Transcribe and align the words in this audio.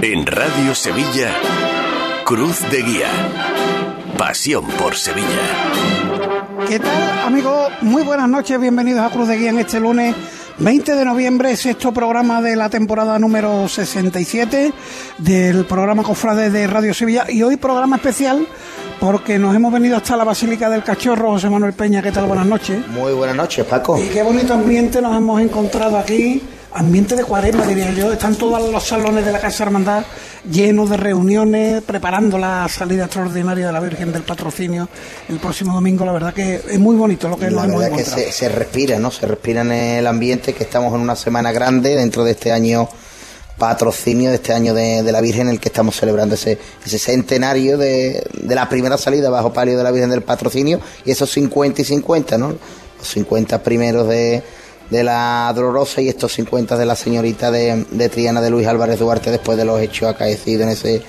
En 0.00 0.24
Radio 0.26 0.74
Sevilla, 0.74 1.32
Cruz 2.24 2.60
de 2.70 2.82
Guía. 2.82 3.08
Pasión 4.16 4.64
por 4.78 4.94
Sevilla. 4.94 5.26
¿Qué 6.68 6.78
tal, 6.78 7.26
amigos? 7.26 7.72
Muy 7.82 8.02
buenas 8.04 8.28
noches, 8.28 8.60
bienvenidos 8.60 9.00
a 9.00 9.10
Cruz 9.10 9.26
de 9.26 9.36
Guía 9.36 9.50
en 9.50 9.58
este 9.58 9.80
lunes 9.80 10.14
20 10.58 10.94
de 10.94 11.04
noviembre, 11.04 11.56
sexto 11.56 11.92
programa 11.92 12.40
de 12.40 12.54
la 12.54 12.68
temporada 12.70 13.18
número 13.18 13.68
67 13.68 14.72
del 15.18 15.64
programa 15.64 16.04
Cofrade 16.04 16.50
de 16.50 16.66
Radio 16.68 16.94
Sevilla 16.94 17.26
y 17.28 17.42
hoy 17.42 17.56
programa 17.56 17.96
especial 17.96 18.46
porque 19.00 19.38
nos 19.38 19.54
hemos 19.54 19.72
venido 19.72 19.96
hasta 19.96 20.16
la 20.16 20.24
Basílica 20.24 20.70
del 20.70 20.84
Cachorro, 20.84 21.30
José 21.32 21.50
Manuel 21.50 21.72
Peña, 21.72 22.02
¿qué 22.02 22.12
tal? 22.12 22.26
Buenas 22.26 22.46
noches. 22.46 22.86
Muy 22.88 23.12
buenas 23.12 23.36
noches, 23.36 23.64
Paco. 23.64 23.98
Y 23.98 24.08
qué 24.08 24.22
bonito 24.22 24.54
ambiente 24.54 25.02
nos 25.02 25.16
hemos 25.16 25.40
encontrado 25.40 25.98
aquí 25.98 26.42
ambiente 26.78 27.16
de 27.16 27.24
cuaresma, 27.24 27.66
diría 27.66 27.90
yo. 27.92 28.12
Están 28.12 28.36
todos 28.36 28.70
los 28.70 28.84
salones 28.84 29.24
de 29.24 29.32
la 29.32 29.40
Casa 29.40 29.64
Hermandad 29.64 30.04
llenos 30.48 30.88
de 30.88 30.96
reuniones, 30.96 31.82
preparando 31.82 32.38
la 32.38 32.68
salida 32.68 33.04
extraordinaria 33.04 33.66
de 33.66 33.72
la 33.72 33.80
Virgen 33.80 34.12
del 34.12 34.22
Patrocinio 34.22 34.88
el 35.28 35.38
próximo 35.38 35.74
domingo. 35.74 36.04
La 36.04 36.12
verdad 36.12 36.32
que 36.32 36.62
es 36.68 36.78
muy 36.78 36.96
bonito 36.96 37.28
lo 37.28 37.36
que 37.36 37.50
la 37.50 37.66
nos 37.66 37.80
verdad 37.80 37.96
que 37.96 38.04
se, 38.04 38.48
respira, 38.48 38.98
¿no? 38.98 39.10
Se 39.10 39.26
respira 39.26 39.62
en 39.62 39.72
el 39.72 40.06
ambiente, 40.06 40.52
que 40.52 40.64
estamos 40.64 40.94
en 40.94 41.00
una 41.00 41.16
semana 41.16 41.50
grande 41.50 41.96
dentro 41.96 42.24
de 42.24 42.32
este 42.32 42.52
año 42.52 42.88
patrocinio 43.58 44.30
de 44.30 44.36
este 44.36 44.52
año 44.52 44.72
de, 44.72 45.02
la 45.02 45.20
Virgen 45.20 45.48
en 45.48 45.54
el 45.54 45.58
que 45.58 45.68
estamos 45.68 45.96
celebrando 45.96 46.36
ese, 46.36 46.60
ese 46.86 46.96
centenario 46.96 47.76
de, 47.76 48.24
de, 48.40 48.54
la 48.54 48.68
primera 48.68 48.96
salida 48.96 49.30
bajo 49.30 49.52
palio 49.52 49.76
de 49.76 49.82
la 49.82 49.90
Virgen 49.90 50.10
del 50.10 50.22
Patrocinio 50.22 50.80
y 51.04 51.10
esos 51.10 51.28
50 51.32 51.82
y 51.82 51.84
50, 51.84 52.38
¿no? 52.38 52.50
Los 52.50 53.08
50 53.08 53.60
primeros 53.64 54.06
de, 54.06 54.44
de 54.90 55.04
la 55.04 55.52
Dolorosa 55.54 56.00
y 56.00 56.08
estos 56.08 56.32
50 56.32 56.76
de 56.76 56.86
la 56.86 56.96
señorita 56.96 57.50
de, 57.50 58.08
Triana 58.12 58.40
de 58.40 58.50
Luis 58.50 58.66
Álvarez 58.66 58.98
Duarte 58.98 59.30
después 59.30 59.58
de 59.58 59.64
los 59.64 59.80
hechos 59.80 60.08
acaecidos 60.08 60.62
en 60.62 60.68
ese, 60.70 61.02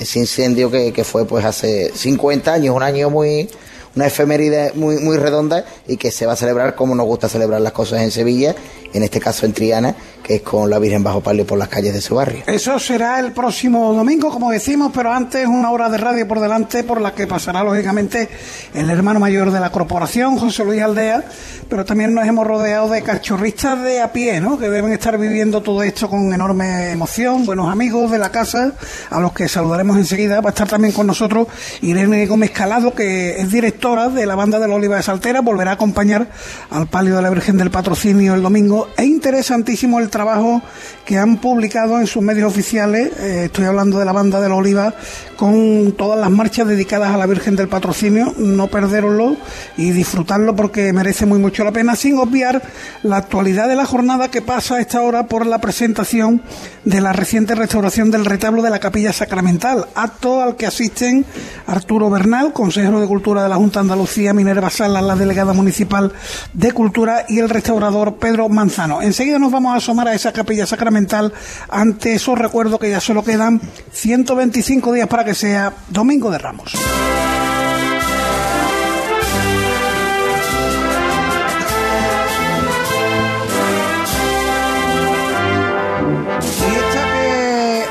ese 0.00 0.18
incendio 0.18 0.70
que, 0.70 0.92
que 0.92 1.04
fue 1.04 1.24
pues 1.24 1.44
hace 1.44 1.92
50 1.94 2.52
años, 2.52 2.74
un 2.74 2.82
año 2.82 3.10
muy 3.10 3.48
una 3.94 4.06
efeméride 4.06 4.72
muy, 4.74 4.98
muy 4.98 5.16
redonda 5.16 5.64
y 5.86 5.96
que 5.96 6.10
se 6.10 6.26
va 6.26 6.32
a 6.32 6.36
celebrar 6.36 6.74
como 6.74 6.94
nos 6.94 7.06
gusta 7.06 7.28
celebrar 7.28 7.60
las 7.60 7.72
cosas 7.72 8.00
en 8.00 8.10
Sevilla, 8.10 8.54
en 8.92 9.02
este 9.02 9.20
caso 9.20 9.46
en 9.46 9.52
Triana, 9.52 9.94
que 10.22 10.36
es 10.36 10.42
con 10.42 10.70
la 10.70 10.78
Virgen 10.78 11.02
bajo 11.02 11.20
palio 11.20 11.46
por 11.46 11.58
las 11.58 11.68
calles 11.68 11.94
de 11.94 12.00
su 12.00 12.14
barrio. 12.14 12.42
Eso 12.46 12.78
será 12.78 13.18
el 13.20 13.32
próximo 13.32 13.92
domingo, 13.92 14.30
como 14.30 14.50
decimos, 14.50 14.92
pero 14.94 15.12
antes 15.12 15.46
una 15.46 15.70
hora 15.70 15.88
de 15.88 15.98
radio 15.98 16.26
por 16.26 16.40
delante 16.40 16.84
por 16.84 17.00
la 17.00 17.14
que 17.14 17.26
pasará 17.26 17.62
lógicamente 17.64 18.28
el 18.74 18.88
hermano 18.90 19.20
mayor 19.20 19.50
de 19.50 19.60
la 19.60 19.70
corporación, 19.70 20.38
José 20.38 20.64
Luis 20.64 20.82
Aldea, 20.82 21.24
pero 21.68 21.84
también 21.84 22.14
nos 22.14 22.26
hemos 22.26 22.46
rodeado 22.46 22.88
de 22.90 23.02
cachorristas 23.02 23.82
de 23.82 24.00
a 24.00 24.12
pie, 24.12 24.40
¿no? 24.40 24.58
que 24.58 24.68
deben 24.68 24.92
estar 24.92 25.18
viviendo 25.18 25.62
todo 25.62 25.82
esto 25.82 26.08
con 26.08 26.32
enorme 26.32 26.90
emoción, 26.90 27.44
buenos 27.46 27.70
amigos 27.70 28.10
de 28.10 28.18
la 28.18 28.30
casa, 28.30 28.72
a 29.10 29.20
los 29.20 29.32
que 29.32 29.48
saludaremos 29.48 29.96
enseguida. 29.96 30.40
Va 30.40 30.50
a 30.50 30.52
estar 30.52 30.68
también 30.68 30.92
con 30.92 31.06
nosotros 31.06 31.48
Irene 31.80 32.26
Gómez 32.26 32.50
Calado, 32.50 32.94
que 32.94 33.40
es 33.40 33.50
directora 33.50 34.08
de 34.08 34.26
la 34.26 34.34
banda 34.34 34.58
de 34.58 34.68
la 34.68 34.74
Oliva 34.74 34.96
de 34.96 35.02
Saltera, 35.02 35.40
volverá 35.40 35.72
a 35.72 35.74
acompañar 35.74 36.28
al 36.70 36.86
palio 36.86 37.16
de 37.16 37.22
la 37.22 37.30
Virgen 37.30 37.56
del 37.56 37.70
Patrocinio 37.70 38.34
el 38.34 38.42
domingo. 38.42 38.88
Es 38.96 39.06
interesantísimo 39.06 39.98
el 39.98 40.10
trabajo 40.12 40.62
que 41.04 41.18
han 41.18 41.38
publicado 41.38 41.98
en 41.98 42.06
sus 42.06 42.22
medios 42.22 42.48
oficiales, 42.48 43.10
eh, 43.18 43.46
estoy 43.46 43.64
hablando 43.64 43.98
de 43.98 44.04
la 44.04 44.12
banda 44.12 44.40
de 44.40 44.48
la 44.48 44.54
Oliva, 44.54 44.94
con 45.36 45.92
todas 45.98 46.20
las 46.20 46.30
marchas 46.30 46.68
dedicadas 46.68 47.12
a 47.12 47.16
la 47.16 47.26
Virgen 47.26 47.56
del 47.56 47.66
Patrocinio, 47.66 48.32
no 48.36 48.68
perderoslo 48.68 49.36
y 49.76 49.90
disfrutarlo 49.90 50.54
porque 50.54 50.92
merece 50.92 51.26
muy 51.26 51.40
mucho 51.40 51.64
la 51.64 51.72
pena, 51.72 51.96
sin 51.96 52.16
obviar 52.18 52.62
la 53.02 53.16
actualidad 53.16 53.68
de 53.68 53.74
la 53.74 53.84
jornada 53.84 54.30
que 54.30 54.42
pasa 54.42 54.76
a 54.76 54.80
esta 54.80 55.00
hora 55.00 55.26
por 55.26 55.44
la 55.46 55.60
presentación 55.60 56.42
de 56.84 57.00
la 57.00 57.12
reciente 57.12 57.56
restauración 57.56 58.12
del 58.12 58.24
retablo 58.24 58.62
de 58.62 58.70
la 58.70 58.78
Capilla 58.78 59.12
Sacramental, 59.12 59.86
acto 59.96 60.40
al 60.40 60.54
que 60.54 60.66
asisten 60.66 61.24
Arturo 61.66 62.10
Bernal, 62.10 62.52
consejero 62.52 63.00
de 63.00 63.08
Cultura 63.08 63.42
de 63.42 63.48
la 63.48 63.56
Junta 63.56 63.80
Andalucía, 63.80 64.32
Minerva 64.32 64.70
Salas, 64.70 65.02
la 65.02 65.16
delegada 65.16 65.52
municipal 65.52 66.12
de 66.52 66.70
Cultura 66.70 67.24
y 67.28 67.40
el 67.40 67.48
restaurador 67.48 68.16
Pedro 68.16 68.48
Manzano. 68.48 69.02
Enseguida 69.02 69.38
nos 69.38 69.50
vamos 69.50 69.74
a 69.74 69.78
asomar 69.78 70.01
a 70.08 70.14
esa 70.14 70.32
Capilla 70.32 70.66
Sacramental 70.66 71.32
ante 71.68 72.14
esos 72.14 72.38
recuerdos 72.38 72.80
que 72.80 72.90
ya 72.90 73.00
solo 73.00 73.24
quedan 73.24 73.60
125 73.92 74.92
días 74.92 75.08
para 75.08 75.24
que 75.24 75.34
sea 75.34 75.72
Domingo 75.88 76.30
de 76.30 76.38
Ramos. 76.38 76.72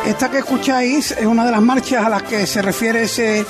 Esta 0.06 0.30
que 0.30 0.40
escucháis 0.40 1.12
es 1.12 1.26
una 1.26 1.46
de 1.46 1.52
las 1.52 1.62
marchas 1.62 2.06
a 2.06 2.10
las 2.10 2.24
que 2.24 2.46
se 2.46 2.62
refiere 2.62 3.04
ese 3.04 3.46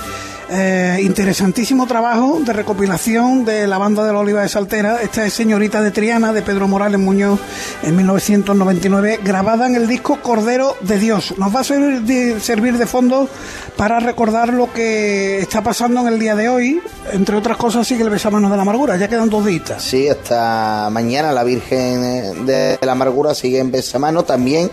eh, 0.53 0.99
interesantísimo 1.01 1.87
trabajo 1.87 2.39
de 2.41 2.51
recopilación 2.51 3.45
de 3.45 3.67
la 3.67 3.77
banda 3.77 4.03
de 4.03 4.11
la 4.11 4.19
Oliva 4.19 4.41
de 4.41 4.49
Saltera. 4.49 5.01
Esta 5.01 5.25
es 5.25 5.33
Señorita 5.33 5.81
de 5.81 5.91
Triana 5.91 6.33
de 6.33 6.41
Pedro 6.41 6.67
Morales 6.67 6.99
Muñoz 6.99 7.39
en 7.83 7.95
1999, 7.95 9.21
grabada 9.23 9.65
en 9.67 9.75
el 9.75 9.87
disco 9.87 10.19
Cordero 10.21 10.75
de 10.81 10.99
Dios. 10.99 11.35
Nos 11.37 11.55
va 11.55 11.61
a 11.61 11.63
servir 11.63 12.01
de, 12.01 12.85
fondo 12.85 13.29
para 13.77 14.01
recordar 14.01 14.51
lo 14.53 14.73
que 14.73 15.39
está 15.39 15.63
pasando 15.63 16.01
en 16.01 16.07
el 16.07 16.19
día 16.19 16.35
de 16.35 16.49
hoy. 16.49 16.81
Entre 17.13 17.37
otras 17.37 17.55
cosas, 17.55 17.87
sigue 17.87 18.03
el 18.03 18.09
besamano 18.09 18.49
de 18.49 18.57
la 18.57 18.63
amargura. 18.63 18.97
Ya 18.97 19.07
quedan 19.07 19.29
dos 19.29 19.45
días. 19.45 19.81
Sí, 19.81 20.09
hasta 20.09 20.89
mañana 20.91 21.31
la 21.31 21.45
Virgen 21.45 22.45
de 22.45 22.77
la 22.81 22.91
Amargura 22.91 23.33
sigue 23.33 23.59
en 23.59 23.71
besamano 23.71 24.23
también 24.23 24.69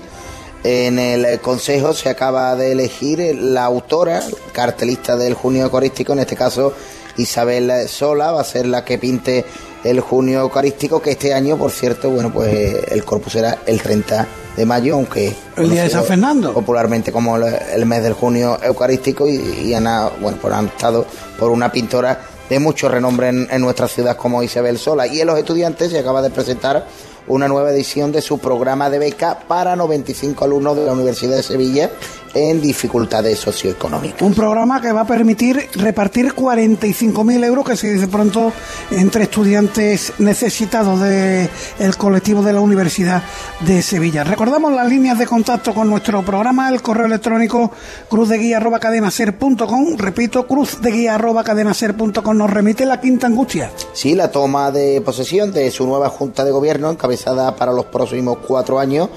en 0.65 0.99
el 0.99 1.41
Consejo 1.41 1.95
se 1.95 2.09
acaba 2.09 2.55
de 2.57 2.73
elegir 2.73 3.37
la 3.41 3.65
autora, 3.65 4.23
cartelista 4.53 5.17
del 5.17 5.35
Junio 5.35 5.65
Eucarístico, 5.65 6.13
en 6.13 6.21
este 6.21 6.37
caso 6.37 6.73
Isabel 7.17 7.89
Sola, 7.89 8.33
va 8.33 8.41
a 8.41 8.45
ser 8.45 8.67
la 8.67 8.85
que 8.85 8.99
pinte 8.99 9.45
el 9.85 10.01
Junio 10.01 10.41
Eucarístico, 10.41 11.01
que 11.01 11.13
este 11.13 11.35
año, 11.35 11.57
por 11.57 11.71
cierto, 11.71 12.11
bueno, 12.11 12.33
pues 12.33 12.91
el 12.91 13.05
corpus 13.05 13.35
será 13.35 13.59
el 13.67 13.81
30 13.81 14.27
de 14.57 14.67
mayo, 14.67 14.95
aunque... 14.95 15.35
El 15.57 15.71
día 15.71 15.85
de 15.85 15.91
San 15.91 16.05
Fernando. 16.05 16.53
Popularmente 16.53 17.13
como 17.13 17.37
el 17.37 17.87
mes 17.87 18.03
del 18.03 18.15
Junio 18.15 18.59
Eucarístico 18.63 19.29
y, 19.29 19.73
han, 19.75 19.85
bueno, 20.21 20.39
pues 20.41 20.53
han 20.53 20.67
estado 20.67 21.07
por 21.39 21.51
una 21.51 21.71
pintora 21.71 22.21
de 22.49 22.59
mucho 22.59 22.89
renombre 22.89 23.29
en, 23.29 23.47
en 23.51 23.61
nuestra 23.61 23.87
ciudad 23.87 24.17
como 24.17 24.43
Isabel 24.43 24.79
Sola. 24.79 25.07
Y 25.07 25.21
en 25.21 25.29
los 25.29 25.39
estudiantes 25.39 25.91
se 25.91 25.99
acaba 25.99 26.23
de 26.23 26.31
presentar 26.31 26.87
una 27.29 27.49
nueva 27.49 27.71
edición 27.71 28.13
de 28.13 28.23
su 28.23 28.39
programa 28.39 28.91
de 28.91 28.99
beca 28.99 29.39
para 29.47 29.77
95 29.77 30.45
alumnos 30.45 30.77
de 30.77 30.85
la 30.85 30.93
Universidad 30.93 31.37
de 31.37 31.43
Sevilla 31.43 31.91
en 32.35 32.61
dificultades 32.61 33.39
socioeconómicas. 33.39 34.23
Un 34.23 34.35
programa 34.35 34.81
que 34.81 34.93
va 34.93 35.03
a 35.03 35.07
permitir 35.07 35.69
repartir 35.75 36.35
45.000 36.35 37.45
euros, 37.45 37.65
que 37.65 37.77
se 37.77 37.93
dice 37.93 38.09
pronto, 38.09 38.53
entre 38.91 39.25
estudiantes 39.25 40.13
necesitados 40.19 41.01
del 41.01 41.97
colectivo 41.97 42.43
de 42.43 42.53
la 42.53 42.61
Universidad 42.61 43.23
de 43.61 43.83
Sevilla. 43.83 44.25
Recordamos 44.25 44.73
las 44.73 44.89
líneas 44.89 45.19
de 45.19 45.27
contacto 45.27 45.75
con 45.75 45.89
nuestro 45.89 46.25
programa, 46.25 46.69
el 46.69 46.83
correo 46.83 47.07
electrónico 47.07 47.73
cruzdeguía.cadenaser.com, 48.09 49.97
repito, 49.97 50.47
cruzdeguía.cadenaser.com 50.47 52.37
nos 52.37 52.51
remite 52.51 52.87
la 52.87 53.01
quinta 53.01 53.27
angustia. 53.27 53.71
Sí, 53.93 54.15
la 54.15 54.31
toma 54.31 54.71
de 54.71 55.01
posesión 55.01 55.53
de 55.53 55.71
su 55.71 55.87
nueva 55.87 56.09
Junta 56.09 56.45
de 56.45 56.51
Gobierno, 56.51 56.91
encabezada 56.91 57.18
para 57.25 57.73
los 57.73 57.87
próximos 57.87 58.39
cuatro 58.47 58.79
años 58.79 59.09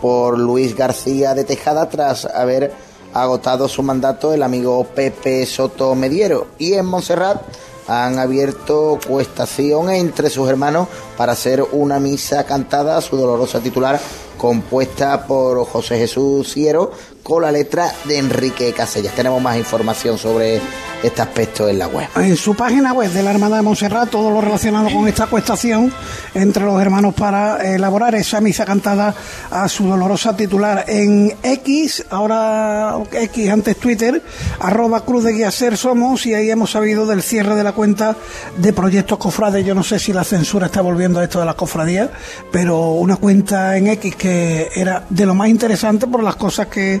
por 0.00 0.38
Luis 0.38 0.76
García 0.76 1.34
de 1.34 1.44
Tejada 1.44 1.88
tras 1.88 2.24
haber 2.24 2.72
agotado 3.12 3.68
su 3.68 3.82
mandato 3.82 4.32
el 4.32 4.42
amigo 4.42 4.84
Pepe 4.94 5.44
Soto 5.46 5.94
Mediero. 5.94 6.48
Y 6.58 6.74
en 6.74 6.86
Montserrat 6.86 7.42
han 7.88 8.18
abierto 8.18 8.98
cuestación 9.06 9.90
entre 9.90 10.30
sus 10.30 10.48
hermanos 10.48 10.88
para 11.16 11.32
hacer 11.32 11.64
una 11.72 11.98
misa 11.98 12.44
cantada 12.44 12.98
a 12.98 13.00
su 13.00 13.16
dolorosa 13.16 13.60
titular 13.60 13.98
compuesta 14.36 15.26
por 15.26 15.64
José 15.64 15.98
Jesús 15.98 16.52
Ciero 16.52 16.92
con 17.28 17.42
la 17.42 17.52
letra 17.52 17.92
de 18.04 18.16
Enrique 18.16 18.72
Casellas. 18.72 19.14
Tenemos 19.14 19.42
más 19.42 19.58
información 19.58 20.16
sobre 20.16 20.62
este 21.02 21.22
aspecto 21.22 21.68
en 21.68 21.78
la 21.78 21.86
web. 21.86 22.08
En 22.16 22.36
su 22.36 22.56
página 22.56 22.92
web 22.94 23.12
de 23.12 23.22
la 23.22 23.30
Armada 23.30 23.56
de 23.56 23.62
Montserrat, 23.62 24.08
todo 24.08 24.30
lo 24.30 24.40
relacionado 24.40 24.88
con 24.90 25.06
esta 25.06 25.26
cuestación 25.26 25.92
entre 26.34 26.64
los 26.64 26.80
hermanos 26.80 27.14
para 27.14 27.74
elaborar 27.74 28.14
esa 28.14 28.40
misa 28.40 28.64
cantada 28.64 29.14
a 29.50 29.68
su 29.68 29.86
dolorosa 29.86 30.34
titular 30.36 30.86
en 30.88 31.36
X, 31.42 32.06
ahora 32.10 32.96
X 33.12 33.50
antes 33.50 33.76
Twitter, 33.76 34.22
arroba 34.58 35.04
Cruz 35.04 35.24
de 35.24 35.34
Guía 35.34 35.50
Ser 35.50 35.76
somos 35.76 36.24
y 36.24 36.34
ahí 36.34 36.50
hemos 36.50 36.70
sabido 36.70 37.06
del 37.06 37.22
cierre 37.22 37.54
de 37.54 37.62
la 37.62 37.72
cuenta 37.72 38.16
de 38.56 38.72
Proyectos 38.72 39.18
Cofrades. 39.18 39.64
Yo 39.66 39.74
no 39.74 39.82
sé 39.82 39.98
si 39.98 40.14
la 40.14 40.24
censura 40.24 40.66
está 40.66 40.80
volviendo 40.80 41.20
a 41.20 41.24
esto 41.24 41.38
de 41.38 41.46
las 41.46 41.56
cofradías, 41.56 42.08
pero 42.50 42.92
una 42.92 43.16
cuenta 43.16 43.76
en 43.76 43.88
X 43.88 44.16
que 44.16 44.70
era 44.74 45.04
de 45.10 45.26
lo 45.26 45.34
más 45.34 45.48
interesante 45.48 46.06
por 46.06 46.22
las 46.22 46.36
cosas 46.36 46.68
que 46.68 47.00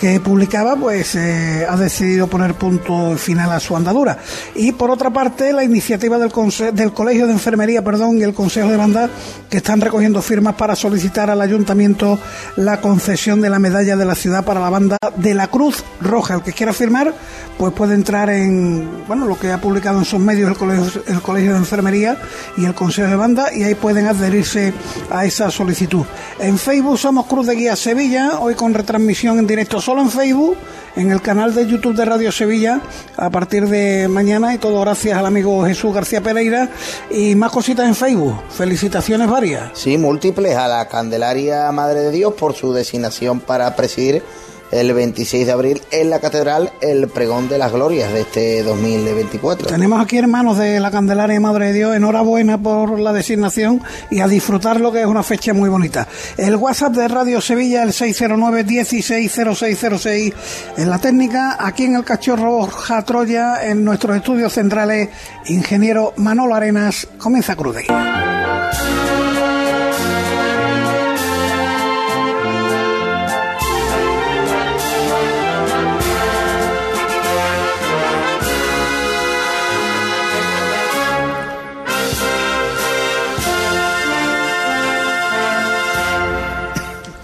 que 0.00 0.18
publicaba, 0.18 0.76
pues 0.76 1.14
eh, 1.14 1.66
ha 1.68 1.76
decidido 1.76 2.26
poner 2.26 2.54
punto 2.54 3.18
final 3.18 3.52
a 3.52 3.60
su 3.60 3.76
andadura. 3.76 4.16
Y 4.54 4.72
por 4.72 4.90
otra 4.90 5.10
parte, 5.10 5.52
la 5.52 5.62
iniciativa 5.62 6.18
del, 6.18 6.32
del 6.72 6.92
Colegio 6.94 7.26
de 7.26 7.34
Enfermería 7.34 7.84
perdón, 7.84 8.16
y 8.16 8.22
el 8.22 8.32
Consejo 8.32 8.70
de 8.70 8.78
Banda, 8.78 9.10
que 9.50 9.58
están 9.58 9.78
recogiendo 9.78 10.22
firmas 10.22 10.54
para 10.54 10.74
solicitar 10.74 11.28
al 11.28 11.42
Ayuntamiento 11.42 12.18
la 12.56 12.80
concesión 12.80 13.42
de 13.42 13.50
la 13.50 13.58
medalla 13.58 13.94
de 13.94 14.06
la 14.06 14.14
ciudad 14.14 14.42
para 14.42 14.58
la 14.58 14.70
banda 14.70 14.96
de 15.16 15.34
la 15.34 15.48
Cruz 15.48 15.84
Roja. 16.00 16.36
El 16.36 16.42
que 16.42 16.54
quiera 16.54 16.72
firmar, 16.72 17.12
pues 17.58 17.74
puede 17.74 17.92
entrar 17.92 18.30
en 18.30 19.04
bueno 19.06 19.26
lo 19.26 19.38
que 19.38 19.52
ha 19.52 19.60
publicado 19.60 19.98
en 19.98 20.06
sus 20.06 20.18
medios 20.18 20.48
el 20.48 20.56
Colegio, 20.56 21.02
el 21.08 21.20
Colegio 21.20 21.52
de 21.52 21.58
Enfermería 21.58 22.16
y 22.56 22.64
el 22.64 22.72
Consejo 22.72 23.10
de 23.10 23.16
Banda, 23.16 23.54
y 23.54 23.64
ahí 23.64 23.74
pueden 23.74 24.06
adherirse 24.06 24.72
a 25.10 25.26
esa 25.26 25.50
solicitud. 25.50 26.06
En 26.38 26.56
Facebook 26.56 26.98
somos 26.98 27.26
Cruz 27.26 27.46
de 27.46 27.54
Guía 27.54 27.76
Sevilla, 27.76 28.38
hoy 28.38 28.54
con 28.54 28.72
retransmisión 28.72 29.38
en 29.38 29.46
directo 29.46 29.78
solo 29.90 30.02
en 30.02 30.10
Facebook, 30.10 30.56
en 30.94 31.10
el 31.10 31.20
canal 31.20 31.52
de 31.52 31.66
YouTube 31.66 31.96
de 31.96 32.04
Radio 32.04 32.30
Sevilla 32.30 32.80
a 33.16 33.28
partir 33.28 33.66
de 33.66 34.06
mañana 34.06 34.54
y 34.54 34.58
todo 34.58 34.80
gracias 34.82 35.18
al 35.18 35.26
amigo 35.26 35.64
Jesús 35.64 35.92
García 35.92 36.20
Pereira 36.20 36.68
y 37.10 37.34
más 37.34 37.50
cositas 37.50 37.88
en 37.88 37.96
Facebook. 37.96 38.40
Felicitaciones 38.50 39.28
varias. 39.28 39.72
Sí, 39.74 39.98
múltiples 39.98 40.54
a 40.54 40.68
la 40.68 40.86
Candelaria 40.86 41.72
Madre 41.72 42.02
de 42.02 42.12
Dios 42.12 42.34
por 42.34 42.54
su 42.54 42.72
designación 42.72 43.40
para 43.40 43.74
presidir 43.74 44.22
el 44.70 44.92
26 44.92 45.46
de 45.46 45.52
abril 45.52 45.82
en 45.90 46.10
la 46.10 46.20
Catedral 46.20 46.72
el 46.80 47.08
pregón 47.08 47.48
de 47.48 47.58
las 47.58 47.72
glorias 47.72 48.12
de 48.12 48.20
este 48.20 48.62
2024. 48.62 49.68
Tenemos 49.68 50.00
aquí 50.00 50.18
hermanos 50.18 50.58
de 50.58 50.80
la 50.80 50.90
Candelaria 50.90 51.40
Madre 51.40 51.66
de 51.66 51.72
Dios, 51.72 51.96
enhorabuena 51.96 52.58
por 52.58 52.98
la 52.98 53.12
designación 53.12 53.82
y 54.10 54.20
a 54.20 54.28
disfrutarlo 54.28 54.92
que 54.92 55.00
es 55.00 55.06
una 55.06 55.22
fecha 55.22 55.52
muy 55.52 55.68
bonita. 55.68 56.06
El 56.36 56.56
WhatsApp 56.56 56.92
de 56.94 57.08
Radio 57.08 57.40
Sevilla, 57.40 57.82
el 57.82 57.92
609 57.92 58.64
160606 58.64 60.32
en 60.76 60.90
la 60.90 60.98
técnica, 60.98 61.56
aquí 61.58 61.84
en 61.84 61.96
el 61.96 62.04
Cachorro 62.04 62.68
Troya, 63.06 63.66
en 63.66 63.84
nuestros 63.84 64.16
estudios 64.16 64.52
centrales, 64.52 65.08
ingeniero 65.46 66.12
Manolo 66.16 66.54
Arenas, 66.54 67.08
comienza 67.18 67.56
Crude. 67.56 67.86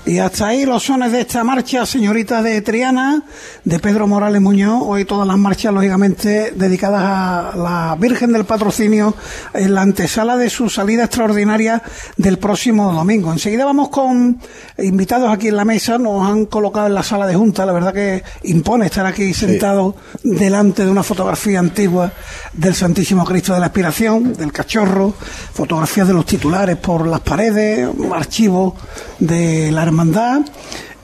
Y 0.07 0.21
hasta 0.21 0.47
ahí 0.47 0.65
los 0.65 0.85
sones 0.85 1.11
de 1.11 1.23
esta 1.23 1.43
marcha, 1.43 1.85
señorita 1.85 2.41
de 2.41 2.63
Triana, 2.63 3.25
de 3.65 3.81
Pedro 3.81 4.07
Morales 4.07 4.41
Muñoz. 4.41 4.85
Hoy 4.87 5.05
todas 5.05 5.27
las 5.27 5.37
marchas, 5.37 5.75
lógicamente, 5.75 6.53
dedicadas 6.55 7.03
a 7.03 7.57
la 7.57 7.97
Virgen 7.99 8.33
del 8.33 8.45
Patrocinio 8.45 9.17
en 9.53 9.75
la 9.75 9.83
antesala 9.83 10.37
de 10.37 10.49
su 10.49 10.71
salida 10.71 11.07
extraordinaria 11.07 11.83
del 12.17 12.39
próximo 12.39 12.93
domingo. 12.93 13.33
Enseguida 13.33 13.65
vamos 13.65 13.89
con 13.89 14.39
invitados 14.79 15.29
aquí 15.29 15.49
en 15.49 15.57
la 15.57 15.65
mesa. 15.65 15.99
Nos 15.99 16.25
han 16.25 16.47
colocado 16.47 16.87
en 16.87 16.95
la 16.95 17.03
sala 17.03 17.27
de 17.27 17.35
junta. 17.35 17.67
La 17.67 17.73
verdad 17.73 17.93
que 17.93 18.23
impone 18.45 18.87
estar 18.87 19.07
aquí 19.07 19.35
sentado 19.35 19.97
delante 20.23 20.85
de 20.85 20.91
una 20.93 21.03
fotografía 21.03 21.59
antigua 21.59 22.13
del 22.53 22.77
Santísimo 22.77 23.25
Cristo 23.25 23.55
de 23.55 23.59
la 23.59 23.67
Aspiración, 23.67 24.35
del 24.35 24.53
Cachorro, 24.53 25.15
fotografías 25.53 26.07
de 26.07 26.15
los 26.15 26.27
titulares 26.27 26.77
por 26.77 27.09
las 27.09 27.23
paredes, 27.23 27.89
archivos 28.15 28.75
de 29.19 29.73
la 29.73 29.83
hermandad. 29.83 29.96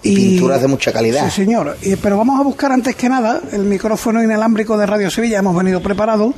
Y, 0.04 0.16
pinturas 0.16 0.60
de 0.60 0.66
mucha 0.66 0.92
calidad. 0.92 1.24
Sí, 1.26 1.42
señor. 1.42 1.76
Y, 1.82 1.94
pero 1.96 2.16
vamos 2.16 2.40
a 2.40 2.42
buscar 2.42 2.72
antes 2.72 2.96
que 2.96 3.08
nada 3.08 3.40
el 3.52 3.62
micrófono 3.64 4.22
inalámbrico 4.22 4.76
de 4.76 4.86
Radio 4.86 5.10
Sevilla. 5.10 5.38
Hemos 5.38 5.56
venido 5.56 5.80
preparados 5.80 6.34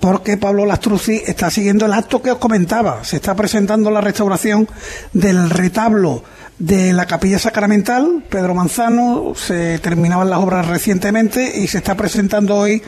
porque 0.00 0.36
Pablo 0.36 0.66
Lastruzzi 0.66 1.22
está 1.24 1.50
siguiendo 1.50 1.86
el 1.86 1.94
acto 1.94 2.20
que 2.20 2.30
os 2.30 2.38
comentaba. 2.38 3.04
Se 3.04 3.16
está 3.16 3.34
presentando 3.34 3.90
la 3.90 4.02
restauración 4.02 4.68
del 5.14 5.48
retablo 5.48 6.22
de 6.58 6.92
la 6.94 7.06
capilla 7.06 7.38
sacramental, 7.38 8.24
Pedro 8.30 8.54
Manzano, 8.54 9.34
se 9.34 9.78
terminaban 9.78 10.30
las 10.30 10.38
obras 10.38 10.66
recientemente 10.66 11.58
y 11.58 11.66
se 11.66 11.78
está 11.78 11.94
presentando 11.96 12.56
hoy 12.56 12.82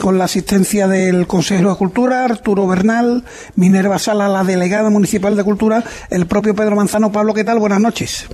con 0.00 0.18
la 0.18 0.24
asistencia 0.24 0.88
del 0.88 1.26
Consejero 1.26 1.70
de 1.70 1.76
Cultura, 1.76 2.24
Arturo 2.24 2.66
Bernal, 2.66 3.24
Minerva 3.56 3.98
Sala, 3.98 4.28
la 4.28 4.44
delegada 4.44 4.90
municipal 4.90 5.36
de 5.36 5.44
Cultura, 5.44 5.82
el 6.10 6.26
propio 6.26 6.54
Pedro 6.54 6.76
Manzano. 6.76 7.12
Pablo, 7.12 7.32
¿qué 7.32 7.44
tal? 7.44 7.58
Buenas 7.58 7.80
noches. 7.80 8.26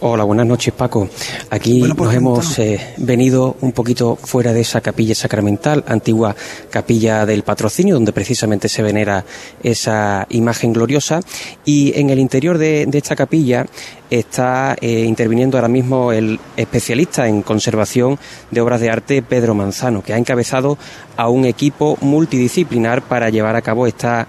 Hola, 0.00 0.24
buenas 0.24 0.46
noches 0.46 0.72
Paco. 0.72 1.08
Aquí 1.50 1.80
pues 1.80 1.94
nos 1.94 2.14
hemos 2.14 2.58
eh, 2.58 2.94
venido 2.96 3.56
un 3.60 3.72
poquito 3.72 4.16
fuera 4.16 4.52
de 4.52 4.62
esa 4.62 4.80
capilla 4.80 5.14
sacramental, 5.14 5.84
antigua 5.86 6.34
capilla 6.70 7.26
del 7.26 7.42
patrocinio, 7.42 7.94
donde 7.94 8.12
precisamente 8.12 8.68
se 8.68 8.82
venera 8.82 9.24
esa 9.62 10.26
imagen 10.30 10.72
gloriosa. 10.72 11.20
Y 11.64 11.92
en 11.98 12.10
el 12.10 12.18
interior 12.18 12.58
de, 12.58 12.88
esta 12.92 13.14
capilla 13.14 13.66
está 14.10 14.76
eh, 14.80 15.04
interviniendo 15.06 15.56
ahora 15.56 15.68
mismo 15.68 16.12
el 16.12 16.38
especialista 16.56 17.28
en 17.28 17.42
conservación 17.42 18.18
de 18.50 18.60
obras 18.60 18.80
de 18.80 18.90
arte 18.90 19.22
Pedro 19.22 19.54
Manzano, 19.54 20.02
que 20.02 20.12
ha 20.12 20.18
encabezado 20.18 20.76
a 21.16 21.28
un 21.28 21.44
equipo 21.44 21.96
multidisciplinar 22.00 23.02
para 23.02 23.30
llevar 23.30 23.56
a 23.56 23.62
cabo 23.62 23.86
esta 23.86 24.26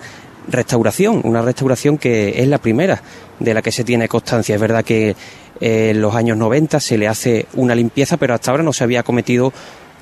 restauración, 0.48 1.22
una 1.24 1.42
restauración 1.42 1.98
que 1.98 2.42
es 2.42 2.48
la 2.48 2.60
primera 2.60 3.01
de 3.39 3.54
la 3.54 3.62
que 3.62 3.72
se 3.72 3.83
tiene 3.83 4.07
constancia. 4.07 4.56
Es 4.56 4.62
verdad 4.62 4.86
que 4.86 5.16
eh, 5.60 5.89
en 5.92 6.01
los 6.01 6.16
años 6.16 6.38
90 6.38 6.80
se 6.80 6.98
le 6.98 7.07
hace 7.07 7.48
una 7.56 7.75
limpieza, 7.75 8.18
pero 8.18 8.33
hasta 8.33 8.51
ahora 8.51 8.63
no 8.63 8.74
se 8.74 8.83
había 8.83 9.04
cometido 9.04 9.51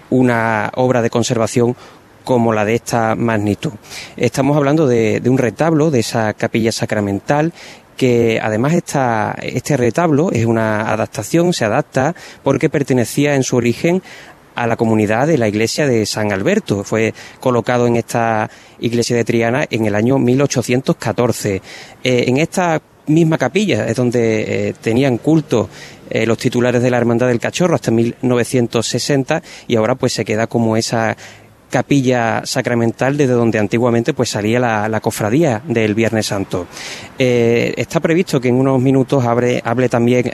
una 0.10 0.72
obra 0.76 1.02
de 1.02 1.10
conservación 1.10 1.76
como 2.24 2.54
la 2.54 2.66
de 2.66 2.76
esta 2.76 3.16
magnitud. 3.16 3.72
Estamos 4.16 4.56
hablando 4.56 4.88
de, 4.88 5.22
un 5.26 5.38
retablo 5.38 5.90
de 5.90 6.00
esa 6.00 6.34
capilla 6.34 6.72
sacramental 6.72 7.54
que 8.00 8.40
además 8.42 8.76
esta, 8.76 9.36
este 9.42 9.76
retablo 9.76 10.32
es 10.32 10.46
una 10.46 10.90
adaptación, 10.90 11.52
se 11.52 11.66
adapta 11.66 12.16
porque 12.44 12.70
pertenecía 12.70 13.36
en 13.36 13.44
su 13.44 13.58
origen 13.58 14.02
a 14.56 14.68
la 14.68 14.78
comunidad 14.78 15.28
de 15.28 15.38
la 15.38 15.50
iglesia 15.50 15.86
de 15.86 16.06
San 16.06 16.32
Alberto. 16.32 16.86
Fue 16.86 17.14
colocado 17.42 17.88
en 17.88 17.98
esta 17.98 18.50
iglesia 18.80 19.18
de 19.18 19.26
Triana 19.26 19.66
en 19.70 19.86
el 19.86 19.96
año 19.96 20.18
1814. 20.18 21.62
Eh, 22.02 22.24
en 22.28 22.38
esta 22.38 22.82
misma 23.08 23.38
capilla 23.38 23.86
es 23.86 23.98
donde 23.98 24.70
eh, 24.70 24.74
tenían 24.80 25.18
culto 25.18 25.68
eh, 26.10 26.26
los 26.26 26.38
titulares 26.38 26.82
de 26.82 26.90
la 26.90 26.98
Hermandad 27.00 27.28
del 27.28 27.42
Cachorro 27.42 27.76
hasta 27.76 27.92
1960 27.92 29.44
y 29.68 29.76
ahora 29.76 29.96
pues 29.96 30.14
se 30.14 30.24
queda 30.24 30.48
como 30.48 30.78
esa 30.78 31.18
capilla 31.70 32.42
sacramental 32.46 33.18
desde 33.18 33.34
donde 33.34 33.60
antiguamente 33.60 34.14
pues 34.14 34.30
salía 34.30 34.60
la, 34.60 35.00
cofradía 35.00 35.62
del 35.66 35.96
Viernes 35.96 36.28
Santo. 36.28 36.68
está 37.18 38.00
previsto 38.00 38.42
que 38.42 38.50
en 38.50 38.56
unos 38.56 38.82
minutos 38.82 39.24
hable, 39.26 39.90
también 39.90 40.32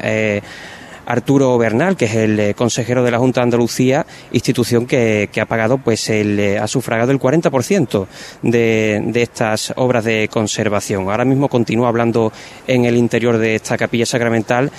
Arturo 1.05 1.57
Bernal, 1.57 1.95
que 1.95 2.05
es 2.05 2.15
el 2.15 2.39
eh, 2.39 2.53
consejero 2.53 3.03
de 3.03 3.11
la 3.11 3.19
Junta 3.19 3.41
de 3.41 3.43
Andalucía, 3.43 4.05
institución 4.31 4.85
que, 4.85 5.29
ha 5.39 5.45
pagado, 5.45 5.77
pues, 5.77 6.09
el, 6.09 6.39
eh, 6.39 6.57
ha 6.57 6.67
sufragado 6.67 7.11
el 7.11 7.19
40% 7.19 8.07
de, 8.41 9.01
de 9.05 9.21
estas 9.21 9.73
obras 9.75 10.03
de 10.03 10.29
conservación. 10.31 11.09
Ahora 11.09 11.25
mismo 11.25 11.47
continúa 11.47 11.89
hablando 11.89 12.31
en 12.67 12.85
el 12.85 12.97
interior 12.97 13.37
de 13.37 13.55
esta 13.55 13.77
capilla 13.77 14.05
sacramental 14.05 14.71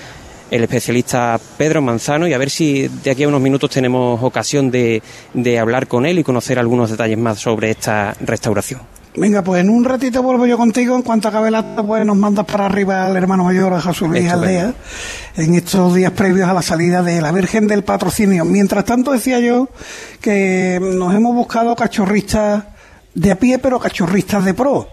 el 0.50 0.62
especialista 0.62 1.38
Pedro 1.56 1.82
Manzano 1.82 2.26
y 2.26 2.32
a 2.32 2.38
ver 2.38 2.50
si 2.50 2.88
de 2.88 3.10
aquí 3.10 3.24
a 3.24 3.28
unos 3.28 3.40
minutos 3.40 3.70
tenemos 3.70 4.22
ocasión 4.22 4.70
de, 4.70 5.02
de 5.34 5.58
hablar 5.58 5.86
con 5.86 6.06
él 6.06 6.18
y 6.18 6.24
conocer 6.24 6.58
algunos 6.58 6.90
detalles 6.90 7.18
más 7.18 7.38
sobre 7.38 7.70
esta 7.70 8.14
restauración. 8.20 8.80
Venga, 9.18 9.42
pues 9.42 9.62
en 9.62 9.70
un 9.70 9.82
ratito 9.82 10.22
vuelvo 10.22 10.44
yo 10.44 10.58
contigo. 10.58 10.94
En 10.94 11.00
cuanto 11.00 11.28
acabe 11.28 11.48
el 11.48 11.54
acto, 11.54 11.86
pues 11.86 12.04
nos 12.04 12.18
mandas 12.18 12.44
para 12.44 12.66
arriba 12.66 13.06
al 13.06 13.16
hermano 13.16 13.44
mayor, 13.44 13.72
a 13.72 13.80
Jesús 13.80 14.08
Luis 14.08 14.30
Aldea, 14.30 14.74
en 15.36 15.54
estos 15.54 15.94
días 15.94 16.12
previos 16.12 16.46
a 16.46 16.52
la 16.52 16.60
salida 16.60 17.02
de 17.02 17.22
la 17.22 17.32
Virgen 17.32 17.66
del 17.66 17.82
Patrocinio. 17.82 18.44
Mientras 18.44 18.84
tanto, 18.84 19.12
decía 19.12 19.40
yo 19.40 19.70
que 20.20 20.78
nos 20.82 21.14
hemos 21.14 21.34
buscado 21.34 21.74
cachorristas 21.74 22.64
de 23.14 23.30
a 23.30 23.38
pie, 23.38 23.58
pero 23.58 23.80
cachorristas 23.80 24.44
de 24.44 24.52
pro. 24.52 24.88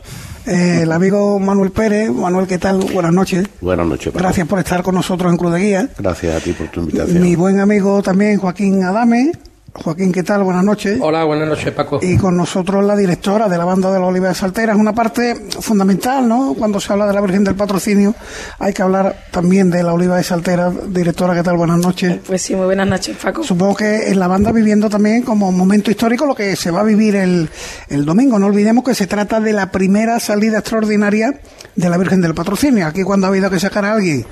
Eh, 0.45 0.81
el 0.83 0.91
amigo 0.91 1.39
Manuel 1.39 1.71
Pérez. 1.71 2.11
Manuel, 2.11 2.47
¿qué 2.47 2.57
tal? 2.57 2.79
Buenas 2.93 3.13
noches. 3.13 3.47
Buenas 3.61 3.87
noches. 3.87 4.13
Gracias 4.13 4.47
por 4.47 4.59
estar 4.59 4.83
con 4.83 4.95
nosotros 4.95 5.31
en 5.31 5.37
Cruz 5.37 5.53
de 5.53 5.59
Guía. 5.59 5.89
Gracias 5.97 6.35
a 6.35 6.39
ti 6.43 6.51
por 6.53 6.67
tu 6.67 6.81
invitación. 6.81 7.21
Mi 7.21 7.35
buen 7.35 7.59
amigo 7.59 8.01
también, 8.01 8.37
Joaquín 8.37 8.83
Adame. 8.83 9.31
Joaquín, 9.75 10.11
¿qué 10.11 10.21
tal? 10.21 10.43
Buenas 10.43 10.63
noches. 10.63 10.99
Hola, 11.01 11.23
buenas 11.23 11.47
noches, 11.47 11.71
Paco. 11.71 11.99
Y 12.01 12.15
con 12.17 12.37
nosotros 12.37 12.85
la 12.85 12.95
directora 12.95 13.49
de 13.49 13.57
la 13.57 13.65
banda 13.65 13.91
de 13.91 13.99
la 13.99 14.05
Oliva 14.05 14.27
de 14.29 14.35
Saltera. 14.35 14.73
Es 14.73 14.79
una 14.79 14.93
parte 14.93 15.35
fundamental, 15.61 16.27
¿no? 16.27 16.53
Cuando 16.53 16.79
se 16.79 16.93
habla 16.93 17.07
de 17.07 17.13
la 17.13 17.21
Virgen 17.21 17.43
del 17.43 17.55
Patrocinio, 17.55 18.13
hay 18.59 18.71
que 18.71 18.83
hablar 18.83 19.25
también 19.31 19.71
de 19.71 19.81
la 19.81 19.93
Oliva 19.93 20.17
de 20.17 20.23
Saltera. 20.23 20.71
Directora, 20.87 21.33
¿qué 21.33 21.41
tal? 21.41 21.57
Buenas 21.57 21.79
noches. 21.79 22.19
Pues 22.25 22.43
sí, 22.43 22.55
muy 22.55 22.65
buenas 22.65 22.87
noches, 22.87 23.17
Paco. 23.17 23.43
Supongo 23.43 23.75
que 23.77 24.09
en 24.11 24.19
la 24.19 24.27
banda 24.27 24.51
viviendo 24.51 24.91
también 24.91 25.23
como 25.23 25.51
momento 25.51 25.89
histórico 25.89 26.27
lo 26.27 26.35
que 26.35 26.55
se 26.55 26.69
va 26.69 26.81
a 26.81 26.83
vivir 26.83 27.15
el, 27.15 27.49
el 27.89 28.05
domingo. 28.05 28.37
No 28.37 28.45
olvidemos 28.45 28.83
que 28.83 28.93
se 28.93 29.07
trata 29.07 29.39
de 29.39 29.53
la 29.53 29.71
primera 29.71 30.19
salida 30.19 30.59
extraordinaria 30.59 31.39
de 31.75 31.89
la 31.89 31.97
Virgen 31.97 32.21
del 32.21 32.35
Patrocinio. 32.35 32.85
Aquí 32.85 33.01
cuando 33.01 33.25
ha 33.25 33.29
habido 33.29 33.49
que 33.49 33.59
sacar 33.59 33.85
a 33.85 33.93
alguien 33.93 34.23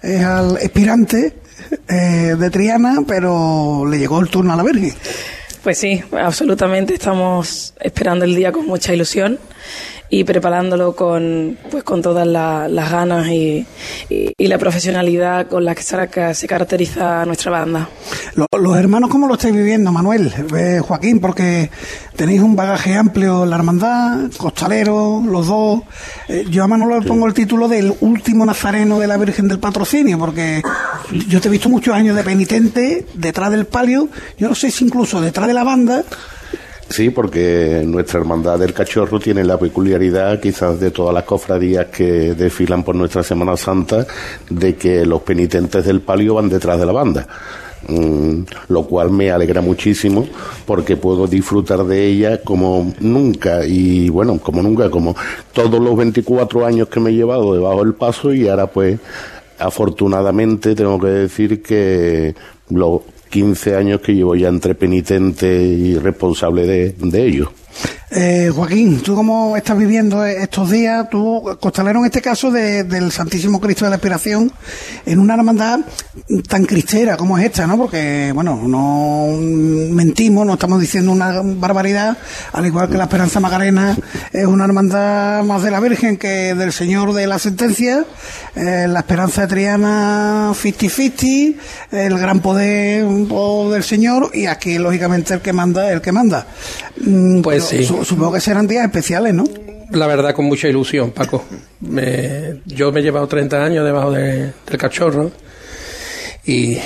es 0.00 0.24
al 0.24 0.56
expirante 0.56 1.34
eh, 1.88 2.34
de 2.38 2.50
Triana, 2.50 3.02
pero 3.06 3.84
le 3.88 3.98
llegó 3.98 4.20
el 4.20 4.28
turno 4.28 4.52
a 4.52 4.56
la 4.56 4.62
Virgen. 4.62 4.94
Pues 5.62 5.78
sí, 5.78 6.02
absolutamente. 6.12 6.94
Estamos 6.94 7.74
esperando 7.80 8.24
el 8.24 8.34
día 8.34 8.52
con 8.52 8.66
mucha 8.66 8.94
ilusión 8.94 9.38
y 10.08 10.24
preparándolo 10.24 10.94
con, 10.94 11.58
pues, 11.70 11.82
con 11.82 12.02
todas 12.02 12.26
las 12.26 12.90
ganas 12.90 13.28
y, 13.28 13.66
la 14.38 14.58
profesionalidad 14.58 15.48
con 15.48 15.64
la 15.64 15.74
que 15.74 15.82
se 16.34 16.46
caracteriza 16.46 17.24
nuestra 17.24 17.50
banda. 17.50 17.88
Los, 18.36 18.76
hermanos, 18.76 19.10
¿cómo 19.10 19.26
lo 19.26 19.34
estáis 19.34 19.54
viviendo, 19.54 19.90
Manuel? 19.90 20.32
Eh, 20.56 20.80
Joaquín, 20.80 21.18
porque 21.18 21.70
tenéis 22.14 22.40
un 22.40 22.54
bagaje 22.54 22.94
amplio 22.94 23.42
en 23.42 23.50
la 23.50 23.56
hermandad, 23.56 24.30
costalero, 24.36 25.22
los 25.26 25.48
dos. 25.48 25.80
Eh, 26.28 26.44
yo 26.48 26.62
a 26.62 26.68
Manuel 26.68 27.00
le 27.00 27.06
pongo 27.06 27.26
el 27.26 27.34
título 27.34 27.66
del 27.66 27.92
último 28.00 28.46
nazareno 28.46 29.00
de 29.00 29.06
la 29.08 29.16
Virgen 29.16 29.48
del 29.48 29.58
Patrocinio, 29.58 30.18
porque 30.18 30.62
yo 31.28 31.40
te 31.40 31.48
he 31.48 31.50
visto 31.50 31.68
muchos 31.68 31.94
años 31.94 32.14
de 32.14 32.22
penitente 32.22 33.06
detrás 33.14 33.50
del 33.50 33.66
palio, 33.66 34.08
yo 34.38 34.48
no 34.48 34.54
sé 34.54 34.70
si 34.70 34.84
incluso 34.84 35.20
detrás 35.20 35.48
de 35.48 35.54
la 35.54 35.64
banda 35.64 36.04
Sí, 36.88 37.10
porque 37.10 37.82
nuestra 37.84 38.20
hermandad 38.20 38.58
del 38.58 38.72
cachorro 38.72 39.18
tiene 39.18 39.42
la 39.44 39.58
peculiaridad, 39.58 40.40
quizás 40.40 40.78
de 40.78 40.92
todas 40.92 41.12
las 41.12 41.24
cofradías 41.24 41.86
que 41.86 42.34
desfilan 42.34 42.84
por 42.84 42.94
nuestra 42.94 43.22
Semana 43.22 43.56
Santa, 43.56 44.06
de 44.48 44.76
que 44.76 45.04
los 45.04 45.22
penitentes 45.22 45.84
del 45.84 46.00
palio 46.00 46.34
van 46.34 46.48
detrás 46.48 46.78
de 46.78 46.86
la 46.86 46.92
banda. 46.92 47.26
Mm, 47.88 48.42
lo 48.68 48.84
cual 48.84 49.10
me 49.10 49.30
alegra 49.30 49.60
muchísimo 49.60 50.26
porque 50.64 50.96
puedo 50.96 51.28
disfrutar 51.28 51.84
de 51.84 52.06
ella 52.06 52.42
como 52.42 52.92
nunca 52.98 53.64
y 53.64 54.08
bueno, 54.08 54.40
como 54.40 54.60
nunca, 54.60 54.90
como 54.90 55.14
todos 55.52 55.80
los 55.80 55.96
24 55.96 56.66
años 56.66 56.88
que 56.88 56.98
me 56.98 57.10
he 57.10 57.14
llevado 57.14 57.54
debajo 57.54 57.84
del 57.84 57.94
paso 57.94 58.32
y 58.32 58.48
ahora 58.48 58.66
pues 58.66 58.98
afortunadamente 59.58 60.74
tengo 60.74 60.98
que 60.98 61.06
decir 61.06 61.62
que 61.62 62.34
lo 62.70 63.04
15 63.30 63.76
años 63.76 64.00
que 64.00 64.14
llevo 64.14 64.34
ya 64.34 64.48
entre 64.48 64.74
penitente 64.74 65.62
y 65.62 65.98
responsable 65.98 66.66
de, 66.66 66.94
de 66.98 67.26
ello. 67.26 67.52
Eh, 68.08 68.52
Joaquín, 68.54 69.00
¿tú 69.02 69.16
cómo 69.16 69.56
estás 69.56 69.76
viviendo 69.76 70.24
estos 70.24 70.70
días? 70.70 71.10
Tú, 71.10 71.56
costalero 71.60 71.98
en 71.98 72.06
este 72.06 72.22
caso 72.22 72.52
del 72.52 73.10
Santísimo 73.10 73.60
Cristo 73.60 73.84
de 73.84 73.90
la 73.90 73.96
Esperación, 73.96 74.52
en 75.04 75.18
una 75.18 75.34
hermandad 75.34 75.80
tan 76.48 76.64
cristera 76.64 77.16
como 77.16 77.36
es 77.36 77.46
esta, 77.46 77.66
¿no? 77.66 77.76
Porque, 77.76 78.30
bueno, 78.32 78.62
no 78.64 79.26
mentimos, 79.36 80.46
no 80.46 80.54
estamos 80.54 80.80
diciendo 80.80 81.10
una 81.10 81.42
barbaridad, 81.42 82.16
al 82.52 82.66
igual 82.66 82.88
que 82.88 82.96
la 82.96 83.04
Esperanza 83.04 83.40
Magarena 83.40 83.96
es 84.32 84.46
una 84.46 84.64
hermandad 84.64 85.42
más 85.42 85.64
de 85.64 85.72
la 85.72 85.80
Virgen 85.80 86.16
que 86.16 86.54
del 86.54 86.72
Señor 86.72 87.12
de 87.12 87.26
la 87.26 87.40
Sentencia, 87.40 88.04
eh, 88.54 88.86
la 88.88 89.00
Esperanza 89.00 89.42
de 89.42 89.48
Triana 89.48 90.52
50-50, 90.54 91.56
el 91.90 92.18
gran 92.18 92.40
poder 92.40 93.04
del 93.04 93.82
Señor 93.82 94.30
y 94.32 94.46
aquí, 94.46 94.78
lógicamente, 94.78 95.34
el 95.34 95.40
que 95.40 95.52
manda, 95.52 95.92
el 95.92 96.00
que 96.00 96.12
manda. 96.12 96.46
Mm, 97.04 97.42
pues 97.42 97.65
sí 97.68 97.84
supongo 97.84 98.32
que 98.32 98.40
serán 98.40 98.66
días 98.66 98.84
especiales, 98.84 99.34
¿no? 99.34 99.44
La 99.90 100.06
verdad, 100.06 100.34
con 100.34 100.46
mucha 100.46 100.68
ilusión, 100.68 101.10
Paco. 101.12 101.44
yo 102.66 102.92
me 102.92 103.00
he 103.00 103.02
llevado 103.02 103.26
30 103.28 103.64
años 103.64 103.84
debajo 103.84 104.10
del 104.10 104.52
cachorro 104.78 105.30
y 106.44 106.78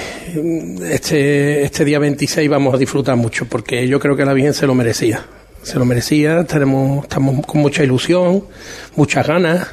este, 0.90 1.62
este 1.64 1.84
día 1.84 1.98
26 1.98 2.48
vamos 2.48 2.74
a 2.74 2.78
disfrutar 2.78 3.16
mucho 3.16 3.46
porque 3.46 3.86
yo 3.88 3.98
creo 4.00 4.16
que 4.16 4.24
la 4.24 4.32
Virgen 4.32 4.54
se 4.54 4.66
lo 4.66 4.74
merecía. 4.74 5.24
Se 5.62 5.78
lo 5.78 5.84
merecía, 5.84 6.44
tenemos, 6.44 7.04
estamos 7.04 7.44
con 7.44 7.60
mucha 7.60 7.84
ilusión, 7.84 8.44
muchas 8.96 9.26
ganas 9.26 9.68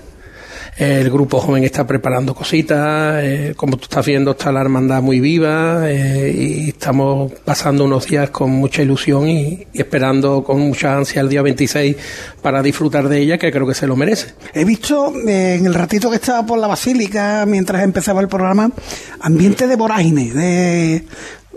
el 0.78 1.10
grupo 1.10 1.40
joven 1.40 1.64
está 1.64 1.88
preparando 1.88 2.36
cositas, 2.36 3.24
eh, 3.24 3.54
como 3.56 3.78
tú 3.78 3.84
estás 3.84 4.06
viendo 4.06 4.32
está 4.32 4.52
la 4.52 4.62
hermandad 4.62 5.02
muy 5.02 5.20
viva 5.20 5.90
eh, 5.90 6.32
y 6.38 6.70
estamos 6.70 7.32
pasando 7.44 7.86
unos 7.86 8.06
días 8.06 8.30
con 8.30 8.52
mucha 8.52 8.84
ilusión 8.84 9.28
y, 9.28 9.66
esperando 9.74 10.44
con 10.44 10.60
mucha 10.60 10.96
ansia 10.96 11.22
el 11.22 11.30
día 11.30 11.42
26 11.42 11.96
para 12.44 12.62
disfrutar 12.62 13.10
de 13.10 13.20
ella, 13.20 13.40
que 13.40 13.52
creo 13.52 13.66
que 13.66 13.74
se 13.74 13.88
lo 13.88 13.96
merece. 13.96 14.36
He 14.54 14.66
visto 14.66 15.12
eh, 15.28 15.56
en 15.56 15.66
el 15.66 15.74
ratito 15.74 16.12
que 16.12 16.18
estaba 16.18 16.46
por 16.46 16.60
la 16.60 16.68
basílica, 16.68 17.44
mientras 17.48 17.84
empezaba 17.84 18.22
el 18.22 18.28
programa, 18.28 18.72
ambiente 19.20 19.66
de 19.66 19.76
vorágine, 19.76 20.32
de 20.32 21.04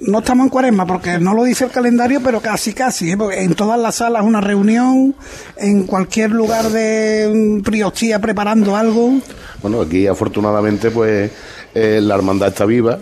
no 0.01 0.21
estamos 0.21 0.45
en 0.45 0.51
cuaresma 0.51 0.87
porque 0.87 1.19
no 1.19 1.35
lo 1.35 1.45
dice 1.45 1.65
el 1.65 1.71
calendario, 1.71 2.21
pero 2.23 2.41
casi, 2.41 2.73
casi. 2.73 3.11
¿eh? 3.11 3.19
en 3.33 3.55
todas 3.55 3.79
las 3.79 3.97
salas 3.97 4.25
una 4.25 4.41
reunión, 4.41 5.15
en 5.57 5.85
cualquier 5.87 6.31
lugar 6.31 6.71
de 6.71 7.61
priostía 7.65 8.19
preparando 8.19 8.77
algo. 8.77 9.21
Bueno, 9.63 9.83
aquí 9.83 10.07
afortunadamente 10.07 10.91
pues 10.91 11.31
eh, 11.75 12.01
la 12.03 12.15
hermandad 12.15 12.49
está 12.49 12.65
viva, 12.65 12.99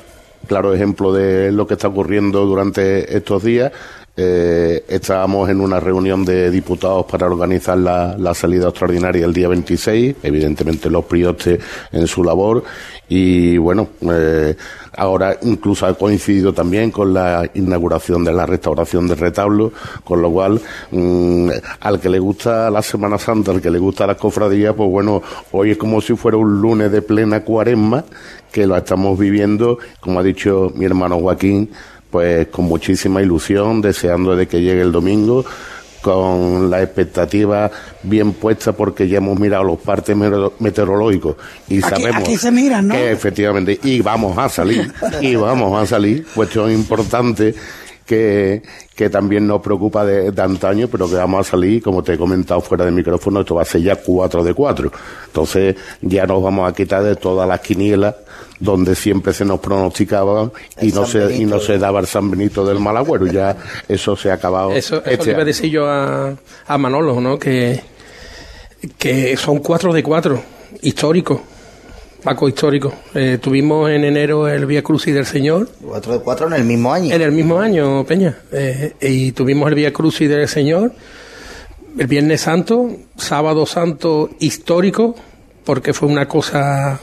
claro 0.47 0.75
ejemplo 0.75 1.13
de 1.13 1.53
lo 1.53 1.67
que 1.67 1.75
está 1.75 1.89
ocurriendo 1.89 2.45
durante 2.47 3.17
estos 3.17 3.45
días. 3.45 3.73
Eh, 4.21 4.85
estábamos 4.89 5.49
en 5.49 5.61
una 5.61 5.79
reunión 5.79 6.25
de 6.25 6.51
diputados 6.51 7.07
para 7.07 7.27
organizar 7.27 7.79
la, 7.79 8.35
salida 8.35 8.67
extraordinaria 8.67 9.25
el 9.25 9.33
día 9.33 9.47
26, 9.47 10.17
evidentemente 10.25 10.91
los 10.91 11.05
priostes 11.05 11.61
en 11.93 12.05
su 12.09 12.25
labor. 12.25 12.65
Y 13.09 13.59
bueno, 13.59 13.91
eh, 14.01 14.57
ahora 14.97 15.39
incluso 15.43 15.87
ha 15.87 15.95
coincidido 15.95 16.53
también 16.53 16.91
con 16.91 17.15
la 17.15 17.49
inauguración 17.55 18.25
de 18.25 18.33
la 18.33 18.45
restauración 18.45 19.07
del 19.07 19.19
retablo, 19.19 19.71
con 20.03 20.21
lo 20.21 20.33
cual 20.33 20.61
mm, 20.91 21.51
al 21.79 22.01
que 22.01 22.09
le 22.09 22.19
gusta 22.19 22.73
la 22.73 22.83
Semana 22.83 23.19
Santa, 23.19 23.53
al 23.53 23.63
que 23.63 23.71
le 23.71 23.79
gusta 23.79 24.05
la 24.05 24.17
cofradía, 24.17 24.75
pues 24.75 24.91
bueno, 24.91 25.23
hoy 25.53 25.71
es 25.71 25.79
como 25.79 26.01
si 26.01 26.17
fuera 26.17 26.37
un 26.37 26.61
lunes 26.61 26.91
de 26.91 27.03
plena 27.03 27.45
cuaresma 27.45 28.05
que 28.51 28.67
lo 28.67 28.77
estamos 28.77 29.17
viviendo, 29.17 29.79
como 30.01 30.19
ha 30.19 30.23
dicho 30.25 30.73
mi 30.75 30.87
hermano 30.87 31.21
Joaquín, 31.21 31.71
pues 32.11 32.49
con 32.49 32.65
muchísima 32.67 33.23
ilusión, 33.23 33.81
deseando 33.81 34.35
de 34.37 34.47
que 34.47 34.61
llegue 34.61 34.83
el 34.83 34.93
domingo, 34.93 35.45
con 36.01 36.71
la 36.71 36.83
expectativa 36.83 37.71
bien 38.03 38.33
puesta 38.33 38.73
porque 38.73 39.09
ya 39.09 39.19
hemos 39.19 39.39
mirado 39.39 39.65
los 39.65 39.79
partes 39.79 40.17
meteorológicos 40.59 41.37
y 41.69 41.81
sabemos 41.81 42.23
que 42.23 43.11
efectivamente 43.11 43.81
y 43.83 44.01
vamos 44.01 44.39
a 44.39 44.49
salir 44.49 44.93
y 45.21 45.35
vamos 45.35 45.81
a 45.81 45.87
salir 45.87 46.25
cuestión 46.35 46.71
importante 46.71 47.55
que, 48.07 48.63
que 48.99 49.09
también 49.09 49.47
nos 49.47 49.63
preocupa 49.63 50.05
de, 50.05 50.33
antaño, 50.43 50.89
pero 50.91 51.09
que 51.09 51.15
vamos 51.15 51.47
a 51.47 51.51
salir, 51.53 51.81
como 51.81 52.03
te 52.03 52.15
he 52.15 52.19
comentado 52.19 52.61
fuera 52.61 52.85
de 52.85 52.91
micrófono, 52.91 53.43
esto 53.43 53.55
va 53.55 53.63
a 53.63 53.65
ser 53.65 53.81
ya 53.81 53.95
4 53.95 54.43
de 54.43 54.53
4. 54.53 54.93
Entonces 55.27 55.77
ya 56.01 56.27
nos 56.27 56.43
vamos 56.43 56.69
a 56.69 56.75
quitar 56.75 57.05
de 57.05 57.15
todas 57.15 57.49
las 57.49 57.61
quinielas 57.61 58.17
donde 58.59 58.97
siempre 58.97 59.33
se 59.33 59.45
nos 59.45 59.61
pronosticaba 59.61 60.51
y 60.83 60.91
no 60.91 61.07
se 61.07 61.37
y 61.37 61.45
no 61.45 61.61
se 61.61 61.79
daba 61.79 62.01
el 62.01 62.09
San 62.09 62.29
Benito 62.29 62.67
del 62.67 62.81
Malagüero, 62.81 63.27
ya 63.27 63.57
eso 63.87 64.17
se 64.17 64.33
ha 64.33 64.35
acabado. 64.35 64.73
Eso, 64.73 64.97
eso 64.97 65.09
este 65.09 65.31
iba 65.31 65.43
a 65.43 65.45
decir 65.45 65.71
yo 65.71 65.87
a, 65.87 66.35
a 66.67 66.79
Manolo, 66.79 67.21
¿no? 67.21 67.39
Que, 67.39 67.81
que 68.99 69.37
son 69.37 69.61
4 69.61 69.93
de 69.93 70.03
4, 70.03 70.43
históricos 70.83 71.41
Paco 72.23 72.49
histórico. 72.49 72.93
Eh, 73.15 73.39
tuvimos 73.41 73.91
en 73.91 74.05
enero 74.05 74.49
el 74.49 74.67
Vía 74.67 74.83
Crucis 74.83 75.15
del 75.15 75.27
Señor. 75.27 75.69
Cuatro 75.81 76.13
de 76.13 76.21
cuatro 76.21 76.47
en 76.49 76.55
el 76.55 76.65
mismo 76.65 76.93
año. 76.93 77.15
En 77.15 77.23
el 77.23 77.33
mismo 77.33 77.61
año, 77.61 78.05
Peña. 78.05 78.37
Eh, 78.53 78.95
y 79.01 79.33
tuvimos 79.33 79.69
el 79.69 79.75
Vía 79.75 79.93
Crucis 79.93 80.29
del 80.29 80.49
Señor. 80.49 80.93
El 81.97 82.07
Viernes 82.07 82.41
Santo, 82.43 82.91
Sábado 83.17 83.67
Santo 83.67 84.31
histórico, 84.41 85.15
porque 85.65 85.93
fue 85.93 86.09
una 86.09 86.29
cosa 86.29 87.01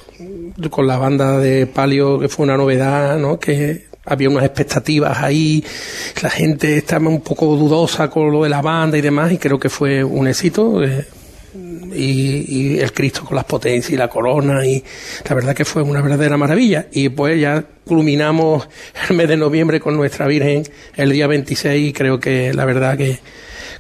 con 0.70 0.88
la 0.88 0.98
banda 0.98 1.38
de 1.40 1.68
Palio 1.68 2.20
que 2.20 2.30
fue 2.30 2.46
una 2.46 2.58
novedad, 2.58 3.18
¿no? 3.18 3.40
Que 3.40 3.88
había 4.06 4.30
unas 4.30 4.46
expectativas 4.46 5.18
ahí, 5.20 5.64
la 6.22 6.30
gente 6.30 6.78
estaba 6.78 7.10
un 7.10 7.22
poco 7.22 7.56
dudosa 7.56 8.10
con 8.10 8.32
lo 8.32 8.44
de 8.44 8.50
la 8.50 8.62
banda 8.62 8.98
y 8.98 9.02
demás, 9.02 9.32
y 9.32 9.38
creo 9.38 9.60
que 9.60 9.70
fue 9.70 10.04
un 10.04 10.28
éxito. 10.28 10.84
Eh, 10.84 11.06
y, 11.96 12.80
el 12.80 12.92
Cristo 12.94 13.24
con 13.26 13.36
las 13.36 13.46
potencias 13.46 13.92
y 13.94 13.98
la 13.98 14.08
corona 14.08 14.66
y 14.66 14.84
la 15.28 15.36
verdad 15.36 15.56
que 15.56 15.66
fue 15.66 15.82
una 15.82 16.02
verdadera 16.02 16.38
maravilla. 16.38 16.88
Y 16.92 17.10
pues 17.10 17.40
ya 17.40 17.64
culminamos 17.86 18.68
el 19.10 19.16
mes 19.16 19.28
de 19.28 19.38
noviembre 19.38 19.80
con 19.80 19.96
nuestra 19.96 20.28
Virgen 20.28 20.64
el 20.96 21.12
día 21.12 21.28
26 21.28 21.90
y 21.90 21.94
creo 21.94 22.20
que 22.20 22.54
la 22.54 22.66
verdad 22.66 22.98
que 22.98 23.20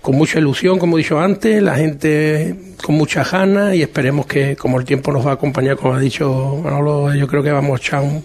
con 0.01 0.15
mucha 0.15 0.37
ilusión 0.37 0.77
como 0.77 0.97
he 0.97 1.01
dicho 1.01 1.19
antes 1.19 1.63
la 1.63 1.75
gente 1.75 2.55
con 2.83 2.95
mucha 2.95 3.23
ganas 3.23 3.73
y 3.73 3.81
esperemos 3.81 4.27
que 4.27 4.55
como 4.55 4.79
el 4.79 4.85
tiempo 4.85 5.11
nos 5.11 5.25
va 5.25 5.31
a 5.31 5.33
acompañar 5.33 5.77
como 5.77 5.95
ha 5.95 5.99
dicho 5.99 6.61
Manolo 6.63 7.15
yo 7.15 7.27
creo 7.27 7.41
que 7.41 7.51
vamos 7.51 7.79
a 7.79 7.83
echar 7.83 8.03
un, 8.03 8.23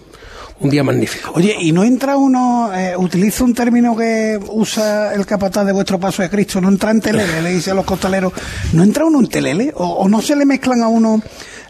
un 0.61 0.71
día 0.71 0.85
magnífico. 0.85 1.33
Oye, 1.35 1.57
¿y 1.59 1.73
no 1.73 1.85
entra 1.85 2.17
uno, 2.17 2.71
eh, 2.75 2.95
utiliza 2.97 3.45
un 3.45 3.55
término 3.55 3.97
que 3.97 4.39
usa 4.51 5.15
el 5.15 5.25
capataz 5.27 5.65
de 5.65 5.73
vuestro 5.73 5.99
paso 5.99 6.23
de 6.23 6.31
Cristo, 6.31 6.61
no 6.61 6.69
entra 6.69 6.91
en 6.91 7.01
telele, 7.01 7.43
le 7.43 7.51
dice 7.51 7.71
a 7.71 7.75
los 7.75 7.85
costaleros, 7.85 8.33
¿no 8.73 8.83
entra 8.83 9.05
uno 9.05 9.21
en 9.21 9.29
telele? 9.29 9.73
¿O, 9.77 10.09
no 10.09 10.21
se 10.21 10.37
le 10.37 10.45
mezclan 10.45 10.83
a 10.83 10.89
uno 10.89 11.23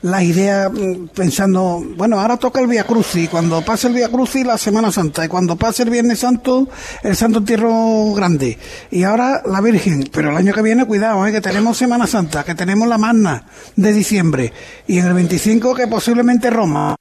las 0.02 0.22
ideas 0.22 0.72
mm, 0.72 1.08
pensando, 1.14 1.84
bueno, 1.96 2.18
ahora 2.18 2.36
toca 2.36 2.60
el 2.60 2.66
Via 2.66 2.84
Crucis, 2.84 3.28
cuando 3.28 3.62
pase 3.62 3.88
el 3.88 3.94
Via 3.94 4.08
Crucis 4.08 4.44
la 4.44 4.58
Semana 4.58 4.90
Santa, 4.90 5.24
y 5.24 5.28
cuando 5.28 5.56
pase 5.56 5.84
el 5.84 5.90
Viernes 5.90 6.18
Santo, 6.18 6.68
el 7.02 7.14
Santo 7.16 7.38
Entierro 7.38 8.12
Grande, 8.14 8.58
y 8.90 9.04
ahora 9.04 9.42
la 9.46 9.60
Virgen, 9.60 10.08
pero 10.12 10.30
el 10.30 10.36
año 10.36 10.52
que 10.52 10.62
viene, 10.62 10.84
cuidado, 10.84 11.24
eh, 11.26 11.32
que 11.32 11.40
tenemos 11.40 11.76
Semana 11.76 12.06
Santa, 12.06 12.44
que 12.44 12.54
tenemos 12.54 12.88
la 12.88 12.98
Magna 12.98 13.44
de 13.76 13.92
diciembre, 13.92 14.52
y 14.86 14.98
en 14.98 15.06
el 15.06 15.14
25 15.14 15.74
que 15.74 15.86
posiblemente 15.86 16.50
Roma. 16.50 16.96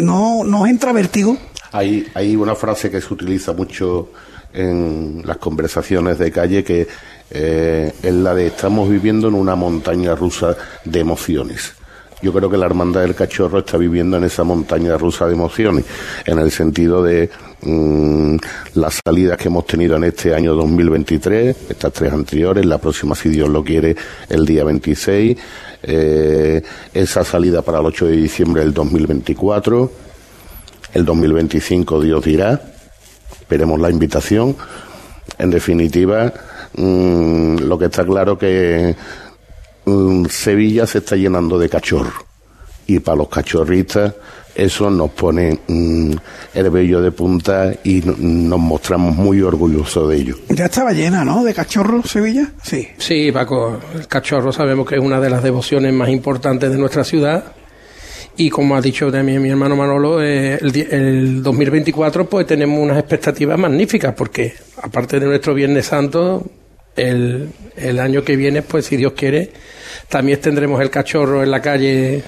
¿No 0.00 0.44
nos 0.44 0.68
entra 0.68 0.92
vértigo? 0.92 1.36
Hay, 1.72 2.06
hay 2.14 2.36
una 2.36 2.54
frase 2.54 2.90
que 2.90 3.00
se 3.00 3.12
utiliza 3.12 3.52
mucho 3.52 4.10
en 4.52 5.22
las 5.24 5.36
conversaciones 5.36 6.18
de 6.18 6.32
calle 6.32 6.64
que 6.64 6.88
eh, 7.30 7.92
es 8.02 8.14
la 8.14 8.34
de 8.34 8.48
estamos 8.48 8.88
viviendo 8.88 9.28
en 9.28 9.34
una 9.34 9.54
montaña 9.54 10.14
rusa 10.14 10.56
de 10.84 11.00
emociones. 11.00 11.74
Yo 12.22 12.32
creo 12.34 12.50
que 12.50 12.58
la 12.58 12.66
Hermandad 12.66 13.00
del 13.00 13.14
Cachorro 13.14 13.60
está 13.60 13.78
viviendo 13.78 14.18
en 14.18 14.24
esa 14.24 14.44
montaña 14.44 14.98
rusa 14.98 15.26
de 15.26 15.32
emociones, 15.32 15.86
en 16.26 16.38
el 16.38 16.50
sentido 16.50 17.02
de 17.02 17.30
mm, 17.62 18.36
las 18.74 19.00
salidas 19.02 19.38
que 19.38 19.48
hemos 19.48 19.66
tenido 19.66 19.96
en 19.96 20.04
este 20.04 20.34
año 20.34 20.54
2023, 20.54 21.56
estas 21.70 21.92
tres 21.92 22.12
anteriores, 22.12 22.66
la 22.66 22.76
próxima, 22.76 23.14
si 23.14 23.30
Dios 23.30 23.48
lo 23.48 23.64
quiere, 23.64 23.96
el 24.28 24.44
día 24.44 24.64
26, 24.64 25.38
eh, 25.82 26.62
esa 26.92 27.24
salida 27.24 27.62
para 27.62 27.78
el 27.80 27.86
8 27.86 28.06
de 28.06 28.16
diciembre 28.16 28.62
del 28.62 28.74
2024, 28.74 29.90
el 30.92 31.04
2025 31.06 32.02
Dios 32.02 32.22
dirá, 32.22 32.60
veremos 33.48 33.80
la 33.80 33.88
invitación. 33.88 34.56
En 35.38 35.50
definitiva, 35.50 36.34
mm, 36.76 37.60
lo 37.60 37.78
que 37.78 37.86
está 37.86 38.04
claro 38.04 38.36
que 38.36 38.94
Sevilla 40.28 40.86
se 40.86 40.98
está 40.98 41.16
llenando 41.16 41.58
de 41.58 41.68
cachorros. 41.68 42.24
Y 42.86 42.98
para 42.98 43.18
los 43.18 43.28
cachorristas 43.28 44.14
eso 44.54 44.90
nos 44.90 45.10
pone 45.10 45.58
mm, 45.68 46.12
el 46.54 46.70
vello 46.70 47.00
de 47.00 47.12
punta 47.12 47.72
y 47.84 48.02
nos 48.04 48.58
mostramos 48.58 49.14
muy 49.16 49.40
orgullosos 49.40 50.08
de 50.08 50.16
ello. 50.16 50.36
Ya 50.48 50.66
estaba 50.66 50.92
llena, 50.92 51.24
¿no? 51.24 51.44
De 51.44 51.54
cachorros 51.54 52.10
Sevilla. 52.10 52.50
Sí. 52.62 52.88
Sí, 52.98 53.30
Paco, 53.32 53.78
el 53.94 54.06
cachorro 54.06 54.52
sabemos 54.52 54.86
que 54.86 54.96
es 54.96 55.00
una 55.00 55.20
de 55.20 55.30
las 55.30 55.42
devociones 55.42 55.92
más 55.92 56.08
importantes 56.08 56.70
de 56.70 56.78
nuestra 56.78 57.04
ciudad. 57.04 57.52
Y 58.36 58.50
como 58.50 58.76
ha 58.76 58.80
dicho 58.80 59.10
también 59.10 59.42
mi 59.42 59.50
hermano 59.50 59.76
Manolo, 59.76 60.22
eh, 60.22 60.58
el, 60.60 60.76
el 60.90 61.42
2024 61.42 62.28
pues 62.28 62.46
tenemos 62.46 62.78
unas 62.80 62.98
expectativas 62.98 63.58
magníficas 63.58 64.14
porque 64.14 64.54
aparte 64.82 65.20
de 65.20 65.26
nuestro 65.26 65.54
Viernes 65.54 65.86
Santo, 65.86 66.44
el, 66.96 67.50
el 67.76 67.98
año 67.98 68.24
que 68.24 68.36
viene, 68.36 68.62
pues 68.62 68.86
si 68.86 68.96
Dios 68.96 69.12
quiere, 69.12 69.52
también 70.10 70.40
tendremos 70.40 70.80
el 70.82 70.90
cachorro 70.90 71.42
en 71.42 71.50
la 71.50 71.62
calle 71.62 72.22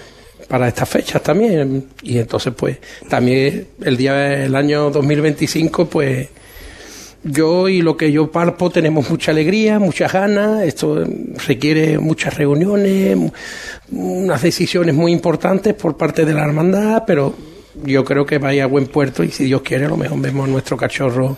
para 0.48 0.68
estas 0.68 0.88
fechas 0.88 1.22
también. 1.22 1.88
Y 2.02 2.18
entonces, 2.18 2.54
pues, 2.56 2.78
también 3.08 3.66
el 3.82 3.96
día, 3.96 4.44
el 4.44 4.54
año 4.54 4.90
2025, 4.90 5.86
pues, 5.86 6.28
yo 7.24 7.68
y 7.68 7.82
lo 7.82 7.96
que 7.96 8.10
yo 8.10 8.30
palpo 8.30 8.70
tenemos 8.70 9.08
mucha 9.10 9.32
alegría, 9.32 9.78
muchas 9.78 10.12
ganas. 10.12 10.62
Esto 10.62 11.04
requiere 11.46 11.98
muchas 11.98 12.36
reuniones, 12.36 13.16
unas 13.90 14.42
decisiones 14.42 14.94
muy 14.94 15.12
importantes 15.12 15.74
por 15.74 15.96
parte 15.96 16.24
de 16.24 16.34
la 16.34 16.44
hermandad, 16.44 17.04
pero 17.06 17.34
yo 17.84 18.04
creo 18.04 18.24
que 18.24 18.38
vaya 18.38 18.64
a 18.64 18.66
buen 18.66 18.86
puerto 18.86 19.24
y 19.24 19.30
si 19.30 19.44
Dios 19.44 19.62
quiere, 19.62 19.86
a 19.86 19.88
lo 19.88 19.96
mejor 19.96 20.20
vemos 20.20 20.48
nuestro 20.48 20.76
cachorro 20.76 21.36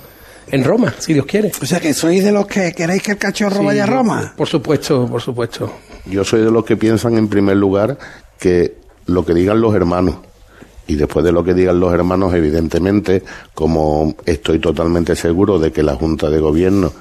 en 0.50 0.64
Roma, 0.64 0.94
si 0.98 1.14
Dios 1.14 1.26
quiere. 1.26 1.52
O 1.60 1.66
sea 1.66 1.80
que 1.80 1.94
sois 1.94 2.22
de 2.22 2.32
los 2.32 2.46
que 2.46 2.72
queréis 2.72 3.02
que 3.02 3.12
el 3.12 3.18
cachorro 3.18 3.62
vaya 3.62 3.84
a 3.84 3.86
Roma. 3.86 4.34
Por 4.36 4.48
supuesto, 4.48 5.06
por 5.06 5.22
supuesto. 5.22 5.72
Yo 6.06 6.24
soy 6.24 6.42
de 6.42 6.50
los 6.50 6.64
que 6.64 6.76
piensan 6.76 7.16
en 7.16 7.28
primer 7.28 7.56
lugar 7.56 7.98
que 8.38 8.76
lo 9.06 9.24
que 9.24 9.34
digan 9.34 9.60
los 9.60 9.74
hermanos. 9.74 10.16
Y 10.86 10.96
después 10.96 11.24
de 11.24 11.32
lo 11.32 11.42
que 11.42 11.54
digan 11.54 11.80
los 11.80 11.94
hermanos, 11.94 12.34
evidentemente, 12.34 13.22
como 13.54 14.14
estoy 14.26 14.58
totalmente 14.58 15.16
seguro 15.16 15.58
de 15.58 15.72
que 15.72 15.82
la 15.82 15.94
Junta 15.94 16.28
de 16.28 16.38
Gobierno 16.40 16.92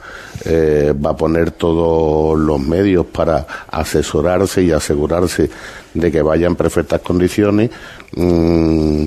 eh, 0.45 0.93
va 0.93 1.09
a 1.09 1.17
poner 1.17 1.51
todos 1.51 2.39
los 2.39 2.61
medios 2.61 3.05
para 3.07 3.45
asesorarse 3.69 4.63
y 4.63 4.71
asegurarse 4.71 5.49
de 5.93 6.11
que 6.11 6.21
vaya 6.21 6.47
en 6.47 6.55
perfectas 6.55 7.01
condiciones, 7.01 7.71
mm, 8.15 9.03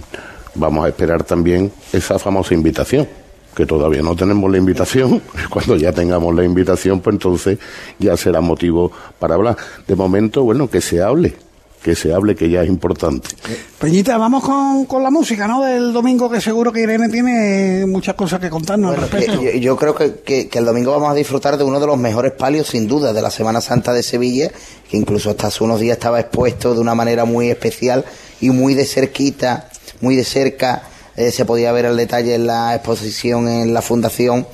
vamos 0.57 0.85
a 0.85 0.89
esperar 0.89 1.25
también 1.25 1.73
esa 1.95 2.19
famosa 2.19 2.53
invitación 2.53 3.09
que 3.57 3.65
todavía 3.65 4.03
no 4.03 4.15
tenemos 4.15 4.51
la 4.51 4.59
invitación. 4.59 5.23
Cuando 5.51 5.77
ya 5.77 5.91
tengamos 5.91 6.35
la 6.35 6.45
invitación, 6.45 7.01
pues 7.01 7.15
entonces 7.15 7.59
ya 7.99 8.15
será 8.17 8.43
motivo 8.43 8.93
para 9.19 9.35
hablar. 9.35 9.57
De 9.89 9.97
momento, 9.97 10.45
bueno, 10.45 10.69
que 10.69 10.83
se 10.83 11.03
hable, 11.03 11.35
que 11.83 11.97
se 11.97 12.13
hable, 12.13 12.35
que 12.35 12.51
ya 12.51 12.63
es 12.63 12.69
importante. 12.69 13.31
Peñita, 13.79 14.19
vamos 14.19 14.45
con, 14.45 14.85
con 14.85 15.03
la 15.03 15.11
música, 15.11 15.49
¿no? 15.49 15.65
Del 15.65 15.95
domingo, 15.95 16.29
que 16.29 16.43
seguro 16.43 16.71
que 16.71 16.83
Irene 16.83 17.09
tiene 17.09 17.87
muchas 17.87 18.15
cosas 18.15 18.41
que 18.41 18.51
contarnos 18.51 18.95
al 18.95 19.01
respecto. 19.01 19.43
Yo, 19.43 19.51
yo, 19.53 19.77
creo 19.77 19.95
que, 19.95 20.17
que, 20.17 20.49
que, 20.49 20.59
el 20.59 20.67
domingo 20.67 20.93
vamos 20.93 21.09
a 21.11 21.15
disfrutar 21.15 21.57
de 21.57 21.65
uno 21.65 21.81
de 21.81 21.87
los 21.87 21.97
mejores 21.97 22.33
palios, 22.33 22.67
sin 22.67 22.87
duda, 22.87 23.15
de 23.15 23.23
la 23.23 23.31
Semana 23.31 23.63
Santa 23.63 23.95
de 23.95 24.03
Sevilla, 24.03 24.51
que 24.91 24.99
incluso 24.99 25.31
hasta 25.31 25.47
hace 25.47 25.65
unos 25.65 25.81
días 25.81 25.97
estaba 25.97 26.21
expuesto 26.21 26.75
de 26.75 26.81
una 26.81 26.95
manera 26.95 27.25
muy 27.25 27.49
especial 27.49 28.05
y 28.39 28.51
muy 28.51 28.75
de 28.75 28.85
cerquita, 28.85 29.71
muy 30.03 30.15
de 30.15 30.25
cerca 30.25 30.91
eh, 31.17 31.31
se 31.31 31.45
podía 31.45 31.73
ver 31.73 31.87
el 31.87 31.97
detalle 31.97 32.35
en 32.35 32.47
la 32.47 32.75
exposición 32.75 33.49
en 33.49 33.73
la 33.73 33.83
Fundación 33.83 34.47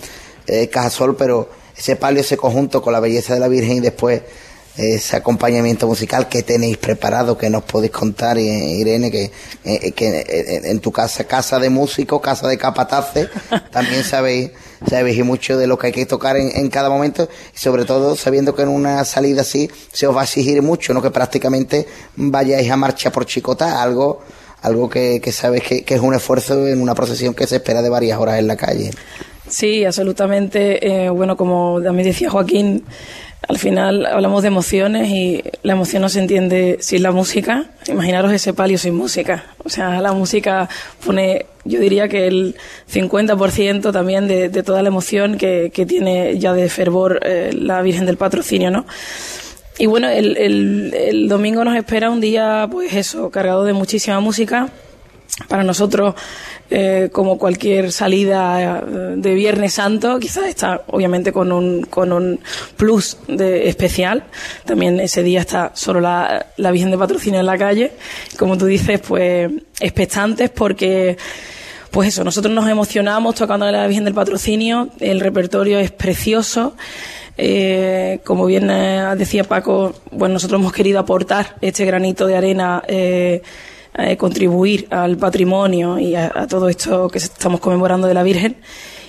eh, 0.47 0.69
Cajasol, 0.69 1.17
pero 1.17 1.51
ese 1.77 1.97
palio, 1.97 2.21
ese 2.21 2.37
conjunto 2.37 2.83
con 2.83 2.93
la 2.93 3.01
belleza 3.01 3.35
de 3.35 3.41
la 3.41 3.49
Virgen 3.49 3.79
y 3.79 3.81
después 3.81 4.23
ese 4.77 5.17
acompañamiento 5.17 5.87
musical 5.87 6.29
que 6.29 6.43
tenéis 6.43 6.79
preparado, 6.79 7.37
que 7.37 7.51
nos 7.51 7.63
podéis 7.65 7.93
contar, 7.93 8.39
Irene, 8.39 9.11
que, 9.11 9.31
eh, 9.65 9.93
que 9.93 10.25
en 10.65 10.81
tu 10.81 10.91
casa, 10.91 11.25
casa 11.25 11.59
de 11.59 11.69
músicos, 11.69 12.23
casa 12.23 12.49
de 12.49 12.57
capataces, 12.57 13.29
también 13.71 14.03
sabéis, 14.03 14.51
sabéis 14.89 15.19
y 15.19 15.23
mucho 15.23 15.59
de 15.59 15.67
lo 15.67 15.77
que 15.77 15.89
hay 15.89 15.93
que 15.93 16.07
tocar 16.07 16.39
en, 16.39 16.57
en, 16.57 16.71
cada 16.71 16.89
momento, 16.89 17.29
y 17.55 17.59
sobre 17.59 17.85
todo 17.85 18.17
sabiendo 18.17 18.55
que 18.55 18.63
en 18.63 18.69
una 18.69 19.05
salida 19.05 19.43
así 19.43 19.71
se 19.93 20.07
os 20.07 20.17
va 20.17 20.23
a 20.23 20.25
exigir 20.25 20.63
mucho, 20.63 20.95
¿no? 20.95 21.03
Que 21.03 21.11
prácticamente 21.11 21.87
vayáis 22.17 22.71
a 22.71 22.77
marcha 22.77 23.13
por 23.13 23.27
chicota, 23.27 23.83
algo 23.83 24.23
algo 24.63 24.89
que, 24.89 25.21
sabes 25.33 25.63
que, 25.63 25.85
que, 25.85 25.95
es 25.95 26.01
un 26.01 26.15
esfuerzo 26.15 26.67
en 26.67 26.81
una 26.81 26.95
procesión 26.95 27.35
que 27.35 27.47
se 27.47 27.57
espera 27.57 27.83
de 27.83 27.91
varias 27.91 28.19
horas 28.19 28.39
en 28.39 28.47
la 28.47 28.57
calle. 28.57 28.91
Sí, 29.49 29.85
absolutamente. 29.85 31.05
Eh, 31.05 31.11
bueno, 31.11 31.37
como 31.37 31.81
también 31.83 32.09
decía 32.09 32.31
Joaquín, 32.31 32.85
al 33.49 33.59
final 33.59 34.07
hablamos 34.07 34.43
de 34.43 34.49
emociones 34.49 35.09
y 35.09 35.43
la 35.63 35.73
emoción 35.73 36.03
no 36.03 36.09
se 36.09 36.21
entiende 36.21 36.79
sin 36.81 37.03
la 37.03 37.11
música. 37.11 37.67
Imaginaros 37.89 38.33
ese 38.33 38.55
palio 38.55 38.79
sin 38.79 38.95
música. 38.95 39.45
O 39.65 39.69
sea, 39.69 40.01
la 40.01 40.13
música 40.13 40.69
pone, 41.05 41.47
yo 41.65 41.81
diría 41.81 42.09
que 42.09 42.29
el 42.29 42.57
50% 42.91 43.93
también 43.93 44.29
de, 44.29 44.49
de, 44.49 44.63
toda 44.63 44.83
la 44.83 44.89
emoción 44.89 45.37
que, 45.37 45.71
que, 45.75 45.87
tiene 45.87 46.39
ya 46.39 46.53
de 46.53 46.69
fervor 46.69 47.21
eh, 47.25 47.51
la 47.53 47.83
Virgen 47.83 48.07
del 48.07 48.17
Patrocinio, 48.17 48.71
¿no? 48.71 48.87
Y 49.79 49.87
bueno, 49.87 50.09
el, 50.09 50.37
el, 50.37 50.95
el, 50.95 51.29
domingo 51.29 51.65
nos 51.65 51.77
espera 51.77 52.11
un 52.11 52.21
día, 52.21 52.69
pues 52.71 52.93
eso, 52.95 53.31
cargado 53.31 53.65
de 53.65 53.73
muchísima 53.73 54.21
música. 54.21 54.69
Para 55.49 55.65
nosotros, 55.65 56.15
eh, 56.71 57.09
como 57.11 57.39
cualquier 57.39 57.91
salida 57.91 58.81
eh, 58.81 59.15
de 59.17 59.35
Viernes 59.35 59.75
Santo, 59.75 60.19
quizás 60.19 60.45
está 60.45 60.83
obviamente 60.89 61.33
con 61.33 61.53
un, 61.53 61.83
con 61.85 62.13
un 62.13 62.39
plus 62.77 63.17
de 63.29 63.69
especial. 63.69 64.25
También 64.67 65.01
ese 65.01 65.23
día 65.23 65.41
está 65.41 65.73
solo 65.75 66.01
la, 66.01 66.47
la 66.59 66.71
Virgen 66.71 66.91
de 66.91 66.99
Patrocinio 66.99 67.41
en 67.41 67.47
la 67.47 67.57
calle. 67.57 67.93
Como 68.39 68.59
tú 68.59 68.67
dices, 68.67 69.01
pues 69.01 69.51
expectantes 69.81 70.51
porque 70.51 71.17
pues 71.93 72.09
eso, 72.09 72.25
nosotros 72.25 72.55
nos 72.55 72.69
emocionamos 72.69 73.35
tocando 73.35 73.67
a 73.67 73.71
la 73.73 73.87
Virgen 73.87 74.05
del 74.05 74.15
Patrocinio, 74.15 74.89
el 74.99 75.21
repertorio 75.21 75.79
es 75.79 75.91
precioso. 75.91 76.75
Eh, 77.37 78.21
como 78.25 78.45
bien 78.47 78.71
eh, 78.71 79.15
decía 79.17 79.45
Paco, 79.45 79.95
bueno, 80.11 80.35
nosotros 80.35 80.61
hemos 80.61 80.73
querido 80.73 80.99
aportar 80.99 81.57
este 81.61 81.85
granito 81.85 82.27
de 82.27 82.37
arena, 82.37 82.83
eh, 82.87 83.43
eh 83.97 84.17
contribuir 84.17 84.87
al 84.91 85.17
patrimonio 85.17 85.99
y 85.99 86.15
a, 86.15 86.47
todo 86.47 86.69
esto 86.69 87.09
que 87.09 87.19
estamos 87.19 87.61
conmemorando 87.61 88.07
de 88.07 88.15
la 88.15 88.23
Virgen. 88.23 88.57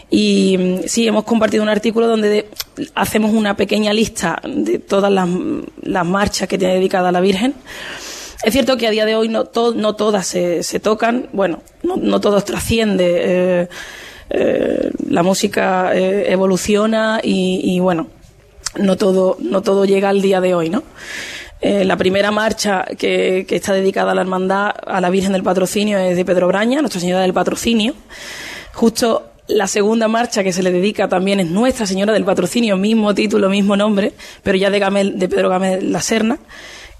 Y 0.09 0.57
mm, 0.57 0.88
sí, 0.88 1.07
hemos 1.07 1.25
compartido 1.25 1.63
un 1.63 1.69
artículo 1.69 2.07
donde 2.07 2.29
de, 2.29 2.49
hacemos 2.95 3.31
una 3.33 3.57
pequeña 3.57 3.93
lista 3.93 4.41
de 4.45 4.79
todas 4.79 5.12
las, 5.12 6.05
marchas 6.05 6.47
que 6.47 6.57
tiene 6.57 6.75
dedicada 6.75 7.12
la 7.12 7.21
Virgen. 7.21 7.55
Es 8.43 8.53
cierto 8.53 8.77
que 8.77 8.88
a 8.88 8.91
día 8.91 9.05
de 9.05 9.15
hoy 9.15 9.29
no, 9.29 9.45
to, 9.45 9.73
no 9.73 9.95
todas 9.95 10.27
se, 10.27 10.63
se, 10.63 10.79
tocan, 10.79 11.29
bueno, 11.31 11.62
no, 11.81 11.95
no 11.95 12.19
todos 12.19 12.43
trasciende. 12.43 13.69
Eh, 14.29 14.91
la 15.09 15.23
música 15.23 15.91
eh, 15.93 16.31
evoluciona 16.31 17.19
y, 17.23 17.79
bueno, 17.79 18.07
no 18.77 18.97
todo, 18.97 19.38
no 19.39 19.62
todo 19.62 19.86
llega 19.86 20.09
al 20.09 20.21
día 20.21 20.41
de 20.41 20.55
hoy, 20.55 20.69
¿no? 20.69 20.83
Eh, 21.62 21.86
la 21.86 21.95
primera 21.95 22.31
marcha 22.31 22.86
que, 22.97 23.45
está 23.49 23.73
dedicada 23.73 24.12
a 24.12 24.15
la 24.15 24.21
hermandad, 24.21 24.71
a 24.86 24.99
la 24.99 25.09
Virgen 25.09 25.31
del 25.31 25.43
Patrocinio, 25.43 25.97
es 25.97 26.17
de 26.17 26.25
Pedro 26.25 26.47
Braña, 26.47 26.81
Nuestra 26.81 26.99
Señora 26.99 27.21
del 27.21 27.33
Patrocinio. 27.33 27.93
Justo 28.73 29.29
la 29.47 29.67
segunda 29.67 30.07
marcha 30.07 30.43
que 30.43 30.51
se 30.51 30.63
le 30.63 30.71
dedica 30.71 31.07
también 31.07 31.39
es 31.39 31.49
Nuestra 31.49 31.86
Señora 31.86 32.12
del 32.12 32.25
Patrocinio, 32.25 32.75
mismo 32.75 33.13
título, 33.13 33.49
mismo 33.49 33.77
nombre, 33.77 34.13
pero 34.41 34.57
ya 34.57 34.69
de, 34.69 35.12
de 35.15 35.29
Pedro 35.29 35.49
Gamel 35.49 35.91
La 35.91 36.01
Serna 36.01 36.39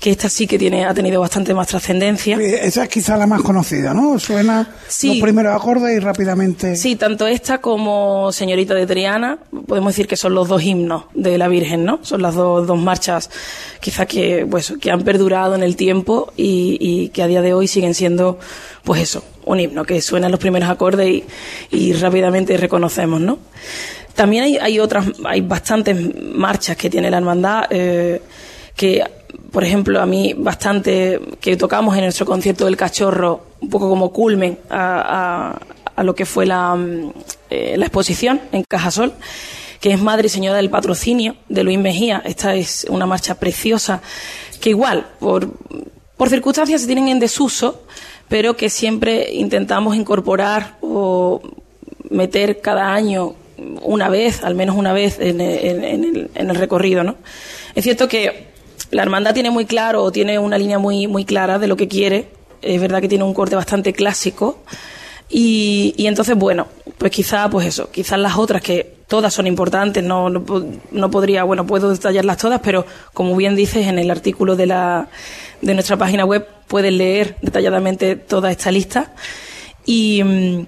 que 0.04 0.12
esta 0.12 0.28
sí 0.28 0.48
que 0.48 0.60
tiene 0.60 0.84
ha 0.84 0.94
tenido 0.94 1.22
bastante 1.22 1.54
más 1.54 1.66
trascendencia. 1.68 2.36
Esa 2.36 2.84
es 2.84 2.90
quizá 2.90 3.16
la 3.16 3.26
más 3.26 3.42
conocida, 3.42 3.94
¿no? 3.94 4.20
Suena 4.20 4.68
los 5.02 5.18
primeros 5.20 5.56
acordes 5.56 5.96
y 5.96 6.00
rápidamente. 6.02 6.76
Sí, 6.76 6.98
tanto 6.98 7.26
esta 7.26 7.60
como 7.60 8.30
Señorita 8.34 8.74
de 8.74 8.86
Triana, 8.86 9.38
podemos 9.66 9.94
decir 9.94 10.06
que 10.06 10.18
son 10.18 10.34
los 10.34 10.50
dos 10.50 10.62
himnos 10.62 11.06
de 11.14 11.38
la 11.38 11.48
Virgen, 11.48 11.86
¿no? 11.86 12.00
Son 12.02 12.22
las 12.22 12.36
dos, 12.36 12.68
dos 12.68 12.78
marchas 12.78 13.30
quizá 13.80 14.06
que, 14.06 14.46
pues, 14.46 14.74
que 14.82 14.92
han 14.92 15.04
perdurado 15.04 15.56
en 15.56 15.64
el 15.64 15.78
tiempo 15.78 16.34
y, 16.36 16.78
y 16.82 17.08
que 17.08 17.24
a 17.24 17.28
día 17.28 17.42
de 17.42 17.54
hoy 17.54 17.70
siguen 17.70 17.94
siendo, 17.94 18.40
pues 18.84 19.02
eso, 19.02 19.24
un 19.46 19.62
himno, 19.62 19.86
que 19.86 20.02
suenan 20.02 20.32
los 20.32 20.40
primeros 20.42 20.68
acordes 20.68 21.08
y, 21.08 21.24
y 21.72 21.94
rápidamente 21.94 22.58
reconocemos, 22.58 23.22
¿no? 23.22 23.40
También 24.16 24.44
hay, 24.44 24.58
hay 24.58 24.80
otras, 24.80 25.06
hay 25.24 25.40
bastantes 25.40 25.96
marchas 26.22 26.76
que 26.76 26.90
tiene 26.90 27.10
la 27.10 27.20
hermandad, 27.20 27.68
eh, 27.70 28.22
que 28.76 29.02
por 29.52 29.64
ejemplo, 29.64 30.02
a 30.02 30.06
mí 30.06 30.34
bastante 30.36 31.20
que 31.40 31.56
tocamos 31.58 31.96
en 31.96 32.04
nuestro 32.04 32.26
concierto 32.26 32.66
del 32.66 32.76
cachorro, 32.76 33.46
un 33.62 33.70
poco 33.70 33.88
como 33.88 34.12
culmen 34.12 34.58
a, 34.70 35.60
lo 35.98 36.16
que 36.16 36.26
fue 36.26 36.46
la, 36.46 36.76
mm, 36.76 37.14
eh, 37.52 37.76
la 37.78 37.86
exposición 37.86 38.42
en 38.52 38.64
Cajasol, 38.64 39.14
que 39.80 39.94
es 39.94 40.02
Madre 40.02 40.26
y 40.26 40.30
Señora 40.30 40.58
del 40.58 40.70
Patrocinio, 40.70 41.36
de 41.50 41.64
Luis 41.64 41.78
Mejía. 41.78 42.22
Esta 42.26 42.56
es 42.56 42.88
una 42.90 43.06
marcha 43.06 43.36
preciosa, 43.36 44.02
que 44.60 44.72
igual, 44.72 45.06
por, 45.20 45.52
por 46.18 46.30
circunstancias 46.30 46.82
se 46.82 46.88
tienen 46.88 47.10
en 47.10 47.20
desuso, 47.20 47.84
pero 48.30 48.58
que 48.58 48.70
siempre 48.70 49.34
intentamos 49.34 49.96
incorporar 49.96 50.78
o 50.82 51.42
meter 52.10 52.60
cada 52.60 52.94
año 52.94 53.36
una 53.82 54.10
vez, 54.10 54.44
al 54.44 54.56
menos 54.56 54.76
una 54.76 54.94
vez 54.94 55.20
en, 55.20 55.42
el, 55.42 56.32
en 56.34 56.50
el 56.50 56.56
recorrido, 56.56 57.04
¿no? 57.04 57.18
Es 57.76 57.84
cierto 57.84 58.08
que 58.08 58.53
la 58.94 59.02
hermandad 59.02 59.34
tiene 59.34 59.50
muy 59.50 59.66
claro, 59.66 60.12
tiene 60.12 60.40
una 60.40 60.58
línea 60.58 60.80
muy, 60.80 61.08
muy 61.08 61.26
clara 61.26 61.60
de 61.60 61.68
lo 61.68 61.76
que 61.76 61.88
quiere. 61.88 62.28
Es 62.62 62.80
verdad 62.80 63.02
que 63.02 63.10
tiene 63.10 63.24
un 63.24 63.34
corte 63.34 63.56
bastante 63.56 63.92
clásico. 63.92 64.60
Y, 65.30 65.96
y 65.98 66.08
entonces, 66.08 66.36
bueno, 66.38 66.68
pues 66.98 67.12
quizá, 67.12 67.50
pues 67.50 67.68
eso, 67.68 67.90
quizás 67.90 68.20
las 68.20 68.38
otras 68.38 68.62
que 68.62 68.98
todas 69.08 69.34
son 69.34 69.48
importantes, 69.48 70.04
no, 70.04 70.30
no, 70.30 70.44
no, 70.92 71.12
podría, 71.12 71.44
bueno, 71.44 71.66
puedo 71.66 71.90
detallarlas 71.90 72.38
todas, 72.38 72.62
pero 72.62 72.86
como 73.14 73.36
bien 73.36 73.56
dices 73.56 73.88
en 73.88 73.98
el 73.98 74.12
artículo 74.12 74.56
de, 74.56 74.68
la, 74.68 75.10
de 75.62 75.74
nuestra 75.74 75.98
página 75.98 76.26
web, 76.26 76.48
puedes 76.68 76.94
leer 76.94 77.36
detalladamente 77.42 78.16
toda 78.16 78.52
esta 78.52 78.72
lista. 78.72 79.14
Y, 79.86 80.24
mm, 80.24 80.66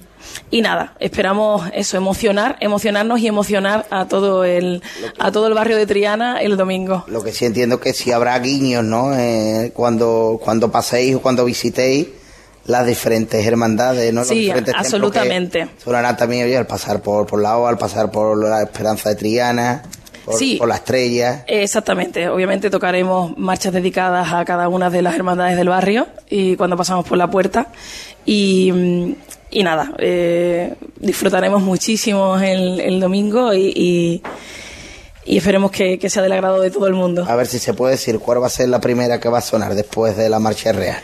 y 0.51 0.61
nada, 0.61 0.95
esperamos 0.99 1.69
eso, 1.73 1.97
emocionar, 1.97 2.57
emocionarnos 2.59 3.19
y 3.19 3.27
emocionar 3.27 3.85
a 3.89 4.07
todo 4.07 4.45
el, 4.45 4.81
a 5.19 5.31
todo 5.31 5.47
el 5.47 5.53
barrio 5.53 5.77
de 5.77 5.85
Triana 5.85 6.41
el 6.41 6.57
domingo. 6.57 7.03
Lo 7.07 7.23
que 7.23 7.31
sí 7.31 7.45
entiendo 7.45 7.79
que 7.79 7.93
si 7.93 8.11
habrá 8.11 8.37
guiños, 8.39 8.83
¿no? 8.83 9.17
Eh, 9.17 9.71
cuando, 9.73 10.39
cuando 10.43 10.71
paséis 10.71 11.15
o 11.15 11.21
cuando 11.21 11.45
visitéis 11.45 12.07
las 12.65 12.85
diferentes 12.85 13.45
hermandades, 13.45 14.13
¿no? 14.13 14.23
Sí, 14.23 14.49
absolutamente. 14.49 15.67
Sonarán 15.83 16.17
también 16.17 16.55
al 16.55 16.65
pasar 16.65 17.01
por, 17.01 17.27
por 17.27 17.41
la 17.41 17.57
O, 17.57 17.67
al 17.67 17.77
pasar 17.77 18.11
por 18.11 18.37
la 18.37 18.63
Esperanza 18.63 19.09
de 19.09 19.15
Triana. 19.15 19.83
Por, 20.25 20.39
sí, 20.39 20.55
por 20.57 20.67
la 20.67 20.75
estrella. 20.75 21.43
Exactamente. 21.47 22.27
Obviamente 22.29 22.71
tocaremos 22.71 23.37
marchas 23.37 23.71
dedicadas 23.71 24.33
a 24.33 24.43
cada 24.43 24.67
una 24.69 24.89
de 24.89 25.03
las 25.03 25.13
hermandades 25.13 25.55
del 25.55 25.69
barrio 25.69 26.07
y 26.27 26.55
cuando 26.55 26.75
pasamos 26.75 27.05
por 27.05 27.19
la 27.19 27.29
puerta. 27.29 27.67
Y, 28.25 28.71
mm, 28.71 29.13
y 29.55 29.63
nada, 29.63 29.93
eh, 29.99 30.75
disfrutaremos 30.99 31.61
muchísimo 31.61 32.37
el, 32.37 32.81
el 32.81 32.99
domingo 32.99 33.53
y, 33.53 34.21
y, 35.25 35.37
esperemos 35.37 35.71
que, 35.71 35.97
sea 36.09 36.21
del 36.21 36.33
agrado 36.33 36.59
de 36.59 36.71
todo 36.71 36.87
el 36.87 36.93
mundo. 36.93 37.25
A 37.25 37.37
ver 37.37 37.47
si 37.47 37.57
se 37.59 37.73
puede 37.73 37.93
decir 37.93 38.19
cuál 38.19 38.43
va 38.43 38.47
a 38.47 38.49
ser 38.49 38.67
la 38.67 38.81
primera 38.81 39.21
que 39.21 39.29
va 39.29 39.37
a 39.37 39.41
sonar 39.41 39.73
después 39.73 40.17
de 40.17 40.27
la 40.27 40.39
marcha 40.39 40.73
real. 40.73 41.01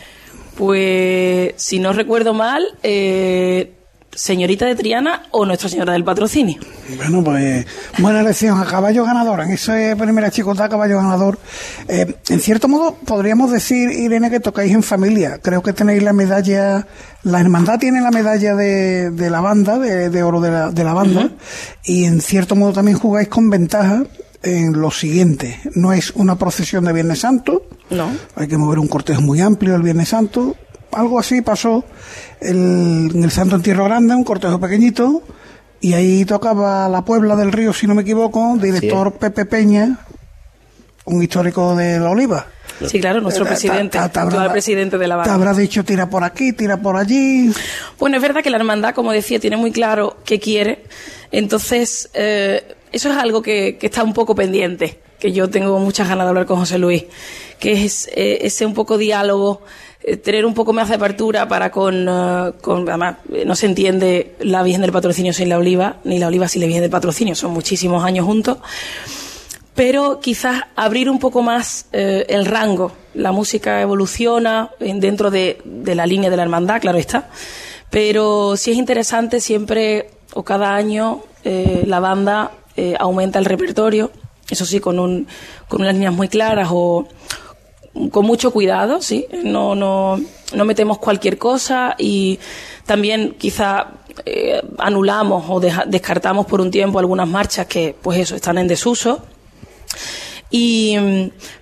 Pues, 0.57 1.53
si 1.55 1.79
no 1.79 1.93
recuerdo 1.93 2.33
mal, 2.33 2.61
eh, 2.83 3.71
Señorita 4.13 4.65
de 4.65 4.76
Triana 4.76 5.24
o 5.32 5.45
Nuestra 5.45 5.69
Señora 5.69 5.93
del 5.93 6.04
Patrocinio. 6.04 6.60
Bueno, 6.97 7.24
pues 7.24 7.65
buena 8.00 8.19
elección 8.19 8.60
a 8.60 8.65
caballo 8.65 9.06
ganador. 9.06 9.41
En 9.41 9.52
esa 9.52 9.74
primera 9.97 10.30
chicota, 10.30 10.67
caballo 10.67 10.97
ganador. 10.97 11.39
Eh, 11.88 12.15
en 12.30 12.39
cierto 12.39 12.67
modo, 12.67 12.95
podríamos 13.06 13.52
decir, 13.52 13.89
Irene, 13.91 14.30
que 14.30 14.39
tocáis 14.39 14.74
en 14.74 14.84
familia. 14.84 15.39
Creo 15.41 15.63
que 15.63 15.74
tenéis 15.74 16.04
la 16.04 16.13
medalla, 16.13 16.88
la 17.24 17.39
hermandad 17.39 17.80
tiene 17.80 18.02
la 18.02 18.12
medalla 18.12 18.56
de, 18.56 19.12
de 19.12 19.30
la 19.30 19.41
banda, 19.41 19.80
de, 19.80 20.24
oro 20.24 20.41
de 20.41 20.52
la, 20.52 20.71
de 20.71 20.84
la 20.84 20.93
banda, 20.93 21.30
y 21.86 22.06
en 22.06 22.21
cierto 22.21 22.56
modo 22.56 22.74
también 22.74 22.97
jugáis 22.97 23.30
con 23.30 23.50
ventaja 23.50 24.04
en 24.43 24.74
lo 24.80 24.91
siguiente. 24.91 25.60
No 25.76 25.93
es 25.93 26.12
una 26.12 26.38
procesión 26.38 26.86
de 26.86 26.93
Viernes 26.93 27.19
Santo. 27.19 27.63
No. 27.89 28.12
Hay 28.36 28.47
que 28.47 28.58
mover 28.58 28.80
un 28.80 28.88
cortejo 28.88 29.21
muy 29.21 29.39
amplio 29.41 29.76
el 29.76 29.84
Viernes 29.84 30.10
Santo 30.10 30.56
algo 30.93 31.19
así 31.19 31.41
pasó 31.41 31.84
en 32.39 33.23
el 33.23 33.32
Santo 33.32 33.56
Entierro 33.56 33.86
Grande, 33.86 34.15
un 34.15 34.23
cortejo 34.23 34.60
pequeñito, 34.60 35.23
y 35.80 35.93
ahí 35.93 36.25
tocaba 36.25 36.88
La 36.89 37.04
Puebla 37.04 37.36
del 37.36 37.51
Río, 37.51 37.73
si 37.73 37.88
no 37.88 37.95
me 37.95 38.04
equivoco, 38.04 38.58
director 38.62 39.13
Pepe 39.13 39.45
Peña, 39.45 39.99
un 41.06 41.23
histórico 41.23 41.75
de 41.75 41.99
la 41.99 42.10
Oliva. 42.10 42.47
Sí, 42.88 42.99
claro, 42.99 43.21
nuestro 43.21 43.45
eh, 43.45 43.49
presidente, 43.49 43.97
el 43.97 44.51
presidente 44.51 44.97
de 44.97 45.08
la 45.08 45.17
banda. 45.17 45.32
Te 45.32 45.36
habrá 45.36 45.54
dicho 45.54 45.84
tira 45.84 46.10
por 46.10 46.23
aquí, 46.23 46.54
tira 46.54 46.77
por 46.77 46.95
allí. 46.95 47.51
Bueno, 47.99 48.15
es 48.15 48.21
verdad 48.21 48.41
que 48.41 48.49
la 48.49 48.58
hermandad, 48.58 48.93
como 48.95 49.12
decía, 49.12 49.39
tiene 49.39 49.58
muy 49.58 49.71
claro 49.71 50.17
qué 50.25 50.39
quiere. 50.39 50.84
Entonces, 51.32 52.10
eh, 52.13 52.75
eso 52.91 53.10
es 53.12 53.17
algo 53.17 53.41
que, 53.41 53.77
está 53.82 54.04
un 54.04 54.13
poco 54.13 54.36
pendiente, 54.36 54.99
que 55.19 55.32
yo 55.32 55.49
tengo 55.49 55.80
muchas 55.80 56.08
ganas 56.10 56.25
de 56.25 56.30
hablar 56.30 56.45
con 56.45 56.60
José 56.60 56.77
Luis, 56.77 57.06
que 57.60 57.86
es 57.86 58.10
eh, 58.13 58.39
ese 58.41 58.65
un 58.65 58.73
poco 58.73 58.97
diálogo 58.97 59.62
tener 60.23 60.45
un 60.45 60.53
poco 60.53 60.73
más 60.73 60.89
de 60.89 60.95
apertura 60.95 61.47
para 61.47 61.71
con, 61.71 62.07
eh, 62.07 62.51
con, 62.61 62.87
además 62.89 63.17
eh, 63.33 63.43
no 63.45 63.55
se 63.55 63.67
entiende 63.67 64.35
la 64.39 64.63
Virgen 64.63 64.81
del 64.81 64.91
Patrocinio 64.91 65.33
sin 65.33 65.49
la 65.49 65.57
Oliva, 65.57 65.97
ni 66.03 66.19
la 66.19 66.27
Oliva 66.27 66.47
sin 66.47 66.61
la 66.61 66.67
Virgen 66.67 66.81
del 66.81 66.91
Patrocinio, 66.91 67.35
son 67.35 67.51
muchísimos 67.51 68.03
años 68.03 68.25
juntos, 68.25 68.57
pero 69.75 70.19
quizás 70.19 70.63
abrir 70.75 71.09
un 71.09 71.19
poco 71.19 71.41
más 71.41 71.85
el 71.91 72.45
rango. 72.45 72.91
La 73.13 73.31
música 73.31 73.81
evoluciona 73.81 74.69
dentro 74.79 75.31
de, 75.31 75.61
de 75.63 75.95
la 75.95 76.05
línea 76.05 76.29
de 76.29 76.35
la 76.35 76.43
hermandad, 76.43 76.81
claro 76.81 76.97
está, 76.97 77.29
pero 77.89 78.57
sí 78.57 78.71
es 78.71 78.77
interesante 78.77 79.39
siempre 79.39 80.09
o 80.33 80.43
cada 80.43 80.75
año 80.75 81.23
la 81.43 81.99
banda 81.99 82.51
aumenta 82.99 83.39
el 83.39 83.45
repertorio, 83.45 84.11
eso 84.49 84.65
sí, 84.65 84.81
con, 84.81 84.99
un, 84.99 85.27
con 85.69 85.81
unas 85.81 85.93
líneas 85.93 86.13
muy 86.13 86.27
claras 86.27 86.67
o 86.71 87.07
con 88.12 88.25
mucho 88.25 88.51
cuidado, 88.51 89.01
sí, 89.01 89.27
no, 89.43 89.75
no, 89.75 90.19
no 90.54 90.65
metemos 90.65 90.97
cualquier 90.97 91.38
cosa 91.38 91.95
y 91.97 92.39
también 92.86 93.36
quizá 93.38 93.88
eh, 94.25 94.62
anulamos 94.77 95.45
o 95.47 95.60
descartamos 95.60 96.45
por 96.45 96.62
un 96.62 96.71
tiempo 96.71 96.99
algunas 96.99 97.27
marchas 97.27 97.67
que, 97.67 97.95
pues 98.01 98.19
eso, 98.19 98.36
están 98.36 98.58
en 98.58 98.67
desuso. 98.67 99.23
Y, 100.54 100.97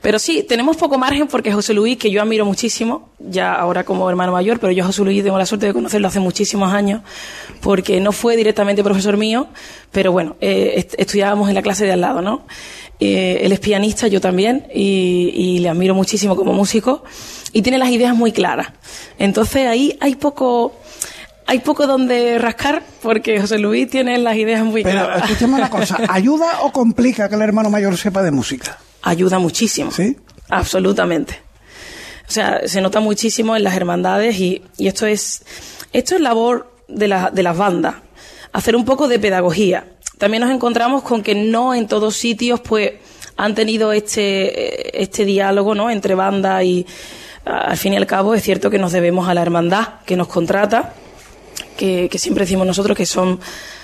pero 0.02 0.18
sí, 0.18 0.42
tenemos 0.42 0.76
poco 0.76 0.98
margen 0.98 1.28
porque 1.28 1.52
José 1.54 1.76
Luis, 1.76 1.98
que 1.98 2.10
yo 2.10 2.24
admiro 2.24 2.44
muchísimo, 2.44 3.10
ya 3.20 3.54
ahora 3.54 3.84
como 3.84 4.10
hermano 4.10 4.32
mayor, 4.32 4.60
pero 4.60 4.74
yo 4.74 4.84
José 4.84 5.04
Luis 5.04 5.24
tengo 5.24 5.38
la 5.38 5.46
suerte 5.46 5.68
de 5.68 5.74
conocerlo 5.74 6.08
hace 6.08 6.20
muchísimos 6.20 6.74
años, 6.74 7.02
porque 7.62 8.00
no 8.00 8.12
fue 8.12 8.36
directamente 8.36 8.84
profesor 8.84 9.16
mío, 9.16 9.48
pero 9.92 10.12
bueno, 10.12 10.38
eh, 10.42 10.88
estudiábamos 10.98 11.50
en 11.50 11.56
la 11.56 11.62
clase 11.62 11.86
de 11.86 11.92
al 11.92 12.02
lado, 12.02 12.24
¿no? 12.24 12.48
Eh, 13.00 13.40
él 13.46 13.52
es 13.54 13.60
pianista, 13.60 14.08
yo 14.08 14.20
también, 14.20 14.68
y, 14.74 15.60
le 15.60 15.70
admiro 15.70 15.96
muchísimo 15.96 16.36
como 16.36 16.54
músico, 16.54 17.04
y 17.54 17.62
tiene 17.62 17.78
las 17.78 17.90
ideas 17.90 18.16
muy 18.16 18.32
claras. 18.32 18.68
Entonces 19.18 19.68
ahí 19.68 19.98
hay 20.02 20.16
poco, 20.16 20.76
hay 21.46 21.60
poco 21.60 21.88
donde 21.88 22.38
rascar, 22.40 22.84
porque 23.02 23.40
José 23.40 23.58
Luis 23.58 23.90
tiene 23.90 24.18
las 24.18 24.36
ideas 24.36 24.64
muy 24.66 24.84
claras. 24.84 25.08
Pero 25.14 25.26
escúchame 25.26 25.54
una 25.56 25.70
cosa, 25.70 25.98
¿ayuda 26.10 26.62
o 26.64 26.72
complica 26.74 27.30
que 27.30 27.36
el 27.36 27.42
hermano 27.42 27.70
mayor 27.70 27.98
sepa 27.98 28.22
de 28.22 28.32
música? 28.32 28.78
Ayuda 29.02 29.40
muchísimo. 29.40 29.92
¿Sí? 29.92 30.18
Absolutamente. 30.50 31.40
O 32.28 32.32
sea, 32.32 32.68
se 32.68 32.82
nota 32.82 33.00
muchísimo 33.00 33.56
en 33.56 33.64
las 33.64 33.76
hermandades 33.76 34.40
y, 34.40 34.62
y 34.78 34.88
esto 34.88 35.08
es, 35.08 35.44
esto 35.94 36.16
es 36.16 36.22
labor 36.22 36.72
de, 36.90 37.08
la, 37.08 37.32
de 37.32 37.44
las 37.44 37.58
bandas. 37.58 37.96
Hacer 38.52 38.76
un 38.76 38.84
poco 38.84 39.08
de 39.08 39.20
pedagogía 39.20 39.86
también 40.20 40.42
nos 40.42 40.52
encontramos 40.52 41.02
con 41.02 41.24
que 41.24 41.34
no 41.34 41.74
en 41.74 41.88
todos 41.88 42.16
sitios 42.16 42.60
pues 42.60 42.92
han 43.38 43.56
tenido 43.56 43.94
este, 43.94 45.02
este 45.02 45.24
diálogo 45.24 45.74
¿no? 45.74 45.90
entre 45.90 46.14
banda 46.14 46.62
y 46.62 46.86
al 47.46 47.78
fin 47.78 47.94
y 47.94 47.96
al 47.96 48.06
cabo 48.06 48.36
es 48.36 48.44
cierto 48.44 48.70
que 48.70 48.78
nos 48.78 48.92
debemos 48.92 49.30
a 49.30 49.34
la 49.34 49.42
hermandad 49.42 50.02
que 50.06 50.18
nos 50.18 50.28
contrata, 50.28 50.94
que, 51.78 52.10
siempre 52.18 52.44
decimos 52.44 52.68
nosotros 52.68 52.98
que 52.98 53.06
son 53.06 53.40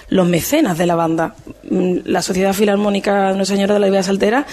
los 0.09 0.27
mecenas 0.27 0.77
de 0.77 0.85
la 0.85 0.95
banda. 0.95 1.35
Mm, 1.69 1.99
la 2.03 2.21
Sociedad 2.21 2.53
Filarmónica 2.53 3.31
Nuestra 3.31 3.55
Señora 3.55 3.75
de 3.75 3.79
la 3.79 3.89
Vida 3.89 4.03
Saltera, 4.03 4.45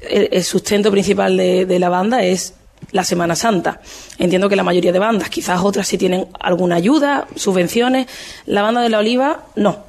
el, 0.00 0.42
sustento 0.42 0.90
principal 0.90 1.36
de, 1.36 1.66
de 1.66 1.78
la 1.78 1.90
banda 1.90 2.24
es 2.24 2.54
la 2.90 3.04
Semana 3.04 3.36
Santa. 3.36 3.82
Entiendo 4.18 4.48
que 4.48 4.56
la 4.56 4.64
mayoría 4.64 4.92
de 4.92 4.98
bandas, 4.98 5.28
quizás 5.28 5.60
otras 5.62 5.86
sí 5.86 5.98
tienen 5.98 6.26
alguna 6.40 6.76
ayuda, 6.76 7.28
subvenciones. 7.36 8.06
La 8.46 8.62
banda 8.62 8.80
de 8.80 8.88
la 8.88 8.98
Oliva, 8.98 9.44
no 9.56 9.84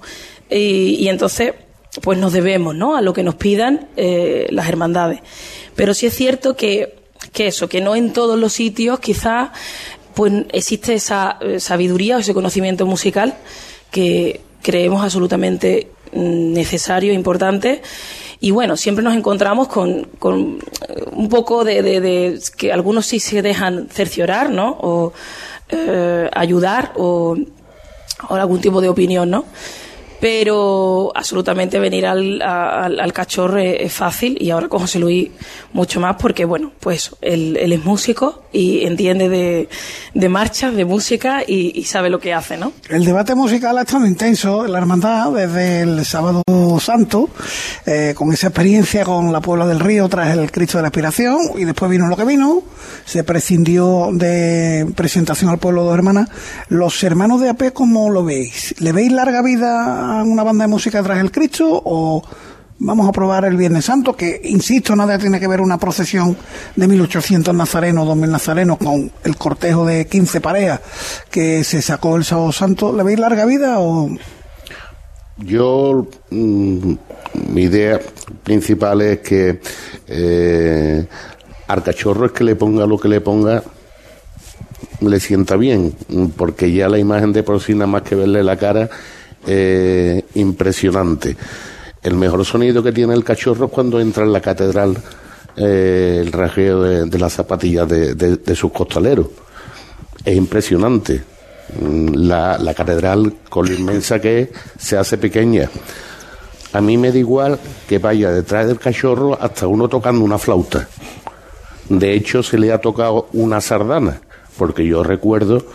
y, 0.50 1.08
entonces 1.08 1.54
pues 2.02 2.18
nos 2.18 2.34
debemos 2.34 2.76
¿no? 2.76 2.96
a 2.96 3.02
lo 3.02 3.14
que 3.14 3.24
nos 3.24 3.36
pidan 3.36 3.88
eh, 3.98 4.48
las 4.50 4.68
hermandades. 4.68 5.20
Pero 5.76 5.94
sí 5.94 6.08
es 6.08 6.16
cierto 6.16 6.56
que, 6.56 6.96
que 7.32 7.48
eso, 7.48 7.70
que 7.70 7.82
no 7.82 7.96
en 7.96 8.14
todos 8.14 8.40
los 8.40 8.54
sitios 8.54 9.00
quizás 9.00 9.50
pues 10.14 10.34
existe 10.52 10.94
esa 10.94 11.38
eh, 11.42 11.60
sabiduría 11.60 12.18
o 12.18 12.20
ese 12.20 12.34
conocimiento 12.34 12.86
musical 12.86 13.36
que 13.92 14.42
creemos 14.62 15.04
absolutamente 15.04 15.90
mm, 16.14 16.54
necesario, 16.54 17.12
e 17.12 17.16
importante. 17.16 17.82
Y 18.40 18.52
bueno, 18.52 18.76
siempre 18.76 19.04
nos 19.04 19.16
encontramos 19.16 19.68
con, 19.68 20.06
con 20.20 20.60
un 21.12 21.30
poco 21.30 21.64
de, 21.64 22.40
que 22.58 22.74
algunos 22.74 23.06
sí 23.06 23.20
se 23.20 23.42
dejan 23.42 23.88
cerciorar, 23.90 24.50
¿no? 24.50 24.78
O 24.82 25.14
eh, 25.70 26.30
ayudar 26.34 26.92
o, 26.98 27.38
o 28.28 28.36
algún 28.36 28.60
tipo 28.60 28.82
de 28.82 28.90
opinión, 28.90 29.30
¿no? 29.30 29.46
Pero 30.24 31.12
absolutamente 31.14 31.80
venir 31.80 32.06
al, 32.06 32.42
al, 32.42 33.12
cachorro 33.12 33.58
es, 33.58 33.92
fácil 33.92 34.38
y 34.40 34.52
ahora 34.52 34.70
con 34.70 34.80
José 34.80 34.98
Luis 35.00 35.30
mucho 35.74 36.00
más 36.00 36.16
porque, 36.16 36.46
bueno, 36.46 36.72
pues 36.80 37.12
él, 37.20 37.58
es 37.58 37.84
músico 37.84 38.44
y 38.54 38.86
entiende 38.86 39.28
de, 39.28 39.68
de 40.14 40.30
marchas, 40.30 40.76
de 40.76 40.86
música 40.86 41.44
y, 41.46 41.84
sabe 41.84 42.10
lo 42.10 42.22
que 42.22 42.34
hace, 42.34 42.56
¿no? 42.56 42.72
El 42.88 43.04
debate 43.04 43.36
musical 43.36 43.78
ha 43.78 43.82
estado 43.82 44.08
intenso 44.08 44.64
en 44.64 44.72
la 44.72 44.78
hermandad 44.78 45.34
desde 45.34 45.82
el 45.82 46.06
sábado 46.06 46.42
santo, 46.80 47.30
eh, 47.86 48.14
con 48.16 48.32
esa 48.32 48.48
experiencia 48.48 49.04
con 49.04 49.34
la 49.34 49.42
Puebla 49.42 49.68
del 49.68 49.82
Río 49.82 50.08
tras 50.08 50.38
el 50.38 50.50
Cristo 50.54 50.78
de 50.78 50.84
la 50.84 50.88
Aspiración 50.88 51.38
y 51.58 51.66
después 51.66 51.92
vino 51.92 52.08
lo 52.08 52.16
que 52.16 52.24
vino, 52.24 52.64
se 53.04 53.26
prescindió 53.26 54.08
de 54.14 54.88
presentación 54.96 55.50
al 55.50 55.58
pueblo 55.58 55.86
de 55.90 55.94
hermanas. 55.96 56.30
Los 56.70 57.04
hermanos 57.04 57.42
de 57.42 57.50
AP, 57.50 57.74
¿cómo 57.74 58.10
lo 58.10 58.24
veis? 58.24 58.74
¿Le 58.80 58.94
veis 58.94 59.12
larga 59.12 59.42
vida 59.42 60.13
una 60.22 60.44
banda 60.44 60.66
de 60.66 60.70
música 60.70 61.02
tras 61.02 61.20
el 61.20 61.32
Cristo 61.32 61.82
o 61.86 62.22
vamos 62.80 63.08
a 63.08 63.12
probar 63.12 63.46
el 63.46 63.58
Viernes 63.58 63.86
Santo, 63.86 64.16
que 64.16 64.42
insisto, 64.44 64.96
nada 64.96 65.18
tiene 65.18 65.40
que 65.40 65.48
ver 65.48 65.62
una 65.62 65.78
procesión 65.78 66.36
de 66.76 66.88
1800 66.88 67.54
nazarenos, 67.56 68.06
2000 68.06 68.32
nazarenos 68.32 68.78
con 68.78 69.12
el 69.24 69.38
cortejo 69.38 69.86
de 69.86 70.06
15 70.06 70.42
parejas 70.42 70.82
que 71.32 71.64
se 71.64 71.82
sacó 71.82 72.18
el 72.18 72.26
sábado 72.26 72.52
santo? 72.52 72.96
¿Le 72.96 73.04
veis 73.04 73.20
larga 73.20 73.46
vida 73.46 73.80
o...? 73.80 74.10
Yo, 75.38 76.08
mmm, 76.30 76.94
mi 77.50 77.64
idea 77.64 78.00
principal 78.44 79.02
es 79.02 79.20
que 79.20 79.60
eh, 80.08 81.08
al 81.68 81.84
es 81.88 82.32
que 82.32 82.44
le 82.44 82.56
ponga 82.56 82.86
lo 82.86 83.00
que 83.00 83.08
le 83.08 83.20
ponga, 83.22 83.64
le 85.02 85.20
sienta 85.20 85.56
bien, 85.56 85.96
porque 86.38 86.72
ya 86.72 86.88
la 86.88 87.00
imagen 87.00 87.34
de 87.34 87.42
porcina, 87.42 87.88
más 87.88 88.04
que 88.04 88.16
verle 88.16 88.44
la 88.44 88.58
cara, 88.58 88.90
eh, 89.48 90.24
impresionante. 90.36 91.36
El 92.02 92.16
mejor 92.16 92.44
sonido 92.46 92.84
que 92.84 92.92
tiene 92.92 93.14
el 93.14 93.24
cachorro 93.24 93.66
es 93.66 93.72
cuando 93.72 94.00
entra 94.00 94.24
en 94.24 94.34
la 94.34 94.42
catedral 94.42 94.98
eh, 95.56 96.20
el 96.22 96.32
rajeo 96.32 96.82
de, 96.82 97.06
de 97.06 97.20
las 97.20 97.34
zapatillas 97.34 97.88
de, 97.88 98.16
de, 98.16 98.56
sus 98.56 98.72
costaleros. 98.72 99.28
Es 100.24 100.36
impresionante. 100.36 101.24
La, 101.80 102.58
la 102.58 102.74
catedral, 102.74 103.36
con 103.50 103.68
lo 103.68 103.74
inmensa 103.74 104.20
que 104.20 104.42
es, 104.42 104.50
se 104.78 104.98
hace 104.98 105.18
pequeña. 105.18 105.70
A 106.74 106.82
mí 106.82 106.98
me 106.98 107.12
da 107.12 107.18
igual 107.18 107.60
que 107.88 108.00
vaya 108.00 108.32
detrás 108.32 108.68
del 108.68 108.80
cachorro 108.80 109.38
hasta 109.40 109.68
uno 109.68 109.88
tocando 109.88 110.26
una 110.26 110.38
flauta. 110.38 110.88
De 111.88 112.14
hecho, 112.14 112.44
se 112.44 112.58
le 112.58 112.72
ha 112.72 112.80
tocado 112.80 113.28
una 113.34 113.62
sardana, 113.62 114.22
porque 114.58 114.86
yo 114.86 115.04
recuerdo 115.04 115.66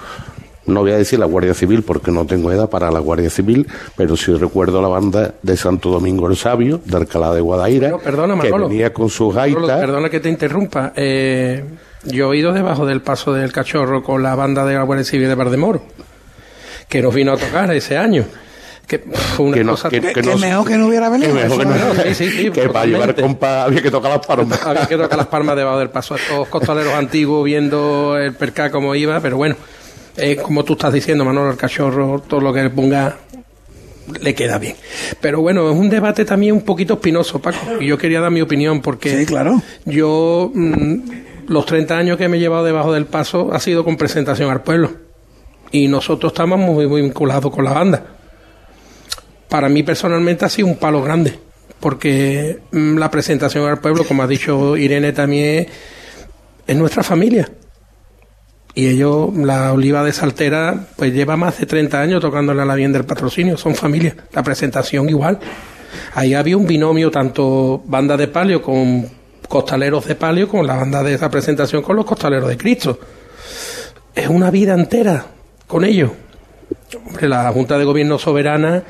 no 0.69 0.81
voy 0.83 0.93
a 0.93 0.97
decir 0.99 1.19
la 1.19 1.27
Guardia 1.27 1.55
Civil 1.55 1.83
porque 1.83 2.11
no 2.11 2.25
tengo 2.27 2.53
edad 2.53 2.69
para 2.71 2.91
la 2.91 3.01
Guardia 3.01 3.31
Civil, 3.31 3.67
pero 3.97 4.17
sí 4.17 4.33
recuerdo 4.35 4.81
la 4.81 4.89
banda 4.89 5.35
de 5.43 5.57
Santo 5.57 5.91
Domingo 5.91 6.29
el 6.29 6.37
Sabio, 6.37 6.81
de 6.85 6.97
Alcalá 6.97 7.33
de 7.35 7.41
Guadaira, 7.41 7.89
no, 7.91 7.99
perdona, 7.99 8.41
que 8.41 8.53
venía 8.53 8.93
con 8.93 9.09
su 9.09 9.31
gaita. 9.31 9.59
Manolo, 9.59 9.81
perdona 9.81 10.09
que 10.11 10.21
te 10.21 10.29
interrumpa. 10.29 10.93
Eh, 10.95 11.65
yo 12.05 12.33
he 12.33 12.37
ido 12.39 12.53
debajo 12.53 12.87
del 12.87 13.01
paso 13.03 13.33
del 13.33 13.53
cachorro 13.53 14.03
con 14.05 14.23
la 14.23 14.35
banda 14.35 14.65
de 14.65 14.75
la 14.75 14.83
Guardia 14.85 15.05
Civil 15.05 15.29
de 15.29 15.35
Bardemoro, 15.35 15.83
que 16.89 17.03
nos 17.03 17.15
vino 17.15 17.33
a 17.33 17.37
tocar 17.37 17.73
ese 17.75 17.97
año. 17.97 18.25
Que 18.87 19.01
fue 19.01 19.45
una 19.45 19.55
que 19.59 19.65
no, 19.65 19.73
cosa 19.73 19.91
que, 19.91 20.01
que, 20.01 20.07
que 20.15 20.23
que 20.23 20.23
no- 20.23 20.39
mejor 20.39 20.67
que 20.67 20.79
no 20.79 20.87
hubiera 20.87 21.11
venido. 21.11 21.35
que 21.35 21.43
mejor 21.43 21.59
que 21.59 21.65
no- 21.67 21.95
Sí, 22.05 22.15
sí, 22.15 22.31
sí, 22.31 22.51
que 22.51 22.71
para 22.71 22.87
llevar 22.87 23.15
compa 23.15 23.65
había 23.65 23.83
que 23.83 23.91
tocar 23.91 24.11
las 24.13 24.27
palmas. 24.27 24.65
Había 24.65 24.87
que 24.87 24.97
tocar 24.97 25.19
las 25.19 25.27
palmas 25.27 25.57
debajo 25.57 25.79
del 25.79 25.91
paso 25.91 26.15
a 26.15 26.17
estos 26.17 26.49
costaleros 26.49 26.95
antiguos 26.95 27.45
viendo 27.45 28.17
el 28.17 28.33
perca 28.33 28.71
como 28.71 28.95
iba, 28.95 29.21
pero 29.21 29.37
bueno, 29.37 29.57
eh, 30.19 30.37
como 30.37 30.65
tú 30.65 30.75
estás 30.75 30.93
diciendo, 30.93 31.25
Manolo, 31.25 31.51
el 31.51 31.57
cachorro, 31.57 32.23
todo 32.27 32.41
lo 32.41 32.53
que 32.53 32.63
le 32.65 32.71
ponga 32.71 33.17
le 34.21 34.35
queda 34.35 34.59
bien. 34.59 34.75
Pero 35.21 35.41
bueno, 35.41 35.71
es 35.71 35.77
un 35.77 35.91
debate 35.91 36.25
también 36.25 36.55
un 36.55 36.63
poquito 36.63 36.95
espinoso, 36.95 37.41
Paco, 37.41 37.59
y 37.81 37.87
yo 37.87 37.99
quería 37.99 38.21
dar 38.21 38.31
mi 38.31 38.41
opinión 38.41 38.81
porque 38.81 39.19
Sí, 39.19 39.27
claro. 39.27 39.63
yo 39.85 40.51
mm, 40.55 40.97
los 41.49 41.67
30 41.67 41.97
años 41.97 42.17
que 42.17 42.29
me 42.29 42.37
he 42.37 42.41
llevado 42.41 42.65
debajo 42.65 42.93
del 42.93 43.07
paso 43.07 43.51
ha 43.53 43.61
sido 43.61 43.85
con 43.85 43.97
presentación 43.97 44.51
al 44.51 44.63
pueblo 44.63 44.93
y 45.71 45.89
nosotros 45.89 46.33
estamos 46.33 46.59
muy, 46.59 46.87
muy 46.87 47.03
vinculados 47.03 47.53
con 47.53 47.65
la 47.65 47.73
banda. 47.73 48.05
Para 49.49 49.69
mí 49.69 49.83
personalmente 49.83 50.45
ha 50.45 50.49
sido 50.49 50.69
un 50.69 50.77
palo 50.77 51.03
grande 51.03 51.39
porque 51.81 52.59
mm, 52.73 52.97
la 52.97 53.11
presentación 53.11 53.69
al 53.69 53.79
pueblo, 53.79 54.05
como 54.05 54.23
ha 54.23 54.27
dicho 54.27 54.77
Irene 54.77 55.13
también, 55.13 55.67
es 56.67 56.77
nuestra 56.77 57.03
familia. 57.03 57.49
Y 58.79 58.87
ellos, 58.87 59.35
la 59.35 59.73
Oliva 59.73 60.05
de 60.05 60.13
Saltera, 60.13 60.87
pues 60.95 61.13
lleva 61.13 61.37
más 61.37 61.59
de 61.59 61.67
30 61.67 62.01
años 62.01 62.21
tocándole 62.21 62.63
a 62.63 62.65
la 62.65 62.77
bien 62.77 62.93
del 62.93 63.05
patrocinio, 63.05 63.57
son 63.57 63.75
familia. 63.75 64.15
La 64.33 64.45
presentación 64.45 65.09
igual. 65.09 65.41
Ahí 66.15 66.33
había 66.33 66.57
un 66.57 66.65
binomio, 66.65 67.11
tanto 67.11 67.83
banda 67.87 68.17
de 68.17 68.29
palio 68.29 68.63
con 68.63 69.05
costaleros 69.49 70.07
de 70.07 70.15
palio, 70.15 70.49
con 70.49 70.65
la 70.65 70.77
banda 70.77 71.03
de 71.03 71.15
esa 71.15 71.29
presentación 71.29 71.83
con 71.83 71.97
los 71.97 72.05
costaleros 72.05 72.49
de 72.49 72.57
Cristo. 72.57 73.01
Es 74.15 74.29
una 74.29 74.49
vida 74.53 74.75
entera 74.75 75.27
con 75.67 75.85
ellos. 75.85 76.13
Hombre, 77.05 77.29
la 77.29 77.51
Junta 77.51 77.79
de 77.79 77.85
Gobierno 77.85 78.17
Soberana 78.17 78.85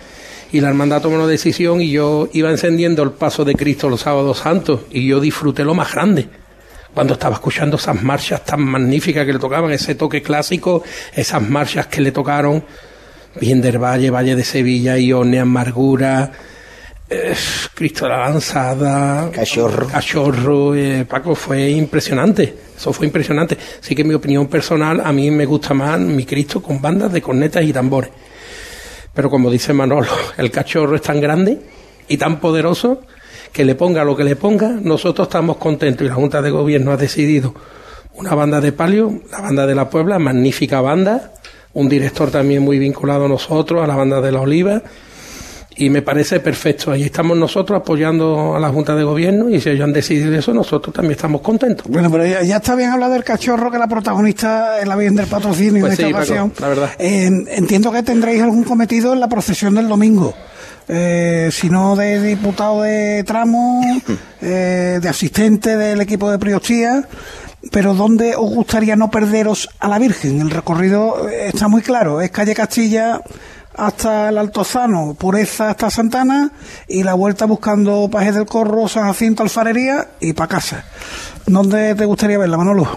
y 0.52 0.60
la 0.60 0.68
hermandad 0.68 1.00
tomó 1.00 1.14
una 1.14 1.26
decisión 1.26 1.80
y 1.80 1.92
yo 1.92 2.28
iba 2.34 2.50
encendiendo 2.50 3.02
el 3.02 3.12
paso 3.12 3.42
de 3.42 3.54
Cristo 3.54 3.88
los 3.88 4.02
sábados 4.02 4.36
santos 4.36 4.82
y 4.90 5.06
yo 5.06 5.18
disfruté 5.18 5.64
lo 5.64 5.72
más 5.72 5.94
grande 5.94 6.28
cuando 6.98 7.14
estaba 7.14 7.36
escuchando 7.36 7.76
esas 7.76 8.02
marchas 8.02 8.44
tan 8.44 8.60
magníficas 8.60 9.24
que 9.24 9.32
le 9.32 9.38
tocaban, 9.38 9.70
ese 9.70 9.94
toque 9.94 10.20
clásico, 10.20 10.82
esas 11.14 11.40
marchas 11.40 11.86
que 11.86 12.00
le 12.00 12.10
tocaron, 12.10 12.64
Bien 13.40 13.60
del 13.60 13.78
Valle, 13.78 14.10
Valle 14.10 14.34
de 14.34 14.42
Sevilla, 14.42 14.98
Ione, 14.98 15.38
Amargura, 15.38 16.32
eh, 17.08 17.36
Cristo 17.72 18.06
de 18.06 18.10
la 18.10 18.28
Lanzada, 18.28 19.30
Cachorro. 19.30 19.86
Cachorro, 19.86 20.74
eh, 20.74 21.06
Paco, 21.08 21.36
fue 21.36 21.70
impresionante, 21.70 22.52
eso 22.76 22.92
fue 22.92 23.06
impresionante. 23.06 23.56
Así 23.80 23.94
que 23.94 24.02
en 24.02 24.08
mi 24.08 24.14
opinión 24.14 24.48
personal, 24.48 25.00
a 25.04 25.12
mí 25.12 25.30
me 25.30 25.46
gusta 25.46 25.74
más 25.74 26.00
mi 26.00 26.26
Cristo 26.26 26.60
con 26.60 26.82
bandas 26.82 27.12
de 27.12 27.22
cornetas 27.22 27.62
y 27.62 27.72
tambores. 27.72 28.10
Pero 29.14 29.30
como 29.30 29.52
dice 29.52 29.72
Manolo, 29.72 30.10
el 30.36 30.50
cachorro 30.50 30.96
es 30.96 31.02
tan 31.02 31.20
grande 31.20 31.60
y 32.08 32.16
tan 32.16 32.40
poderoso 32.40 33.02
que 33.52 33.64
le 33.64 33.74
ponga 33.74 34.04
lo 34.04 34.16
que 34.16 34.24
le 34.24 34.36
ponga, 34.36 34.68
nosotros 34.68 35.28
estamos 35.28 35.56
contentos 35.56 36.04
y 36.04 36.08
la 36.08 36.14
Junta 36.14 36.42
de 36.42 36.50
Gobierno 36.50 36.92
ha 36.92 36.96
decidido 36.96 37.54
una 38.14 38.34
banda 38.34 38.60
de 38.60 38.72
palio, 38.72 39.20
la 39.30 39.40
banda 39.40 39.66
de 39.66 39.74
la 39.74 39.88
Puebla, 39.88 40.18
magnífica 40.18 40.80
banda, 40.80 41.32
un 41.74 41.88
director 41.88 42.30
también 42.30 42.62
muy 42.62 42.78
vinculado 42.78 43.26
a 43.26 43.28
nosotros, 43.28 43.82
a 43.82 43.86
la 43.86 43.94
banda 43.94 44.20
de 44.20 44.32
la 44.32 44.40
Oliva, 44.40 44.82
y 45.76 45.90
me 45.90 46.02
parece 46.02 46.40
perfecto. 46.40 46.90
Ahí 46.90 47.04
estamos 47.04 47.36
nosotros 47.36 47.80
apoyando 47.80 48.56
a 48.56 48.58
la 48.58 48.68
Junta 48.70 48.96
de 48.96 49.04
Gobierno 49.04 49.48
y 49.48 49.60
si 49.60 49.70
ellos 49.70 49.84
han 49.84 49.92
decidido 49.92 50.34
eso, 50.36 50.52
nosotros 50.52 50.92
también 50.92 51.12
estamos 51.12 51.40
contentos. 51.40 51.86
Bueno, 51.88 52.10
pero 52.10 52.26
ya, 52.26 52.56
está 52.56 52.74
bien 52.74 52.90
hablar 52.90 53.12
del 53.12 53.22
cachorro, 53.22 53.70
que 53.70 53.78
la 53.78 53.86
protagonista 53.86 54.80
es 54.80 54.88
la 54.88 54.96
Virgen 54.96 55.14
del 55.14 55.28
Patrocinio 55.28 55.80
Pues 55.80 55.92
en 55.92 55.96
sí, 55.96 56.02
esta 56.02 56.18
Paco, 56.18 56.24
ocasión. 56.24 56.52
la 56.58 56.68
verdad. 56.68 56.90
Eh, 56.98 57.30
entiendo 57.50 57.92
que 57.92 58.02
tendréis 58.02 58.42
algún 58.42 58.64
cometido 58.64 59.12
en 59.12 59.20
la 59.20 59.28
procesión 59.28 59.74
del 59.76 59.86
domingo. 59.86 60.34
Eh, 60.88 61.50
si 61.52 61.68
no 61.68 61.96
de 61.96 62.22
diputado 62.22 62.82
de 62.82 63.22
tramo, 63.24 63.80
eh, 64.42 64.98
de 65.00 65.08
asistente 65.08 65.76
del 65.76 66.00
equipo 66.00 66.30
de 66.30 66.38
Priostía, 66.38 67.06
pero 67.70 67.94
¿dónde 67.94 68.34
os 68.36 68.50
gustaría 68.54 68.96
no 68.96 69.10
perderos 69.10 69.68
a 69.80 69.88
la 69.88 69.98
Virgen? 69.98 70.40
El 70.40 70.50
recorrido 70.50 71.28
eh, 71.28 71.48
está 71.48 71.68
muy 71.68 71.82
claro, 71.82 72.20
es 72.20 72.30
calle 72.30 72.54
Castilla 72.54 73.20
hasta 73.74 74.30
el 74.30 74.38
Altozano, 74.38 75.14
Pureza 75.14 75.70
hasta 75.70 75.90
Santana 75.90 76.50
y 76.88 77.04
la 77.04 77.14
vuelta 77.14 77.44
buscando 77.44 78.08
Pajes 78.10 78.34
del 78.34 78.46
Corro, 78.46 78.88
San 78.88 79.04
Jacinto, 79.04 79.42
Alfarería 79.42 80.08
y 80.20 80.32
para 80.32 80.48
casa. 80.48 80.84
¿Dónde 81.46 81.94
te 81.94 82.04
gustaría 82.04 82.38
verla, 82.38 82.56
Manolo? 82.56 82.88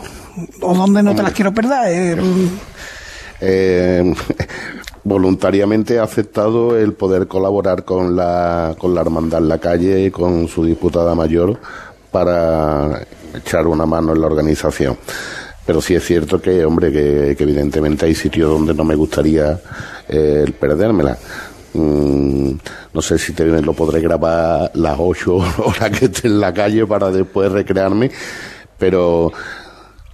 ¿O 0.62 0.74
dónde 0.74 1.04
no 1.04 1.14
te 1.14 1.24
las 1.24 1.34
quiero 1.34 1.54
perder? 1.54 2.20
Eh, 2.20 2.50
Eh, 3.44 4.14
voluntariamente 5.04 6.00
ha 6.00 6.04
aceptado 6.04 6.78
el 6.78 6.94
poder 6.94 7.28
colaborar 7.28 7.84
con 7.86 8.16
la, 8.16 8.76
con 8.78 8.94
la 8.94 9.02
hermandad 9.02 9.42
en 9.42 9.50
la 9.50 9.58
calle 9.58 10.06
y 10.06 10.12
con 10.12 10.48
su 10.48 10.64
diputada 10.64 11.16
mayor 11.16 11.60
para 12.12 13.02
echar 13.36 13.68
una 13.68 13.86
mano 13.86 14.14
en 14.14 14.22
la 14.22 14.28
organización. 14.28 14.98
Pero 15.66 15.82
sí 15.82 15.96
es 15.96 16.04
cierto 16.04 16.42
que, 16.42 16.66
hombre, 16.66 16.92
que, 16.92 17.32
evidentemente 17.32 18.06
hay 18.06 18.16
sitios 18.16 18.50
donde 18.50 18.74
no 18.74 18.84
me 18.84 18.96
gustaría 18.96 19.60
eh, 20.08 20.44
el 20.46 20.54
perdérmela. 20.54 21.18
Mm, 21.74 22.52
no 22.94 23.02
sé 23.02 23.18
si 23.18 23.34
te, 23.34 23.46
lo 23.46 23.74
podré 23.74 24.02
grabar 24.02 24.72
las 24.74 24.98
ocho 25.00 25.36
horas 25.58 25.98
que 25.98 26.06
esté 26.06 26.28
en 26.28 26.40
la 26.40 26.54
calle 26.54 26.86
para 26.86 27.12
después 27.12 27.52
recrearme, 27.52 28.12
pero 28.78 29.32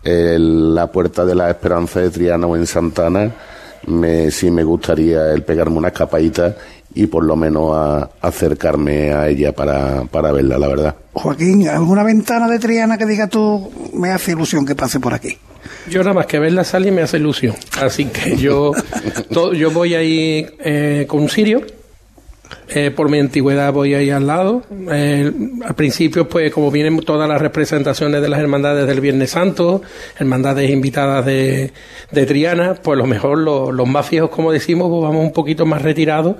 la 0.03 0.89
Puerta 0.89 1.25
de 1.25 1.35
la 1.35 1.49
Esperanza 1.49 1.99
de 1.99 2.09
Triana 2.09 2.47
o 2.47 2.55
en 2.55 2.65
Santana, 2.65 3.29
me, 3.87 4.31
sí 4.31 4.51
me 4.51 4.63
gustaría 4.63 5.31
el 5.31 5.43
pegarme 5.43 5.77
una 5.77 5.89
escapadita 5.89 6.55
y 6.93 7.07
por 7.07 7.23
lo 7.23 7.35
menos 7.35 7.75
a, 7.75 8.09
acercarme 8.21 9.13
a 9.13 9.27
ella 9.27 9.53
para, 9.53 10.03
para 10.05 10.31
verla, 10.31 10.57
la 10.57 10.67
verdad. 10.67 10.95
Joaquín, 11.13 11.67
¿alguna 11.67 12.03
ventana 12.03 12.47
de 12.47 12.59
Triana 12.59 12.97
que 12.97 13.05
diga 13.05 13.27
tú, 13.27 13.71
me 13.93 14.11
hace 14.11 14.31
ilusión 14.31 14.65
que 14.65 14.75
pase 14.75 14.99
por 14.99 15.13
aquí? 15.13 15.37
Yo 15.89 15.99
nada 15.99 16.13
más 16.13 16.25
que 16.25 16.39
verla 16.39 16.63
salir 16.63 16.91
me 16.91 17.01
hace 17.01 17.17
ilusión. 17.17 17.55
Así 17.81 18.05
que 18.05 18.35
yo, 18.37 18.71
yo 19.53 19.71
voy 19.71 19.95
ahí 19.95 20.45
eh, 20.59 21.05
con 21.07 21.21
un 21.21 21.29
sirio 21.29 21.61
eh, 22.69 22.91
por 22.91 23.09
mi 23.09 23.19
antigüedad 23.19 23.71
voy 23.71 23.93
ahí 23.93 24.09
al 24.09 24.27
lado. 24.27 24.63
Eh, 24.91 25.31
al 25.63 25.75
principio, 25.75 26.27
pues 26.27 26.51
como 26.51 26.69
vienen 26.69 26.99
todas 26.99 27.27
las 27.29 27.41
representaciones 27.41 28.21
de 28.21 28.29
las 28.29 28.39
hermandades 28.39 28.87
del 28.87 28.99
Viernes 28.99 29.31
Santo, 29.31 29.81
hermandades 30.19 30.69
invitadas 30.69 31.25
de, 31.25 31.71
de 32.11 32.25
Triana, 32.25 32.75
pues 32.75 32.97
lo 32.97 33.05
mejor 33.05 33.37
los 33.37 33.87
más 33.87 34.05
fijos, 34.05 34.29
como 34.29 34.51
decimos, 34.51 34.89
pues 34.89 35.01
vamos 35.01 35.23
un 35.23 35.33
poquito 35.33 35.65
más 35.65 35.81
retirados, 35.81 36.35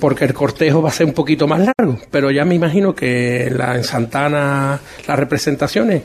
porque 0.00 0.24
el 0.24 0.34
cortejo 0.34 0.82
va 0.82 0.88
a 0.88 0.92
ser 0.92 1.06
un 1.06 1.14
poquito 1.14 1.46
más 1.46 1.60
largo. 1.60 1.98
Pero 2.10 2.30
ya 2.30 2.44
me 2.44 2.54
imagino 2.54 2.94
que 2.94 3.52
la, 3.54 3.76
en 3.76 3.84
Santana 3.84 4.80
las 5.06 5.18
representaciones 5.18 6.02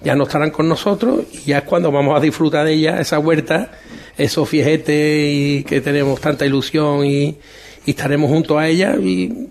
ya 0.00 0.14
no 0.14 0.24
estarán 0.24 0.50
con 0.50 0.68
nosotros 0.68 1.24
y 1.32 1.48
ya 1.48 1.58
es 1.58 1.64
cuando 1.64 1.90
vamos 1.90 2.16
a 2.16 2.20
disfrutar 2.20 2.66
de 2.66 2.74
ella, 2.74 3.00
esa 3.00 3.18
huerta, 3.18 3.72
esos 4.16 4.48
fiejetes 4.48 5.28
y 5.28 5.64
que 5.64 5.80
tenemos 5.80 6.20
tanta 6.20 6.46
ilusión 6.46 7.04
y 7.04 7.36
y 7.88 7.92
estaremos 7.92 8.30
junto 8.30 8.58
a 8.58 8.68
ella 8.68 8.96
y 9.00 9.48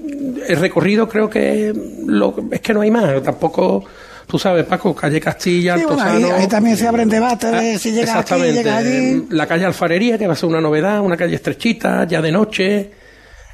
el 0.47 0.57
recorrido 0.57 1.09
creo 1.09 1.27
que 1.27 1.73
lo, 2.05 2.35
es 2.51 2.61
que 2.61 2.71
no 2.71 2.81
hay 2.81 2.91
más, 2.91 3.23
tampoco 3.23 3.83
tú 4.27 4.37
sabes, 4.37 4.63
Paco, 4.65 4.93
calle 4.93 5.19
Castilla, 5.19 5.75
sí, 5.75 5.83
ahí, 5.99 6.47
también 6.47 6.77
se 6.77 6.87
abren 6.87 7.09
debates 7.09 7.51
de 7.51 7.73
ah, 7.73 7.79
si 7.79 7.93
llega 7.93 8.19
aquí, 8.19 8.35
llega 8.35 8.77
allí. 8.77 9.25
La 9.31 9.47
calle 9.47 9.65
Alfarería, 9.65 10.19
que 10.19 10.27
va 10.27 10.33
a 10.33 10.35
ser 10.35 10.49
una 10.49 10.61
novedad, 10.61 10.99
una 10.99 11.17
calle 11.17 11.33
estrechita, 11.33 12.05
ya 12.05 12.21
de 12.21 12.31
noche. 12.31 12.91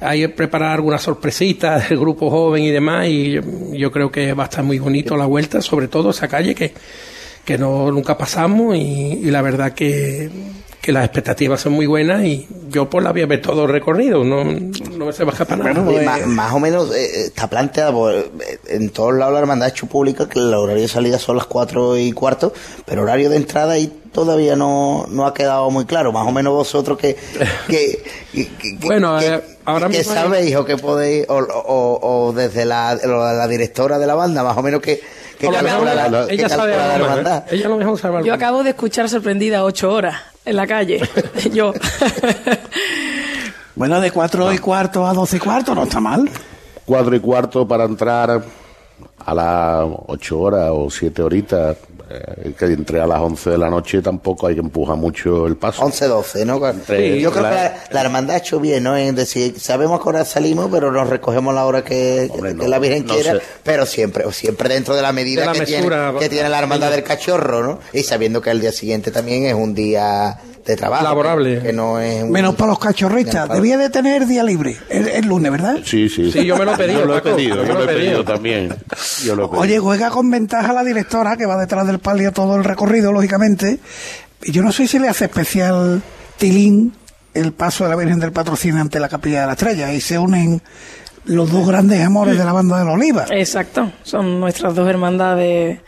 Hay 0.00 0.28
preparar 0.28 0.72
algunas 0.72 1.00
sorpresitas 1.00 1.88
del 1.88 1.98
grupo 1.98 2.28
joven 2.28 2.64
y 2.64 2.70
demás, 2.70 3.06
y 3.08 3.40
yo, 3.72 3.90
creo 3.90 4.12
que 4.12 4.34
va 4.34 4.42
a 4.42 4.46
estar 4.48 4.64
muy 4.64 4.78
bonito 4.78 5.16
la 5.16 5.24
vuelta, 5.24 5.62
sobre 5.62 5.88
todo 5.88 6.10
esa 6.10 6.28
calle 6.28 6.54
que, 6.54 6.74
que 7.42 7.56
no 7.56 7.90
nunca 7.90 8.18
pasamos, 8.18 8.76
y 8.76 9.30
la 9.30 9.40
verdad 9.40 9.72
que 9.72 10.28
que 10.84 10.92
las 10.92 11.06
expectativas 11.06 11.62
son 11.62 11.72
muy 11.72 11.86
buenas 11.86 12.22
y 12.24 12.46
yo 12.68 12.90
por 12.90 13.02
la 13.02 13.10
voy 13.10 13.22
a 13.22 13.26
ver 13.26 13.40
todo 13.40 13.66
recorrido, 13.66 14.22
no, 14.22 14.44
no 14.44 15.06
me 15.06 15.12
se 15.14 15.24
baja 15.24 15.46
para 15.46 15.72
nada. 15.72 15.82
Pues, 15.82 16.26
más, 16.26 16.52
o 16.52 16.60
menos 16.60 16.94
eh, 16.94 17.04
eh, 17.04 17.24
está 17.28 17.48
planteado 17.48 18.12
eh, 18.12 18.30
en 18.66 18.90
todos 18.90 19.14
lados 19.14 19.32
la 19.32 19.40
hermandad 19.40 19.66
ha 19.66 19.70
hecho 19.70 19.86
pública 19.86 20.28
que 20.28 20.40
el 20.40 20.52
horario 20.52 20.82
de 20.82 20.88
salida 20.88 21.18
son 21.18 21.36
las 21.36 21.46
cuatro 21.46 21.96
y 21.96 22.12
cuarto, 22.12 22.52
pero 22.84 23.00
horario 23.00 23.30
de 23.30 23.36
entrada 23.36 23.72
ahí 23.72 23.90
todavía 24.12 24.56
no, 24.56 25.06
no 25.08 25.26
ha 25.26 25.32
quedado 25.32 25.70
muy 25.70 25.86
claro. 25.86 26.12
Más 26.12 26.28
o 26.28 26.32
menos 26.32 26.52
vosotros 26.52 26.98
que, 26.98 27.16
que, 27.66 28.04
bueno, 28.80 29.18
ahora 29.64 29.88
que 29.88 30.04
sabéis 30.04 30.54
o 30.56 30.66
que 30.66 30.76
podéis, 30.76 31.24
o, 31.30 31.38
o, 31.38 32.32
desde 32.34 32.66
la, 32.66 32.94
la 32.94 33.48
directora 33.48 33.98
de 33.98 34.06
la 34.06 34.16
banda, 34.16 34.44
más 34.44 34.56
o 34.58 34.62
menos 34.62 34.82
que 34.82 35.00
ella 35.40 36.48
sabe 36.48 36.76
la 36.76 37.44
Ella 37.50 37.68
lo 37.68 37.76
mejor 37.76 37.98
sabe 37.98 38.22
Yo 38.22 38.34
acabo 38.34 38.62
de 38.62 38.70
escuchar 38.70 39.08
sorprendida 39.08 39.64
ocho 39.64 39.90
horas 39.90 40.33
en 40.44 40.56
la 40.56 40.66
calle. 40.66 41.00
Yo. 41.52 41.72
bueno, 43.74 44.00
de 44.00 44.10
cuatro 44.10 44.52
y 44.52 44.58
cuarto 44.58 45.06
a 45.06 45.12
doce 45.12 45.36
y 45.36 45.40
cuarto 45.40 45.74
no 45.74 45.84
está 45.84 46.00
mal. 46.00 46.28
Cuatro 46.84 47.14
y 47.14 47.20
cuarto 47.20 47.66
para 47.66 47.84
entrar 47.84 48.44
a 49.18 49.34
las 49.34 49.86
ocho 50.06 50.40
horas 50.40 50.70
o 50.72 50.90
siete 50.90 51.22
horitas 51.22 51.76
eh, 52.14 52.52
que 52.58 52.64
entre 52.66 53.00
a 53.00 53.06
las 53.06 53.20
11 53.20 53.50
de 53.50 53.58
la 53.58 53.70
noche 53.70 54.02
tampoco 54.02 54.46
hay 54.46 54.54
que 54.54 54.60
empujar 54.60 54.96
mucho 54.96 55.46
el 55.46 55.56
paso. 55.56 55.82
11, 55.82 56.06
12, 56.06 56.44
¿no? 56.44 56.58
yo 56.58 57.32
creo 57.32 57.32
que 57.32 57.40
la, 57.90 58.00
hermandad 58.00 58.36
ha 58.36 58.38
hecho 58.38 58.60
bien, 58.60 58.84
¿no? 58.84 58.96
Es 58.96 59.14
decir, 59.14 59.58
sabemos 59.58 60.00
que 60.00 60.08
ahora 60.08 60.24
salimos, 60.24 60.68
pero 60.70 60.92
nos 60.92 61.08
recogemos 61.08 61.54
la 61.54 61.66
hora 61.66 61.84
que, 61.84 62.30
la 62.66 62.78
Virgen 62.78 63.04
quiera, 63.04 63.38
pero 63.62 63.86
siempre, 63.86 64.30
siempre 64.32 64.68
dentro 64.68 64.94
de 64.94 65.02
la 65.02 65.12
medida 65.12 65.50
que, 65.52 65.62
tiene, 65.62 65.88
que 66.18 66.28
tiene 66.28 66.48
la 66.48 66.58
hermandad 66.58 66.90
del 66.90 67.02
cachorro, 67.02 67.62
¿no? 67.62 67.80
Y 67.92 68.02
sabiendo 68.02 68.40
que 68.40 68.50
el 68.50 68.60
día 68.60 68.72
siguiente 68.72 69.10
también 69.10 69.46
es 69.46 69.54
un 69.54 69.74
día 69.74 70.38
de 70.64 70.76
trabajo. 70.76 71.04
Laborable. 71.04 71.60
Que, 71.60 71.72
no 71.72 72.00
es 72.00 72.24
Menos 72.24 72.54
para 72.54 72.70
los 72.70 72.78
cachorristas. 72.78 73.48
Debía 73.48 73.76
de 73.76 73.90
tener 73.90 74.26
día 74.26 74.42
libre 74.42 74.76
el, 74.88 75.26
lunes, 75.26 75.52
¿verdad? 75.52 75.78
Sí, 75.84 76.08
sí. 76.08 76.32
Sí, 76.32 76.44
yo 76.44 76.56
me 76.56 76.64
lo 76.64 76.74
he 76.74 76.76
pedido. 76.76 77.00
yo 77.00 77.06
lo 77.06 77.18
he 77.18 77.22
pedido, 77.22 77.64
yo 77.64 77.74
lo 77.74 77.84
he 77.84 77.86
pedido 77.86 78.24
también. 78.24 78.74
Oye, 79.52 79.78
juega 79.78 80.10
con 80.10 80.30
ventaja 80.30 80.72
la 80.72 80.84
directora 80.84 81.36
que 81.36 81.46
va 81.46 81.56
detrás 81.56 81.86
del 81.86 81.98
palio 81.98 82.32
todo 82.32 82.56
el 82.56 82.64
recorrido, 82.64 83.12
lógicamente. 83.12 83.78
Y 84.42 84.52
yo 84.52 84.62
no 84.62 84.72
sé 84.72 84.86
si 84.86 84.98
le 84.98 85.08
hace 85.08 85.26
especial 85.26 86.02
tilín 86.38 86.94
el 87.34 87.52
paso 87.52 87.84
de 87.84 87.90
la 87.90 87.96
Virgen 87.96 88.20
del 88.20 88.32
Patrocinio 88.32 88.80
ante 88.80 89.00
la 89.00 89.08
Capilla 89.08 89.42
de 89.42 89.46
la 89.46 89.52
Estrella. 89.52 89.92
Y 89.92 90.00
se 90.00 90.18
unen 90.18 90.62
los 91.26 91.50
dos 91.50 91.66
grandes 91.66 92.00
amores 92.04 92.38
de 92.38 92.44
la 92.44 92.52
banda 92.52 92.78
de 92.78 92.84
la 92.84 92.92
Oliva. 92.92 93.26
Exacto, 93.30 93.92
son 94.02 94.40
nuestras 94.40 94.74
dos 94.74 94.88
hermandades 94.88 95.80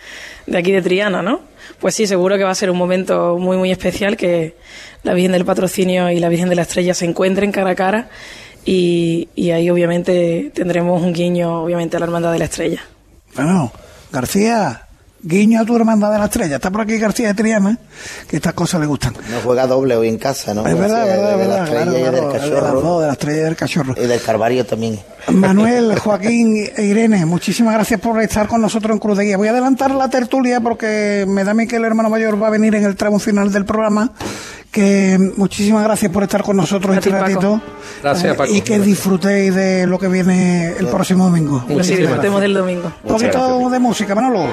de 0.47 0.59
aquí 0.59 0.73
de 0.73 0.83
Triana, 0.83 1.23
¿no? 1.23 1.41
Pues 1.81 1.95
sí, 1.95 2.07
seguro 2.07 2.37
que 2.37 2.45
va 2.45 2.51
a 2.51 2.55
ser 2.55 2.71
un 2.71 2.79
momento 2.79 3.37
muy, 3.39 3.57
muy 3.57 3.71
especial 3.71 4.17
que 4.17 4.57
la 5.03 5.15
Virgen 5.15 5.33
del 5.33 5.45
Patrocinio 5.45 6.11
y 6.11 6.19
la 6.21 6.29
Virgen 6.29 6.49
de 6.49 6.57
la 6.57 6.63
Estrella 6.63 6.95
se 6.95 7.05
encuentren 7.05 7.53
cara 7.53 7.71
a 7.71 7.75
cara 7.75 8.09
y, 8.65 9.29
ahí 9.53 9.71
obviamente 9.71 10.51
tendremos 10.53 11.01
un 11.01 11.13
guiño, 11.13 11.63
obviamente, 11.63 11.97
a 11.97 12.01
la 12.01 12.07
Hermandad 12.07 12.33
de 12.33 12.39
la 12.41 12.47
Estrella. 12.47 12.83
Bueno, 13.35 13.73
García, 14.11 14.86
guiño 15.27 15.61
a 15.61 15.65
tu 15.65 15.77
hermandad 15.77 16.13
de 16.13 16.19
la 16.19 16.27
estrella. 16.27 16.57
Está 16.57 16.71
por 16.71 16.83
aquí 16.83 16.99
García 16.99 17.29
de 17.29 17.35
Triana, 17.35 17.79
que 18.29 18.37
estas 18.37 18.55
cosas 18.55 18.81
le 18.81 18.87
gustan. 18.87 19.15
No 19.15 19.41
juega 19.43 19.67
doble 19.67 19.97
hoy 19.97 20.09
en 20.09 20.19
casa, 20.19 20.55
¿no? 20.55 20.67
Es 20.67 20.79
verdad, 20.79 21.05
verdad, 21.05 21.39
de, 21.39 21.49
la 21.49 21.65
estrella 21.65 21.99
y 21.99 22.03
del 22.03 22.33
cachorro. 22.33 23.01
De, 23.01 23.07
la 23.07 23.13
estrella 23.13 23.41
y 23.41 23.45
del 23.45 23.57
cachorro. 23.57 23.95
Y 23.97 24.07
del 24.07 24.23
Carvario 24.23 24.65
también. 24.65 25.01
Manuel, 25.29 25.99
Joaquín 25.99 26.69
e 26.77 26.83
Irene, 26.85 27.27
muchísimas 27.27 27.75
gracias 27.75 28.01
por 28.01 28.23
estar 28.23 28.47
con 28.47 28.61
nosotros 28.61 28.93
en 28.93 28.99
Cruz 29.01 29.19
de 29.19 29.25
Guía. 29.25 29.37
Voy 29.37 29.49
a 29.49 29.51
adelantar 29.51 29.91
la 29.91 30.09
tertulia 30.09 30.61
porque 30.61 31.25
me 31.27 31.43
da 31.43 31.51
a 31.51 31.55
mí 31.55 31.67
que 31.67 31.77
el 31.77 31.85
hermano 31.85 32.09
mayor 32.09 32.41
va 32.41 32.47
a 32.47 32.51
venir 32.51 32.75
en 32.77 32.85
el 32.85 32.95
tramo 32.95 33.19
final 33.19 33.53
del 33.53 33.65
programa 33.65 34.13
que 34.77 35.17
muchísimas 35.39 35.83
gracias 35.85 36.13
por 36.13 36.23
estar 36.23 36.43
con 36.43 36.55
nosotros 36.55 36.95
este 36.95 37.09
ratito. 37.09 37.63
Gracias, 38.03 38.37
Y 38.51 38.61
que 38.61 38.79
disfrutéis 38.79 39.55
de 39.55 39.87
lo 39.87 39.99
que 39.99 40.07
viene 40.07 40.75
el 40.79 40.87
próximo 40.89 41.25
domingo. 41.25 41.65
Disfrutemos 41.67 42.43
del 42.43 42.53
domingo. 42.53 42.93
Un 43.05 43.13
poquito 43.13 43.71
de 43.71 43.79
música, 43.79 44.15
Manolo. 44.15 44.47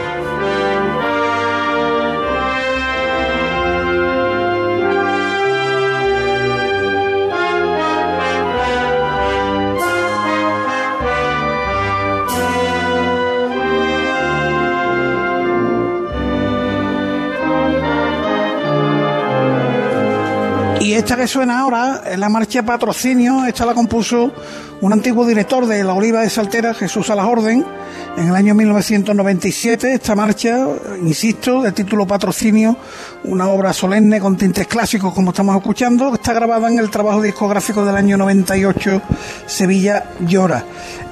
Y 20.93 20.95
esta 20.95 21.17
que 21.17 21.27
suena 21.27 21.61
ahora 21.61 22.03
es 22.05 22.19
la 22.19 22.29
marcha 22.29 22.61
patrocinio, 22.61 23.45
esta 23.45 23.65
la 23.65 23.73
compuso 23.73 24.31
un 24.79 24.93
antiguo 24.93 25.25
director 25.25 25.65
de 25.65 25.83
la 25.83 25.95
Oliva 25.95 26.21
de 26.21 26.29
Saltera, 26.29 26.75
Jesús 26.75 27.09
Orden, 27.09 27.65
en 28.15 28.27
el 28.27 28.35
año 28.35 28.53
1997. 28.53 29.91
Esta 29.91 30.13
marcha, 30.13 30.55
insisto, 31.01 31.63
de 31.63 31.71
título 31.71 32.05
patrocinio, 32.05 32.77
una 33.23 33.47
obra 33.47 33.73
solemne 33.73 34.19
con 34.19 34.37
tintes 34.37 34.67
clásicos 34.67 35.15
como 35.15 35.31
estamos 35.31 35.55
escuchando, 35.55 36.13
está 36.13 36.31
grabada 36.31 36.67
en 36.67 36.77
el 36.77 36.91
trabajo 36.91 37.23
discográfico 37.23 37.83
del 37.83 37.95
año 37.95 38.15
98, 38.15 39.01
Sevilla 39.47 40.11
Llora. 40.19 40.63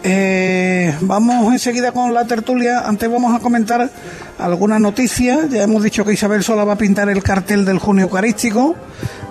Eh, 0.03 0.95
vamos 1.01 1.51
enseguida 1.53 1.91
con 1.91 2.13
la 2.13 2.25
tertulia. 2.25 2.81
Antes 2.87 3.09
vamos 3.09 3.35
a 3.35 3.39
comentar 3.39 3.89
algunas 4.37 4.79
noticias. 4.79 5.49
Ya 5.49 5.63
hemos 5.63 5.81
dicho 5.81 6.05
que 6.05 6.13
Isabel 6.13 6.43
Sola 6.43 6.65
va 6.65 6.73
a 6.73 6.77
pintar 6.77 7.09
el 7.09 7.23
cartel 7.23 7.65
del 7.65 7.79
junio 7.79 8.03
eucarístico 8.03 8.75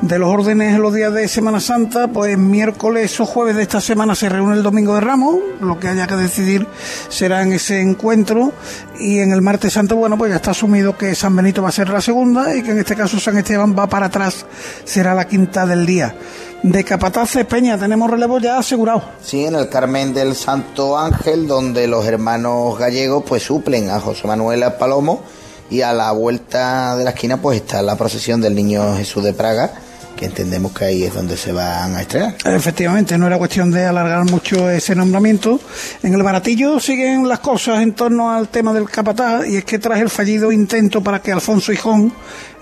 de 0.03 0.19
los 0.19 0.29
órdenes 0.41 0.75
en 0.75 0.81
los 0.81 0.95
días 0.95 1.13
de 1.13 1.29
Semana 1.29 1.61
Santa, 1.61 2.09
pues 2.09 2.39
miércoles 2.39 3.21
o 3.21 3.27
jueves 3.27 3.57
de 3.57 3.63
esta 3.63 3.79
semana 3.79 4.15
se 4.15 4.27
reúne 4.27 4.55
el 4.55 4.63
Domingo 4.63 4.95
de 4.95 5.03
Ramos, 5.03 5.37
lo 5.61 5.79
que 5.79 5.89
haya 5.89 6.07
que 6.07 6.17
decidir 6.17 6.67
será 7.11 7.43
en 7.43 7.53
ese 7.53 7.83
encuentro 7.83 8.55
y 8.99 9.19
en 9.19 9.33
el 9.33 9.43
martes 9.43 9.75
santo, 9.75 9.97
bueno, 9.97 10.17
pues 10.17 10.31
ya 10.31 10.37
está 10.37 10.53
asumido 10.53 10.97
que 10.97 11.15
San 11.15 11.37
Benito 11.37 11.63
va 11.63 11.69
a 11.69 11.73
ser 11.73 11.91
la 11.91 12.01
segunda 12.01 12.57
y 12.57 12.63
que 12.63 12.71
en 12.71 12.79
este 12.79 12.97
caso 12.97 13.21
San 13.21 13.37
Esteban 13.37 13.77
va 13.79 13.87
para 13.87 14.07
atrás, 14.07 14.47
será 14.85 15.13
la 15.15 15.29
quinta 15.29 15.67
del 15.67 15.85
día. 15.85 16.15
De 16.63 16.85
Capataces 16.85 17.45
Peña 17.45 17.77
tenemos 17.77 18.11
relevo 18.11 18.39
ya 18.39 18.57
asegurado. 18.57 19.03
Sí, 19.23 19.45
en 19.45 19.57
el 19.57 19.69
Carmen 19.69 20.15
del 20.15 20.35
Santo 20.35 20.99
Ángel, 20.99 21.49
donde 21.49 21.87
los 21.87 22.07
hermanos 22.07 22.79
gallegos 22.79 23.25
pues 23.29 23.43
suplen 23.43 23.91
a 23.91 24.01
José 24.01 24.27
Manuel 24.27 24.65
Palomo 24.79 25.23
y 25.69 25.83
a 25.83 25.93
la 25.93 26.13
vuelta 26.13 26.97
de 26.97 27.05
la 27.05 27.11
esquina 27.11 27.37
pues 27.37 27.61
está 27.61 27.83
la 27.83 27.97
procesión 27.97 28.41
del 28.41 28.55
Niño 28.55 28.97
Jesús 28.97 29.23
de 29.23 29.35
Praga 29.35 29.75
que 30.21 30.27
entendemos 30.27 30.73
que 30.73 30.85
ahí 30.85 31.05
es 31.05 31.15
donde 31.15 31.35
se 31.35 31.51
van 31.51 31.97
a 31.97 32.03
estrenar. 32.03 32.35
Efectivamente, 32.45 33.17
no 33.17 33.27
era 33.27 33.39
cuestión 33.39 33.71
de 33.71 33.87
alargar 33.87 34.23
mucho 34.27 34.69
ese 34.69 34.95
nombramiento. 34.95 35.59
En 36.03 36.13
el 36.13 36.23
baratillo 36.23 36.79
siguen 36.79 37.27
las 37.27 37.41
cosas 37.41 37.81
en 37.81 37.95
torno 37.95 38.31
al 38.31 38.49
tema 38.49 38.75
del 38.75 38.89
capataz 38.91 39.47
y 39.49 39.57
es 39.57 39.65
que 39.65 39.79
tras 39.79 39.99
el 39.99 40.11
fallido 40.11 40.53
intento 40.53 41.03
para 41.03 41.23
que 41.23 41.33
Alfonso 41.33 41.73
Hijón, 41.73 42.13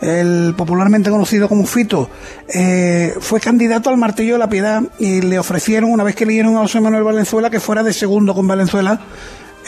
el 0.00 0.54
popularmente 0.56 1.11
conocido 1.11 1.48
como 1.48 1.66
Fito, 1.66 2.09
eh, 2.48 3.12
fue 3.18 3.40
candidato 3.40 3.90
al 3.90 3.96
martillo 3.96 4.34
de 4.34 4.38
la 4.38 4.48
piedad 4.48 4.80
y 5.00 5.20
le 5.20 5.36
ofrecieron, 5.36 5.90
una 5.90 6.04
vez 6.04 6.14
que 6.14 6.22
eligieron 6.22 6.56
a 6.56 6.61
José 6.61 6.80
Manuel 6.80 7.02
Valenzuela, 7.02 7.50
que 7.50 7.59
fuera 7.59 7.82
de 7.82 7.92
segundo 7.92 8.34
con 8.34 8.46
Valenzuela 8.46 9.00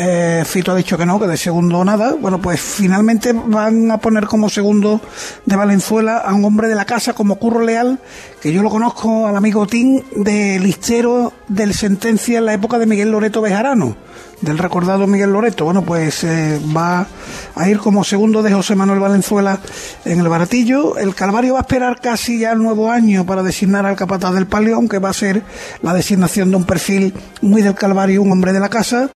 eh, 0.03 0.45
Fito 0.47 0.73
ha 0.73 0.77
dicho 0.77 0.97
que 0.97 1.05
no, 1.05 1.21
que 1.21 1.27
de 1.27 1.37
segundo 1.37 1.85
nada. 1.85 2.15
Bueno, 2.19 2.41
pues 2.41 2.59
finalmente 2.59 3.35
van 3.35 3.91
a 3.91 3.99
poner 3.99 4.27
como 4.27 4.49
segundo 4.49 4.99
de 5.45 5.57
Valenzuela 5.57 6.17
a 6.17 6.33
un 6.33 6.43
hombre 6.47 6.69
de 6.69 6.75
la 6.75 6.87
casa 6.87 7.13
como 7.13 7.37
Curro 7.37 7.61
Leal, 7.61 7.99
que 8.41 8.51
yo 8.51 8.63
lo 8.63 8.71
conozco 8.71 9.27
al 9.27 9.37
amigo 9.37 9.67
Tim 9.67 10.01
de 10.17 10.59
listero 10.59 11.35
del 11.49 11.75
sentencia 11.75 12.39
en 12.39 12.47
la 12.47 12.55
época 12.55 12.79
de 12.79 12.87
Miguel 12.87 13.11
Loreto 13.11 13.43
Bejarano 13.43 13.95
del 14.41 14.59
recordado 14.59 15.07
Miguel 15.07 15.30
Loreto. 15.30 15.64
Bueno, 15.64 15.82
pues 15.82 16.24
eh, 16.24 16.61
va 16.76 17.07
a 17.55 17.68
ir 17.68 17.78
como 17.78 18.05
segundo 18.05 18.43
de 18.43 18.53
José 18.53 18.74
Manuel 18.74 19.01
Valenzuela 19.01 19.61
en 20.05 20.20
el 20.20 20.28
Baratillo. 20.28 20.97
El 20.97 21.14
Calvario 21.14 21.55
va 21.55 21.61
a 21.61 21.62
esperar 21.62 22.01
casi 22.01 22.41
ya 22.41 22.53
el 22.53 22.59
nuevo 22.59 22.91
año 22.91 23.26
para 23.26 23.43
designar 23.43 23.86
al 23.86 23.97
capataz 23.97 24.34
del 24.34 24.47
palio, 24.47 24.76
aunque 24.76 24.99
va 24.99 25.11
a 25.11 25.14
ser 25.14 25.43
la 25.82 25.95
designación 25.95 26.51
de 26.51 26.57
un 26.57 26.64
perfil 26.64 27.14
muy 27.43 27.62
del 27.62 27.74
Calvario, 27.74 28.22
un 28.22 28.32
hombre 28.32 28.53
de 28.53 28.61
la 28.61 28.68
casa. 28.68 29.11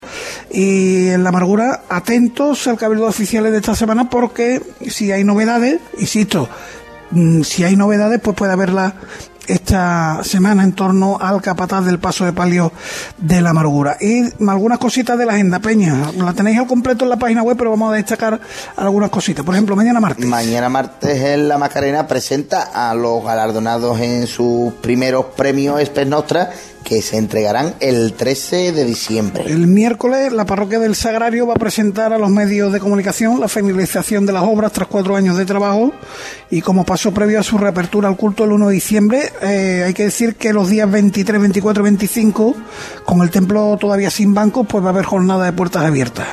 Y 0.51 1.09
en 1.09 1.23
la 1.23 1.31
amargura, 1.31 1.83
atentos 1.89 2.67
al 2.67 2.79
cabildo 2.79 3.07
oficiales 3.07 3.53
de 3.53 3.59
esta 3.59 3.75
semana 3.75 4.11
porque 4.11 4.63
si 4.89 5.11
hay 5.13 5.25
novedades, 5.25 5.81
insisto, 5.99 6.49
mm, 7.11 7.43
si 7.43 7.65
hay 7.65 7.77
novedades, 7.77 8.21
pues 8.21 8.37
puede 8.37 8.53
haberla 8.53 8.95
esta 9.47 10.23
semana 10.23 10.63
en 10.63 10.73
torno 10.73 11.19
al 11.21 11.41
capataz 11.41 11.85
del 11.85 11.99
paso 11.99 12.25
de 12.25 12.33
palio 12.33 12.73
de 13.19 13.41
la 13.41 13.51
amargura. 13.51 13.97
Y 14.01 14.23
algunas 14.47 14.79
cositas 14.79 15.19
de 15.19 15.27
la 15.27 15.35
agenda, 15.35 15.59
Peña. 15.59 16.13
La 16.17 16.33
tenéis 16.33 16.59
al 16.59 16.67
completo 16.67 17.05
en 17.05 17.11
la 17.11 17.17
página 17.17 17.43
web, 17.43 17.57
pero 17.57 17.71
vamos 17.71 17.93
a 17.93 17.97
destacar 17.97 18.41
algunas 18.77 19.11
cositas. 19.11 19.45
Por 19.45 19.55
ejemplo, 19.55 19.77
mañana 19.77 20.01
martes. 20.01 20.27
Mañana 20.27 20.69
martes 20.69 21.21
en 21.21 21.49
La 21.49 21.59
Macarena 21.59 22.07
presenta 22.07 22.63
a 22.63 22.95
los 22.95 23.25
galardonados 23.25 24.01
en 24.01 24.27
sus 24.27 24.73
primeros 24.75 25.27
premios 25.37 25.81
Espes 25.81 26.07
Nostra 26.07 26.51
que 26.85 27.03
se 27.03 27.17
entregarán 27.17 27.75
el 27.81 28.13
13 28.13 28.73
de 28.73 28.85
diciembre. 28.85 29.45
El 29.47 29.67
miércoles 29.67 30.33
la 30.33 30.45
parroquia 30.45 30.79
del 30.79 30.95
Sagrario 30.95 31.47
va 31.47 31.55
a 31.55 31.57
presentar 31.57 32.13
a 32.13 32.19
los 32.19 32.31
medios 32.31 32.73
de 32.73 32.79
comunicación 32.79 33.41
la 33.41 33.49
finalización 33.49 34.27
de 34.27 34.33
las 34.33 34.45
obras 34.45 34.73
tras 34.73 34.87
cuatro 34.87 35.17
años 35.17 35.37
de 35.37 35.47
trabajo 35.47 35.93
y 36.51 36.61
como 36.61 36.85
paso 36.85 37.13
previo 37.13 37.41
a 37.41 37.43
su 37.43 37.59
reapertura 37.59 38.09
al 38.09 38.17
culto 38.17 38.45
el 38.45 38.53
1 38.53 38.69
de 38.69 38.75
diciembre, 38.75 39.33
eh, 39.43 39.83
hay 39.87 39.95
que 39.95 40.05
decir 40.05 40.37
que 40.37 40.53
los 40.53 40.69
días 40.69 40.91
23, 40.91 41.41
24 41.41 41.83
y 41.83 41.85
25, 41.85 42.57
con 43.05 43.23
el 43.23 43.31
templo 43.31 43.77
todavía 43.81 44.11
sin 44.11 44.35
bancos, 44.35 44.67
pues 44.69 44.85
va 44.85 44.89
a 44.89 44.93
haber 44.93 45.05
jornada 45.05 45.47
de 45.47 45.53
puertas 45.53 45.83
abiertas. 45.85 46.27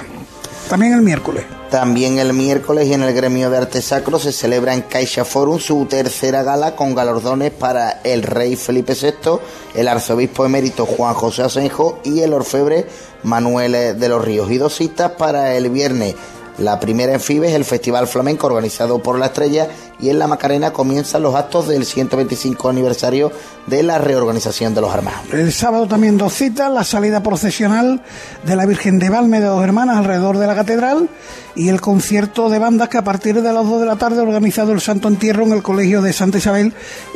También 0.71 0.93
el 0.93 1.01
miércoles. 1.01 1.43
También 1.69 2.17
el 2.17 2.31
miércoles 2.31 2.87
y 2.87 2.93
en 2.93 3.03
el 3.03 3.13
gremio 3.13 3.49
de 3.49 3.57
arte 3.57 3.81
sacro 3.81 4.17
se 4.19 4.31
celebra 4.31 4.73
en 4.73 4.83
Caixa 4.83 5.25
Forum 5.25 5.59
su 5.59 5.85
tercera 5.85 6.43
gala 6.43 6.77
con 6.77 6.95
galardones 6.95 7.51
para 7.51 7.99
el 8.05 8.23
rey 8.23 8.55
Felipe 8.55 8.93
VI, 8.93 9.41
el 9.75 9.89
arzobispo 9.89 10.45
emérito 10.45 10.85
Juan 10.85 11.13
José 11.13 11.41
Asenjo 11.41 11.99
y 12.05 12.21
el 12.21 12.31
orfebre 12.31 12.87
Manuel 13.23 13.99
de 13.99 14.07
los 14.07 14.23
Ríos. 14.23 14.49
Y 14.49 14.59
dos 14.59 14.73
citas 14.73 15.11
para 15.17 15.57
el 15.57 15.69
viernes 15.69 16.15
la 16.57 16.79
primera 16.79 17.13
en 17.13 17.19
Fibes, 17.19 17.53
el 17.53 17.65
Festival 17.65 18.07
Flamenco 18.07 18.47
organizado 18.47 19.01
por 19.01 19.17
La 19.19 19.27
Estrella 19.27 19.67
y 20.01 20.09
en 20.09 20.19
La 20.19 20.27
Macarena 20.27 20.71
comienzan 20.71 21.23
los 21.23 21.35
actos 21.35 21.67
del 21.67 21.85
125 21.85 22.69
aniversario 22.69 23.31
de 23.67 23.83
la 23.83 23.97
reorganización 23.99 24.73
de 24.73 24.81
los 24.81 24.91
armados. 24.91 25.21
El 25.31 25.53
sábado 25.53 25.87
también 25.87 26.17
dos 26.17 26.33
citas, 26.33 26.71
la 26.71 26.83
salida 26.83 27.21
procesional 27.21 28.01
de 28.43 28.55
la 28.55 28.65
Virgen 28.65 28.99
de 28.99 29.09
Valme 29.09 29.39
de 29.39 29.45
dos 29.45 29.63
hermanas 29.63 29.97
alrededor 29.97 30.37
de 30.37 30.47
la 30.47 30.55
catedral 30.55 31.09
y 31.55 31.69
el 31.69 31.81
concierto 31.81 32.49
de 32.49 32.59
bandas 32.59 32.89
que 32.89 32.97
a 32.97 33.03
partir 33.03 33.41
de 33.41 33.53
las 33.53 33.65
2 33.65 33.81
de 33.81 33.85
la 33.85 33.95
tarde 33.97 34.21
organizado 34.21 34.71
el 34.71 34.81
Santo 34.81 35.07
Entierro 35.07 35.43
en 35.43 35.51
el 35.51 35.61
Colegio 35.61 36.01
de 36.01 36.13
Santa 36.13 36.37
Isabel. 36.37 36.73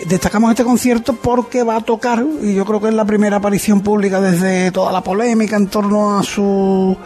Destacamos 0.07 0.51
este 0.51 0.63
concierto 0.63 1.13
porque 1.13 1.63
va 1.63 1.77
a 1.77 1.81
tocar, 1.81 2.25
y 2.41 2.53
yo 2.53 2.65
creo 2.65 2.81
que 2.81 2.89
es 2.89 2.93
la 2.93 3.05
primera 3.05 3.37
aparición 3.37 3.81
pública 3.81 4.19
desde 4.19 4.71
toda 4.71 4.91
la 4.91 5.01
polémica 5.01 5.55
en 5.55 5.67
torno 5.67 6.19
a 6.19 6.23
su 6.23 6.97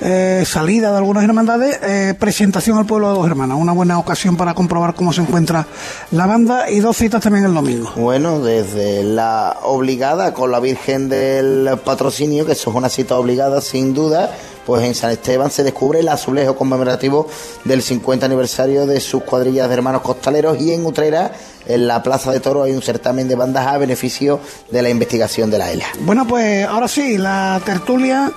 eh, 0.00 0.44
salida 0.46 0.90
de 0.92 0.96
algunas 0.98 1.24
hermandades, 1.24 1.78
eh, 1.82 2.14
presentación 2.18 2.78
al 2.78 2.86
pueblo 2.86 3.08
de 3.08 3.14
dos 3.14 3.26
hermanas, 3.26 3.58
una 3.60 3.72
buena 3.72 3.98
ocasión 3.98 4.36
para 4.36 4.54
comprobar 4.54 4.94
cómo 4.94 5.12
se 5.12 5.20
encuentra 5.28 5.66
la 6.10 6.26
banda 6.26 6.70
y 6.70 6.80
dos 6.80 6.96
citas 6.96 7.22
también 7.22 7.44
el 7.44 7.54
domingo. 7.54 7.92
Bueno, 7.96 8.40
desde 8.40 9.04
la 9.04 9.58
obligada 9.62 10.32
con 10.32 10.50
la 10.50 10.58
Virgen 10.58 11.08
del 11.08 11.78
Patrocinio, 11.84 12.46
que 12.46 12.52
eso 12.52 12.70
es 12.70 12.76
una 12.76 12.88
cita 12.88 13.16
obligada 13.16 13.60
sin 13.60 13.92
duda, 13.92 14.34
pues 14.64 14.84
en 14.84 14.94
San 14.94 15.10
Esteban 15.10 15.50
se 15.50 15.64
descubre 15.64 16.00
el 16.00 16.08
azulejo 16.08 16.56
conmemorativo 16.56 17.28
del 17.64 17.82
50 17.82 18.24
aniversario 18.24 18.86
de 18.86 19.00
sus 19.00 19.22
cuadrillas 19.22 19.68
de 19.68 19.74
hermanos 19.74 20.02
costaleros 20.02 20.60
y 20.60 20.72
en 20.72 20.86
Utrera, 20.86 21.32
en 21.66 21.86
la 21.86 22.02
Plaza 22.02 22.32
de 22.32 22.40
Toro, 22.40 22.62
hay 22.62 22.72
un 22.72 22.82
certamen 22.82 23.28
de 23.28 23.34
bandas 23.34 23.66
a 23.66 23.76
beneficio 23.76 24.40
de 24.70 24.80
la 24.80 24.88
investigación 24.88 25.50
de 25.50 25.58
la 25.58 25.70
ELA. 25.70 25.86
Bueno, 26.00 26.26
pues 26.26 26.66
ahora 26.66 26.88
sí, 26.88 27.18
la 27.18 27.60
tertulia 27.64 28.32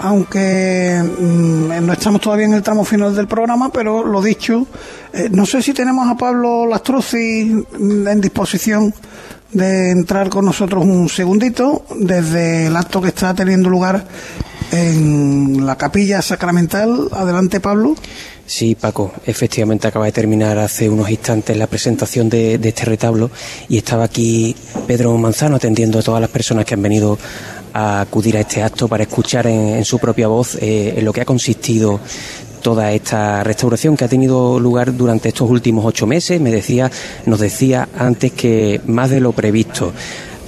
aunque 0.00 1.02
mm, 1.02 1.86
no 1.86 1.92
estamos 1.92 2.20
todavía 2.20 2.46
en 2.46 2.54
el 2.54 2.62
tramo 2.62 2.84
final 2.84 3.14
del 3.14 3.26
programa, 3.26 3.70
pero 3.70 4.04
lo 4.04 4.20
dicho, 4.20 4.66
eh, 5.12 5.28
no 5.30 5.46
sé 5.46 5.62
si 5.62 5.72
tenemos 5.72 6.08
a 6.08 6.16
Pablo 6.16 6.66
Lastroci 6.66 7.44
mm, 7.78 8.08
en 8.08 8.20
disposición 8.20 8.94
de 9.52 9.90
entrar 9.90 10.28
con 10.28 10.44
nosotros 10.44 10.84
un 10.84 11.08
segundito 11.08 11.84
desde 11.98 12.66
el 12.66 12.76
acto 12.76 13.00
que 13.00 13.08
está 13.08 13.34
teniendo 13.34 13.70
lugar 13.70 14.06
en 14.72 15.64
la 15.64 15.76
capilla 15.76 16.20
sacramental. 16.22 17.08
Adelante, 17.12 17.60
Pablo. 17.60 17.94
Sí, 18.46 18.76
Paco, 18.76 19.12
efectivamente 19.26 19.88
acaba 19.88 20.04
de 20.04 20.12
terminar 20.12 20.56
hace 20.58 20.88
unos 20.88 21.10
instantes 21.10 21.56
la 21.56 21.66
presentación 21.66 22.28
de, 22.28 22.54
este 22.54 22.84
retablo 22.84 23.30
y 23.68 23.78
estaba 23.78 24.04
aquí 24.04 24.54
Pedro 24.86 25.16
Manzano 25.18 25.56
atendiendo 25.56 25.98
a 25.98 26.02
todas 26.02 26.20
las 26.20 26.30
personas 26.30 26.64
que 26.64 26.74
han 26.74 26.82
venido 26.82 27.18
a 27.72 28.02
acudir 28.02 28.36
a 28.36 28.40
este 28.40 28.62
acto 28.62 28.86
para 28.86 29.02
escuchar 29.02 29.48
en, 29.48 29.84
su 29.84 29.98
propia 29.98 30.28
voz 30.28 30.54
eh, 30.60 30.94
en 30.96 31.04
lo 31.04 31.12
que 31.12 31.22
ha 31.22 31.24
consistido 31.24 31.98
toda 32.66 32.90
esta 32.90 33.44
restauración 33.44 33.96
que 33.96 34.06
ha 34.06 34.08
tenido 34.08 34.58
lugar 34.58 34.96
durante 34.96 35.28
estos 35.28 35.48
últimos 35.48 35.84
ocho 35.84 36.04
meses. 36.04 36.40
Me 36.40 36.50
decía, 36.50 36.90
nos 37.24 37.38
decía 37.38 37.88
antes 37.96 38.32
que 38.32 38.80
más 38.86 39.08
de 39.08 39.20
lo 39.20 39.30
previsto. 39.30 39.92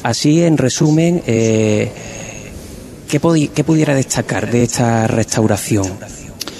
Así, 0.02 0.42
en 0.42 0.58
resumen, 0.58 1.22
eh, 1.28 1.88
¿qué, 3.08 3.20
pudiera 3.20 3.94
destacar 3.94 4.50
de 4.50 4.64
esta 4.64 5.06
restauración? 5.06 5.86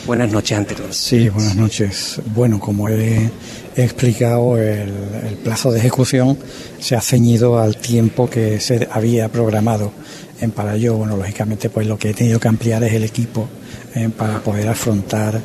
Buenas 0.07 0.31
noches, 0.31 0.59
ante. 0.59 0.77
Sí, 0.93 1.29
buenas 1.29 1.57
noches. 1.57 2.21
Bueno, 2.33 2.61
como 2.61 2.89
he, 2.89 3.29
explicado, 3.75 4.57
el, 4.59 4.93
el, 5.29 5.39
plazo 5.43 5.73
de 5.73 5.81
ejecución 5.81 6.39
se 6.79 6.95
ha 6.95 7.01
ceñido 7.01 7.59
al 7.59 7.79
tiempo 7.79 8.31
que 8.31 8.61
se 8.61 8.87
había 8.93 9.29
programado 9.29 9.91
en 10.41 10.53
para 10.53 10.77
bueno, 10.77 11.17
lógicamente, 11.17 11.69
pues 11.69 11.85
lo 11.89 11.99
que 11.99 12.11
he 12.11 12.15
tenido 12.15 12.39
que 12.39 12.47
ampliar 12.47 12.85
es 12.85 12.93
el 12.93 13.03
equipo 13.03 13.49
eh, 13.95 14.09
para 14.17 14.39
poder 14.41 14.69
afrontar 14.69 15.41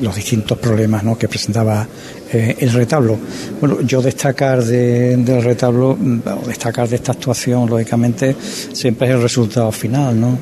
los 0.00 0.16
distintos 0.16 0.56
problemas 0.58 1.02
que 1.18 1.28
presentaba 1.28 1.86
eh, 2.32 2.56
el 2.58 2.72
retablo. 2.72 3.18
Bueno, 3.60 3.82
yo 3.82 4.00
destacar 4.00 4.64
del 4.64 5.42
retablo, 5.42 5.96
mm, 5.98 6.20
destacar 6.46 6.88
de 6.88 6.96
esta 6.96 7.12
actuación, 7.12 7.68
lógicamente, 7.68 8.34
siempre 8.72 9.08
es 9.08 9.14
el 9.14 9.22
resultado 9.22 9.70
final, 9.72 10.18
¿no? 10.18 10.38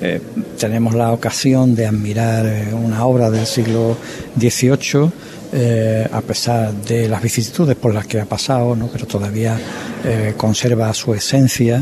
Eh, 0.00 0.20
tenemos 0.58 0.94
la 0.94 1.12
ocasión 1.12 1.74
de 1.74 1.86
admirar 1.86 2.46
una 2.72 3.04
obra 3.04 3.30
del 3.30 3.46
siglo 3.46 3.96
XVIII 4.38 5.10
eh, 5.56 6.08
a 6.10 6.20
pesar 6.20 6.74
de 6.74 7.08
las 7.08 7.22
vicisitudes 7.22 7.76
por 7.76 7.94
las 7.94 8.08
que 8.08 8.20
ha 8.20 8.24
pasado, 8.24 8.74
¿no? 8.74 8.88
pero 8.88 9.06
todavía 9.06 9.56
eh, 10.04 10.34
conserva 10.36 10.92
su 10.92 11.14
esencia, 11.14 11.80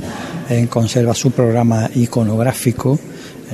eh, 0.51 0.66
conserva 0.68 1.14
su 1.14 1.30
programa 1.30 1.88
iconográfico, 1.95 2.99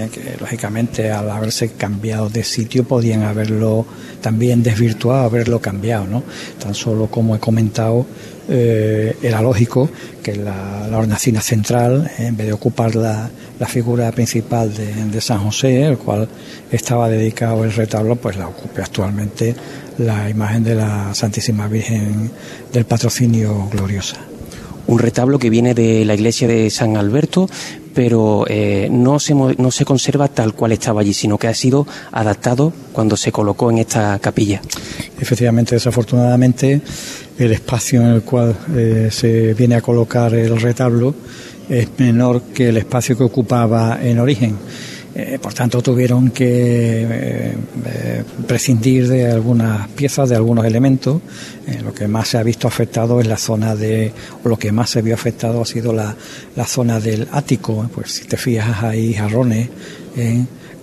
que 0.06 0.36
lógicamente 0.38 1.10
al 1.10 1.30
haberse 1.30 1.70
cambiado 1.72 2.28
de 2.28 2.44
sitio 2.44 2.84
podían 2.84 3.22
haberlo 3.22 3.84
también 4.20 4.62
desvirtuado, 4.62 5.24
haberlo 5.24 5.60
cambiado. 5.60 6.06
¿no? 6.06 6.22
Tan 6.62 6.74
solo 6.74 7.08
como 7.08 7.34
he 7.34 7.40
comentado, 7.40 8.06
era 8.48 9.42
lógico 9.42 9.90
que 10.22 10.34
la, 10.34 10.88
la 10.88 10.98
hornacina 10.98 11.40
central, 11.40 12.10
en 12.18 12.36
vez 12.36 12.46
de 12.46 12.52
ocupar 12.54 12.94
la, 12.94 13.30
la 13.58 13.66
figura 13.66 14.10
principal 14.12 14.74
de, 14.74 15.04
de, 15.04 15.20
San 15.20 15.40
José, 15.40 15.84
el 15.84 15.98
cual 15.98 16.28
estaba 16.70 17.08
dedicado 17.08 17.64
el 17.64 17.72
retablo, 17.72 18.16
pues 18.16 18.36
la 18.36 18.48
ocupe 18.48 18.82
actualmente 18.82 19.54
la 19.98 20.30
imagen 20.30 20.64
de 20.64 20.74
la 20.74 21.14
Santísima 21.14 21.68
Virgen 21.68 22.30
del 22.72 22.84
Patrocinio 22.84 23.68
Gloriosa. 23.70 24.16
Un 24.86 24.98
retablo 24.98 25.38
que 25.38 25.50
viene 25.50 25.74
de 25.74 26.04
la 26.04 26.14
iglesia 26.14 26.48
de 26.48 26.70
San 26.70 26.96
Alberto, 26.96 27.48
pero 27.98 28.44
eh, 28.46 28.86
no, 28.88 29.18
se, 29.18 29.34
no 29.34 29.72
se 29.72 29.84
conserva 29.84 30.28
tal 30.28 30.54
cual 30.54 30.70
estaba 30.70 31.00
allí, 31.00 31.12
sino 31.12 31.36
que 31.36 31.48
ha 31.48 31.52
sido 31.52 31.84
adaptado 32.12 32.72
cuando 32.92 33.16
se 33.16 33.32
colocó 33.32 33.72
en 33.72 33.78
esta 33.78 34.16
capilla. 34.20 34.62
Efectivamente, 35.18 35.74
desafortunadamente, 35.74 36.80
el 37.36 37.50
espacio 37.50 38.00
en 38.00 38.06
el 38.06 38.22
cual 38.22 38.54
eh, 38.76 39.08
se 39.10 39.52
viene 39.52 39.74
a 39.74 39.80
colocar 39.80 40.32
el 40.32 40.60
retablo 40.60 41.12
es 41.68 41.88
menor 41.98 42.42
que 42.54 42.68
el 42.68 42.76
espacio 42.76 43.18
que 43.18 43.24
ocupaba 43.24 43.98
en 44.00 44.20
origen. 44.20 44.56
Eh, 45.20 45.36
por 45.42 45.52
tanto, 45.52 45.82
tuvieron 45.82 46.30
que 46.30 47.02
eh, 47.02 47.54
eh, 47.86 48.24
prescindir 48.46 49.08
de 49.08 49.28
algunas 49.28 49.88
piezas, 49.88 50.28
de 50.28 50.36
algunos 50.36 50.64
elementos. 50.64 51.20
lo 51.82 51.92
que 51.92 52.06
más 52.06 52.28
se 52.28 52.38
ha 52.38 52.42
visto 52.44 52.68
afectado 52.68 53.20
es 53.20 53.26
la 53.26 53.36
zona 53.36 53.74
de, 53.74 54.12
o 54.44 54.48
lo 54.48 54.56
que 54.56 54.70
más 54.70 54.90
se 54.90 55.02
vio 55.02 55.14
afectado 55.14 55.60
ha 55.60 55.66
sido 55.66 55.92
la, 55.92 56.14
la 56.54 56.66
zona 56.66 57.00
del 57.00 57.26
ático. 57.32 57.90
Pues 57.92 58.12
si 58.12 58.26
te 58.26 58.36
fijas, 58.36 58.84
hay 58.84 59.12
jarrones 59.12 59.68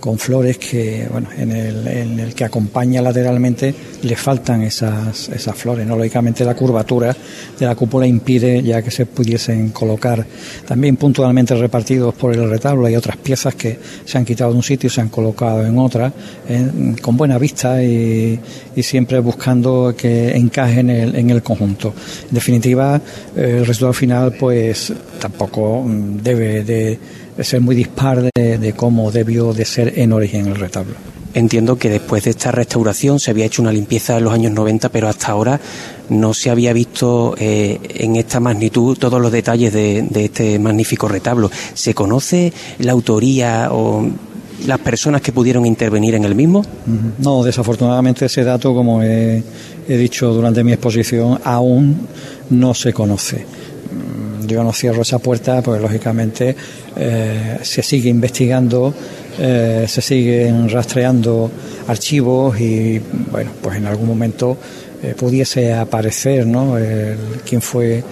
con 0.06 0.20
flores 0.20 0.56
que, 0.56 1.08
bueno, 1.10 1.30
en 1.36 1.50
el, 1.50 1.84
en 1.88 2.20
el 2.20 2.32
que 2.32 2.44
acompaña 2.44 3.02
lateralmente 3.02 3.74
le 4.02 4.14
faltan 4.14 4.62
esas, 4.62 5.28
esas 5.30 5.56
flores. 5.56 5.84
¿no? 5.84 5.96
Lógicamente 5.96 6.44
la 6.44 6.54
curvatura 6.54 7.16
de 7.58 7.66
la 7.66 7.74
cúpula 7.74 8.06
impide 8.06 8.62
ya 8.62 8.82
que 8.82 8.92
se 8.92 9.06
pudiesen 9.06 9.70
colocar 9.70 10.24
también 10.64 10.94
puntualmente 10.94 11.56
repartidos 11.56 12.14
por 12.14 12.32
el 12.32 12.48
retablo. 12.48 12.86
Hay 12.86 12.94
otras 12.94 13.16
piezas 13.16 13.56
que 13.56 13.80
se 14.04 14.16
han 14.16 14.24
quitado 14.24 14.52
de 14.52 14.58
un 14.58 14.62
sitio 14.62 14.86
y 14.86 14.90
se 14.90 15.00
han 15.00 15.08
colocado 15.08 15.66
en 15.66 15.76
otra 15.76 16.12
con 17.02 17.16
buena 17.16 17.36
vista 17.36 17.82
y, 17.82 18.38
y, 18.76 18.82
siempre 18.84 19.18
buscando 19.18 19.92
que 19.98 20.36
encaje 20.36 20.78
en 20.78 20.90
el, 20.90 21.16
en 21.16 21.30
el 21.30 21.42
conjunto. 21.42 21.92
En 22.28 22.34
definitiva, 22.34 23.00
el 23.34 23.66
resultado 23.66 23.92
final 23.92 24.36
pues 24.38 24.92
tampoco 25.18 25.82
mm, 25.82 26.22
debe 26.22 26.62
de 26.62 26.96
ser 27.44 27.60
muy 27.60 27.76
dispar 27.76 28.30
de, 28.34 28.74
cómo 28.76 29.10
debió 29.10 29.52
de 29.52 29.64
ser 29.64 29.98
en 29.98 30.12
origen 30.12 30.46
el 30.46 30.56
retablo. 30.56 30.94
Entiendo 31.34 31.76
que 31.76 31.90
después 31.90 32.24
de 32.24 32.30
esta 32.30 32.50
restauración 32.50 33.20
se 33.20 33.30
había 33.30 33.44
hecho 33.44 33.60
una 33.60 33.72
limpieza 33.72 34.16
en 34.16 34.24
los 34.24 34.32
años 34.32 34.52
90, 34.52 34.88
pero 34.88 35.08
hasta 35.08 35.32
ahora 35.32 35.60
no 36.08 36.32
se 36.32 36.48
había 36.48 36.72
visto 36.72 37.34
eh, 37.38 37.78
en 37.90 38.16
esta 38.16 38.40
magnitud 38.40 38.96
todos 38.96 39.20
los 39.20 39.30
detalles 39.30 39.72
de, 39.72 40.06
este 40.14 40.58
magnífico 40.58 41.08
retablo. 41.08 41.50
¿Se 41.74 41.92
conoce 41.92 42.52
la 42.78 42.92
autoría 42.92 43.68
o 43.70 44.08
las 44.66 44.78
personas 44.78 45.20
que 45.20 45.32
pudieron 45.32 45.66
intervenir 45.66 46.14
en 46.14 46.24
el 46.24 46.34
mismo? 46.34 46.64
No, 47.18 47.44
desafortunadamente 47.44 48.24
ese 48.24 48.42
dato, 48.42 48.74
como 48.74 49.02
he 49.02 49.42
dicho 49.86 50.32
durante 50.32 50.64
mi 50.64 50.72
exposición, 50.72 51.38
aún 51.44 52.08
no 52.48 52.72
se 52.72 52.94
conoce 52.94 53.44
yo 54.46 54.62
no 54.62 54.72
cierro 54.72 55.02
esa 55.02 55.18
puerta 55.18 55.62
porque 55.62 55.80
lógicamente 55.80 56.54
eh, 56.96 57.58
se 57.62 57.82
sigue 57.82 58.08
investigando, 58.08 58.92
eh, 59.38 59.86
se 59.88 60.00
siguen 60.00 60.68
rastreando 60.68 61.50
archivos 61.88 62.58
y 62.60 63.00
bueno, 63.30 63.50
pues 63.60 63.76
en 63.76 63.86
algún 63.86 64.08
momento 64.08 64.56
eh, 65.02 65.14
pudiese 65.16 65.72
aparecer 65.74 66.46
¿no? 66.46 66.76
quién 67.44 67.60
fue 67.60 68.02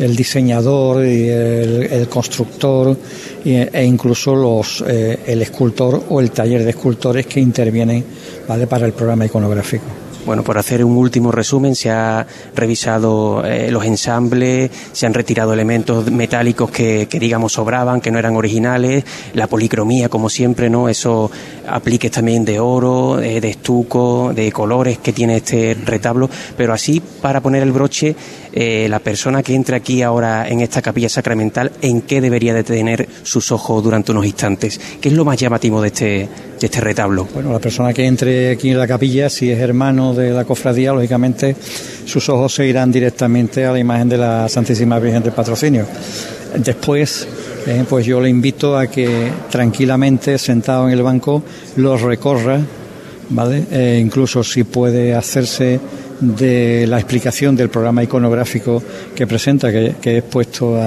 el 0.00 0.16
diseñador 0.16 1.04
y 1.04 1.28
el, 1.28 2.08
constructor 2.08 2.96
e 3.44 3.84
incluso 3.84 4.34
los, 4.34 4.82
el 4.86 5.42
escultor 5.42 6.04
o 6.08 6.20
el 6.20 6.30
taller 6.30 6.64
de 6.64 6.70
escultores 6.70 7.26
que 7.26 7.40
intervienen 7.40 8.04
¿vale? 8.48 8.66
para 8.66 8.86
el 8.86 8.92
programa 8.92 9.26
iconográfico. 9.26 10.01
Bueno, 10.24 10.44
por 10.44 10.56
hacer 10.56 10.84
un 10.84 10.96
último 10.96 11.32
resumen, 11.32 11.74
se 11.74 11.90
ha 11.90 12.24
revisado 12.54 13.44
eh, 13.44 13.72
los 13.72 13.84
ensambles, 13.84 14.70
se 14.92 15.04
han 15.04 15.14
retirado 15.14 15.52
elementos 15.52 16.08
metálicos 16.12 16.70
que, 16.70 17.08
digamos 17.10 17.54
sobraban, 17.54 18.00
que 18.00 18.12
no 18.12 18.20
eran 18.20 18.36
originales, 18.36 19.04
la 19.34 19.48
policromía, 19.48 20.08
como 20.08 20.30
siempre, 20.30 20.70
¿no? 20.70 20.88
Eso 20.88 21.28
apliques 21.66 22.12
también 22.12 22.44
de 22.44 22.60
oro, 22.60 23.20
eh, 23.20 23.40
de 23.40 23.50
estuco, 23.50 24.32
de 24.32 24.52
colores 24.52 24.98
que 24.98 25.12
tiene 25.12 25.38
este 25.38 25.76
retablo, 25.84 26.30
pero 26.56 26.72
así 26.72 27.02
para 27.20 27.40
poner 27.40 27.64
el 27.64 27.72
broche, 27.72 28.14
eh, 28.52 28.86
la 28.88 29.00
persona 29.00 29.42
que 29.42 29.56
entre 29.56 29.74
aquí 29.74 30.02
ahora 30.02 30.48
en 30.48 30.60
esta 30.60 30.82
capilla 30.82 31.08
sacramental, 31.08 31.72
¿en 31.82 32.02
qué 32.02 32.20
debería 32.20 32.54
de 32.54 32.62
tener 32.62 33.08
sus 33.24 33.50
ojos 33.50 33.82
durante 33.82 34.12
unos 34.12 34.26
instantes? 34.26 34.80
¿Qué 35.00 35.08
es 35.08 35.14
lo 35.14 35.24
más 35.24 35.36
llamativo 35.36 35.80
de 35.80 35.88
este, 35.88 36.28
de 36.62 36.66
este 36.66 36.80
retablo? 36.80 37.26
Bueno, 37.34 37.52
la 37.52 37.58
persona 37.58 37.92
que 37.92 38.06
entre 38.06 38.52
aquí 38.52 38.70
en 38.70 38.78
la 38.78 38.86
capilla, 38.86 39.28
si 39.28 39.50
es 39.50 39.58
hermano 39.58 40.14
de 40.14 40.30
la 40.30 40.44
cofradía, 40.44 40.92
lógicamente 40.92 41.56
sus 42.04 42.28
ojos 42.28 42.54
se 42.54 42.66
irán 42.68 42.92
directamente 42.92 43.64
a 43.66 43.72
la 43.72 43.80
imagen 43.80 44.08
de 44.08 44.18
la 44.18 44.48
Santísima 44.48 45.00
Virgen 45.00 45.24
del 45.24 45.32
Patrocinio. 45.32 45.84
Después, 46.56 47.26
eh, 47.66 47.84
pues 47.88 48.06
yo 48.06 48.20
le 48.20 48.28
invito 48.28 48.78
a 48.78 48.86
que 48.86 49.28
tranquilamente, 49.50 50.38
sentado 50.38 50.86
en 50.86 50.92
el 50.92 51.02
banco, 51.02 51.42
lo 51.76 51.96
recorra, 51.96 52.60
¿vale? 53.30 53.64
E 53.72 53.98
incluso 53.98 54.44
si 54.44 54.62
puede 54.62 55.14
hacerse 55.16 55.80
de 56.22 56.86
la 56.86 56.98
explicación 56.98 57.56
del 57.56 57.68
programa 57.68 58.02
iconográfico 58.02 58.82
que 59.14 59.26
presenta, 59.26 59.70
que, 59.70 59.94
he 60.04 60.18
expuesto 60.18 60.78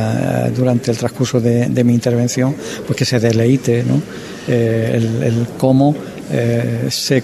durante 0.55 0.91
el 0.91 0.97
transcurso 0.97 1.39
de, 1.41 1.83
mi 1.83 1.93
intervención, 1.93 2.55
pues 2.85 2.97
que 2.97 3.05
se 3.05 3.19
deleite 3.19 3.83
¿no? 3.83 4.01
Eh, 4.47 4.91
el, 4.93 5.23
el, 5.23 5.47
cómo 5.57 5.95
eh, 6.31 6.87
se 6.89 7.23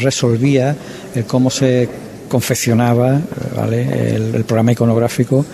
resolvía 0.00 0.76
cómo 1.26 1.50
se 1.50 1.88
confeccionaba 2.28 3.20
el, 3.70 4.44
programa 4.44 4.72
iconográfico 4.72 5.44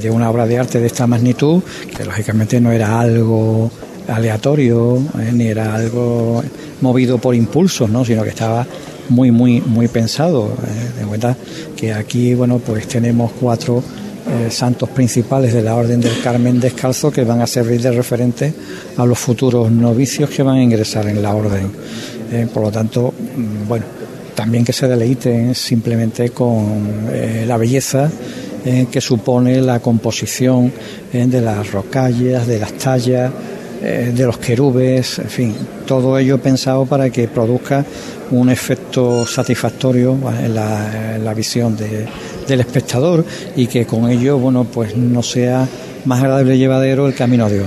de 0.00 0.10
una 0.10 0.30
obra 0.30 0.46
de 0.46 0.58
arte 0.58 0.80
de 0.80 0.86
esta 0.86 1.06
magnitud, 1.06 1.62
que 1.96 2.04
lógicamente 2.04 2.60
no 2.60 2.72
era 2.72 3.00
algo 3.00 3.70
aleatorio, 4.08 4.96
eh, 5.18 5.30
ni 5.32 5.48
era 5.48 5.74
algo 5.74 6.42
movido 6.80 7.18
por 7.18 7.34
impulsos, 7.34 7.90
¿no? 7.90 8.04
sino 8.04 8.22
que 8.22 8.30
estaba 8.30 8.66
muy, 9.08 9.30
muy, 9.30 9.60
muy 9.60 9.88
pensado. 9.88 10.46
Eh, 10.46 11.00
de 11.00 11.06
cuenta 11.06 11.36
que 11.76 11.92
aquí, 11.92 12.34
bueno, 12.34 12.58
pues 12.58 12.86
tenemos 12.88 13.32
cuatro 13.40 13.82
eh, 14.26 14.50
santos 14.50 14.88
principales 14.90 15.52
de 15.52 15.62
la 15.62 15.74
Orden 15.74 16.00
del 16.00 16.20
Carmen 16.22 16.60
Descalzo 16.60 17.10
que 17.10 17.24
van 17.24 17.40
a 17.40 17.46
servir 17.46 17.80
de 17.80 17.92
referente 17.92 18.52
a 18.96 19.06
los 19.06 19.18
futuros 19.18 19.70
novicios 19.70 20.30
que 20.30 20.42
van 20.42 20.56
a 20.56 20.62
ingresar 20.62 21.06
en 21.08 21.22
la 21.22 21.34
Orden. 21.34 21.70
por 22.52 22.62
lo 22.62 22.70
tanto, 22.70 23.12
mm, 23.12 23.66
bueno, 23.66 23.84
también 24.38 24.64
que 24.64 24.72
se 24.72 24.86
deleiten 24.86 25.52
simplemente 25.52 26.30
con 26.30 27.08
eh, 27.10 27.44
la 27.44 27.56
belleza 27.56 28.08
eh, 28.64 28.86
que 28.88 29.00
supone 29.00 29.60
la 29.60 29.80
composición 29.80 30.72
eh, 31.12 31.26
de 31.26 31.40
las 31.40 31.72
rocallas, 31.72 32.46
de 32.46 32.60
las 32.60 32.72
tallas, 32.74 33.32
de 33.80 34.24
los 34.24 34.38
querubes, 34.38 35.18
en 35.20 35.28
fin, 35.28 35.54
todo 35.86 36.18
ello 36.18 36.38
pensado 36.38 36.84
para 36.86 37.10
que 37.10 37.28
produzca 37.28 37.84
un 38.30 38.50
efecto 38.50 39.26
satisfactorio 39.26 40.18
en, 40.42 40.54
la, 40.54 41.34
visión 41.34 41.76
del 41.76 42.60
espectador 42.60 43.24
y 43.56 43.66
que 43.66 43.86
con 43.86 44.10
ello, 44.10 44.38
bueno, 44.38 44.64
pues 44.64 44.96
no 44.96 45.22
sea 45.22 45.66
más 46.04 46.20
agradable 46.20 46.58
llevadero 46.58 47.06
el 47.06 47.14
camino 47.14 47.46
a 47.46 47.50
Dios. 47.50 47.66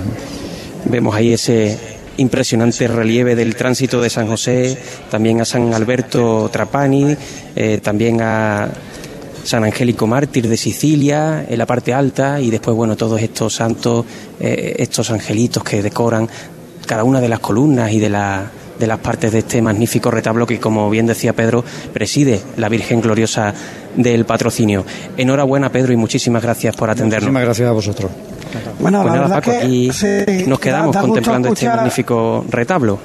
Vemos 0.85 1.15
ahí 1.15 1.33
ese 1.33 1.77
impresionante 2.17 2.87
relieve 2.87 3.35
del 3.35 3.55
tránsito 3.55 4.01
de 4.01 4.09
San 4.09 4.27
José, 4.27 4.77
también 5.09 5.41
a 5.41 5.45
San 5.45 5.73
Alberto 5.73 6.49
Trapani, 6.51 7.15
eh, 7.55 7.79
también 7.81 8.21
a 8.21 8.69
San 9.43 9.63
Angélico 9.63 10.07
Mártir 10.07 10.47
de 10.47 10.57
Sicilia, 10.57 11.45
en 11.47 11.57
la 11.57 11.65
parte 11.65 11.93
alta, 11.93 12.39
y 12.39 12.49
después, 12.49 12.75
bueno, 12.75 12.95
todos 12.95 13.21
estos 13.21 13.55
santos, 13.55 14.05
eh, 14.39 14.75
estos 14.79 15.09
angelitos 15.11 15.63
que 15.63 15.81
decoran 15.81 16.27
cada 16.85 17.03
una 17.03 17.21
de 17.21 17.29
las 17.29 17.39
columnas 17.39 17.91
y 17.91 17.99
de, 17.99 18.09
la, 18.09 18.51
de 18.79 18.87
las 18.87 18.99
partes 18.99 19.31
de 19.31 19.39
este 19.39 19.61
magnífico 19.61 20.11
retablo 20.11 20.45
que, 20.45 20.59
como 20.59 20.89
bien 20.89 21.07
decía 21.07 21.33
Pedro, 21.33 21.63
preside 21.93 22.41
la 22.57 22.69
Virgen 22.69 23.01
Gloriosa 23.01 23.53
del 23.95 24.25
Patrocinio. 24.25 24.85
Enhorabuena, 25.17 25.71
Pedro, 25.71 25.93
y 25.93 25.97
muchísimas 25.97 26.43
gracias 26.43 26.75
por 26.75 26.89
atendernos. 26.89 27.31
Muchísimas 27.31 27.43
gracias 27.43 27.69
a 27.69 27.71
vosotros. 27.71 28.11
Bueno, 28.79 29.01
pues 29.01 29.13
la 29.13 29.21
verdad 29.21 29.43
que 29.43 29.57
aquí 29.57 29.91
nos 30.47 30.59
quedamos 30.59 30.97
contemplando 30.97 31.49
este 31.49 31.67
magnífico 31.67 32.45
retablo. 32.49 32.99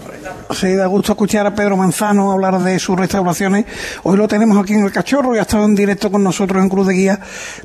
Sí, 0.50 0.74
da 0.74 0.86
gusto 0.86 1.12
escuchar 1.12 1.44
a 1.46 1.54
Pedro 1.54 1.76
Manzano 1.76 2.30
hablar 2.30 2.62
de 2.62 2.78
sus 2.78 2.96
restauraciones. 2.96 3.66
Hoy 4.04 4.16
lo 4.16 4.28
tenemos 4.28 4.56
aquí 4.56 4.74
en 4.74 4.84
el 4.84 4.92
Cachorro 4.92 5.34
y 5.34 5.38
ha 5.38 5.42
estado 5.42 5.64
en 5.64 5.74
directo 5.74 6.10
con 6.10 6.22
nosotros 6.22 6.62
en 6.62 6.68
Cruz 6.68 6.86
de 6.86 6.94
Guía. 6.94 7.20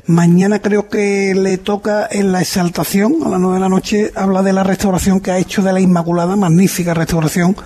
Mañana 0.06 0.60
creo 0.60 0.88
que 0.88 1.32
le 1.34 1.58
toca 1.58 2.08
en 2.10 2.32
la 2.32 2.40
exaltación, 2.40 3.18
a 3.24 3.28
las 3.28 3.38
nueve 3.38 3.56
de 3.56 3.60
la 3.60 3.68
noche, 3.68 4.12
habla 4.16 4.42
de 4.42 4.52
la 4.52 4.64
restauración 4.64 5.20
que 5.20 5.30
ha 5.30 5.38
hecho 5.38 5.62
de 5.62 5.72
la 5.72 5.80
Inmaculada, 5.80 6.34
magnífica 6.34 6.92
restauración, 6.92 7.56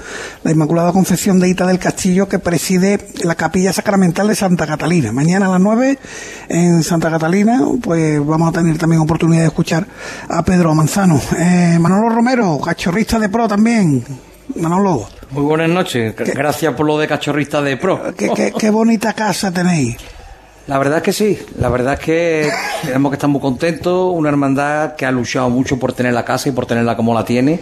la 0.44 0.50
Inmaculada 0.50 0.92
Concepción 0.92 1.40
de 1.40 1.48
Ita 1.48 1.66
del 1.66 1.78
Castillo 1.78 2.28
que 2.28 2.38
preside 2.38 3.08
la 3.24 3.34
Capilla 3.34 3.72
Sacramental 3.72 4.28
de 4.28 4.34
Santa 4.34 4.66
Catalina. 4.66 5.12
Mañana 5.12 5.46
a 5.46 5.50
las 5.50 5.60
nueve 5.60 5.98
en 6.48 6.82
Santa 6.82 7.10
Catalina, 7.10 7.62
pues 7.82 8.24
vamos 8.24 8.50
a 8.50 8.52
tener 8.52 8.76
también 8.76 9.00
oportunidad 9.00 9.42
de 9.42 9.48
escuchar 9.48 9.86
a 10.28 10.44
Pedro 10.44 10.74
Manzano. 10.74 11.20
Eh, 11.38 11.78
Manolo 11.80 12.10
Romero, 12.10 12.60
cachorrista 12.60 13.18
de 13.18 13.30
pro 13.30 13.48
también. 13.48 14.04
Manolo. 14.56 15.06
Muy 15.30 15.42
buenas 15.42 15.68
noches. 15.68 16.14
Gracias 16.16 16.74
por 16.74 16.86
lo 16.86 16.98
de 16.98 17.08
cachorrista 17.08 17.60
de 17.62 17.76
pro. 17.76 18.14
Qué, 18.16 18.52
qué, 18.58 18.70
bonita 18.70 19.12
casa 19.12 19.52
tenéis. 19.52 19.96
La 20.66 20.78
verdad 20.78 20.98
es 20.98 21.02
que 21.04 21.12
sí, 21.12 21.38
la 21.58 21.68
verdad 21.68 21.94
es 21.94 22.00
que 22.00 22.50
tenemos 22.82 23.10
que 23.10 23.14
estar 23.14 23.30
muy 23.30 23.40
contentos, 23.40 24.12
una 24.12 24.30
hermandad 24.30 24.96
que 24.96 25.06
ha 25.06 25.12
luchado 25.12 25.48
mucho 25.48 25.78
por 25.78 25.92
tener 25.92 26.12
la 26.12 26.24
casa 26.24 26.48
y 26.48 26.52
por 26.52 26.66
tenerla 26.66 26.96
como 26.96 27.14
la 27.14 27.24
tiene. 27.24 27.60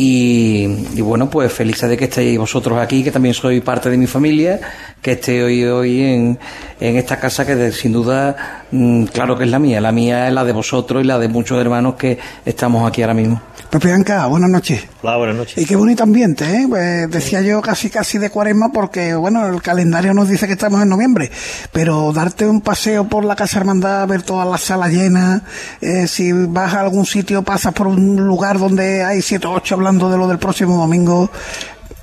Y, 0.00 1.00
bueno, 1.00 1.28
pues 1.28 1.52
felices 1.52 1.90
de 1.90 1.96
que 1.96 2.04
estéis 2.04 2.38
vosotros 2.38 2.78
aquí, 2.78 3.02
que 3.02 3.10
también 3.10 3.34
soy 3.34 3.60
parte 3.60 3.90
de 3.90 3.96
mi 3.96 4.06
familia, 4.06 4.60
que 5.02 5.12
esté 5.12 5.42
hoy, 5.42 5.64
hoy 5.64 6.04
en, 6.04 6.38
en 6.78 6.96
esta 6.96 7.18
casa 7.18 7.44
que 7.44 7.72
sin 7.72 7.92
duda, 7.92 8.64
mm, 8.70 9.06
claro 9.06 9.36
que 9.36 9.42
es 9.42 9.50
la 9.50 9.58
mía, 9.58 9.80
la 9.80 9.90
mía 9.90 10.28
es 10.28 10.32
la 10.32 10.44
de 10.44 10.52
vosotros 10.52 11.02
y 11.02 11.06
la 11.06 11.18
de 11.18 11.26
muchos 11.26 11.60
hermanos 11.60 11.96
que 11.96 12.16
estamos 12.44 12.88
aquí 12.88 13.02
ahora 13.02 13.14
mismo. 13.14 13.42
Pepe 13.70 13.92
Anca, 13.92 14.24
buenas 14.26 14.48
noches. 14.48 14.82
Hola, 15.02 15.18
buenas 15.18 15.36
noches. 15.36 15.58
Y 15.58 15.66
qué 15.66 15.76
bonito 15.76 16.02
ambiente, 16.02 16.44
¿eh? 16.46 16.66
Pues 16.66 17.10
decía 17.10 17.42
yo 17.42 17.60
casi 17.60 17.90
casi 17.90 18.16
de 18.16 18.30
cuaresma 18.30 18.70
porque, 18.72 19.14
bueno, 19.14 19.46
el 19.46 19.60
calendario 19.60 20.14
nos 20.14 20.26
dice 20.26 20.46
que 20.46 20.54
estamos 20.54 20.80
en 20.80 20.88
noviembre, 20.88 21.30
pero 21.70 22.10
darte 22.14 22.46
un 22.46 22.62
paseo 22.62 23.06
por 23.08 23.26
la 23.26 23.36
Casa 23.36 23.58
Hermandad, 23.58 24.08
ver 24.08 24.22
todas 24.22 24.48
las 24.48 24.62
salas 24.62 24.90
llenas, 24.90 25.42
eh, 25.82 26.06
si 26.06 26.32
vas 26.32 26.72
a 26.72 26.80
algún 26.80 27.04
sitio, 27.04 27.42
pasas 27.42 27.74
por 27.74 27.88
un 27.88 28.16
lugar 28.16 28.58
donde 28.58 29.04
hay 29.04 29.20
siete 29.20 29.46
o 29.46 29.52
ocho 29.52 29.74
hablando 29.88 30.10
de 30.10 30.18
lo 30.18 30.28
del 30.28 30.38
próximo 30.38 30.76
domingo, 30.76 31.30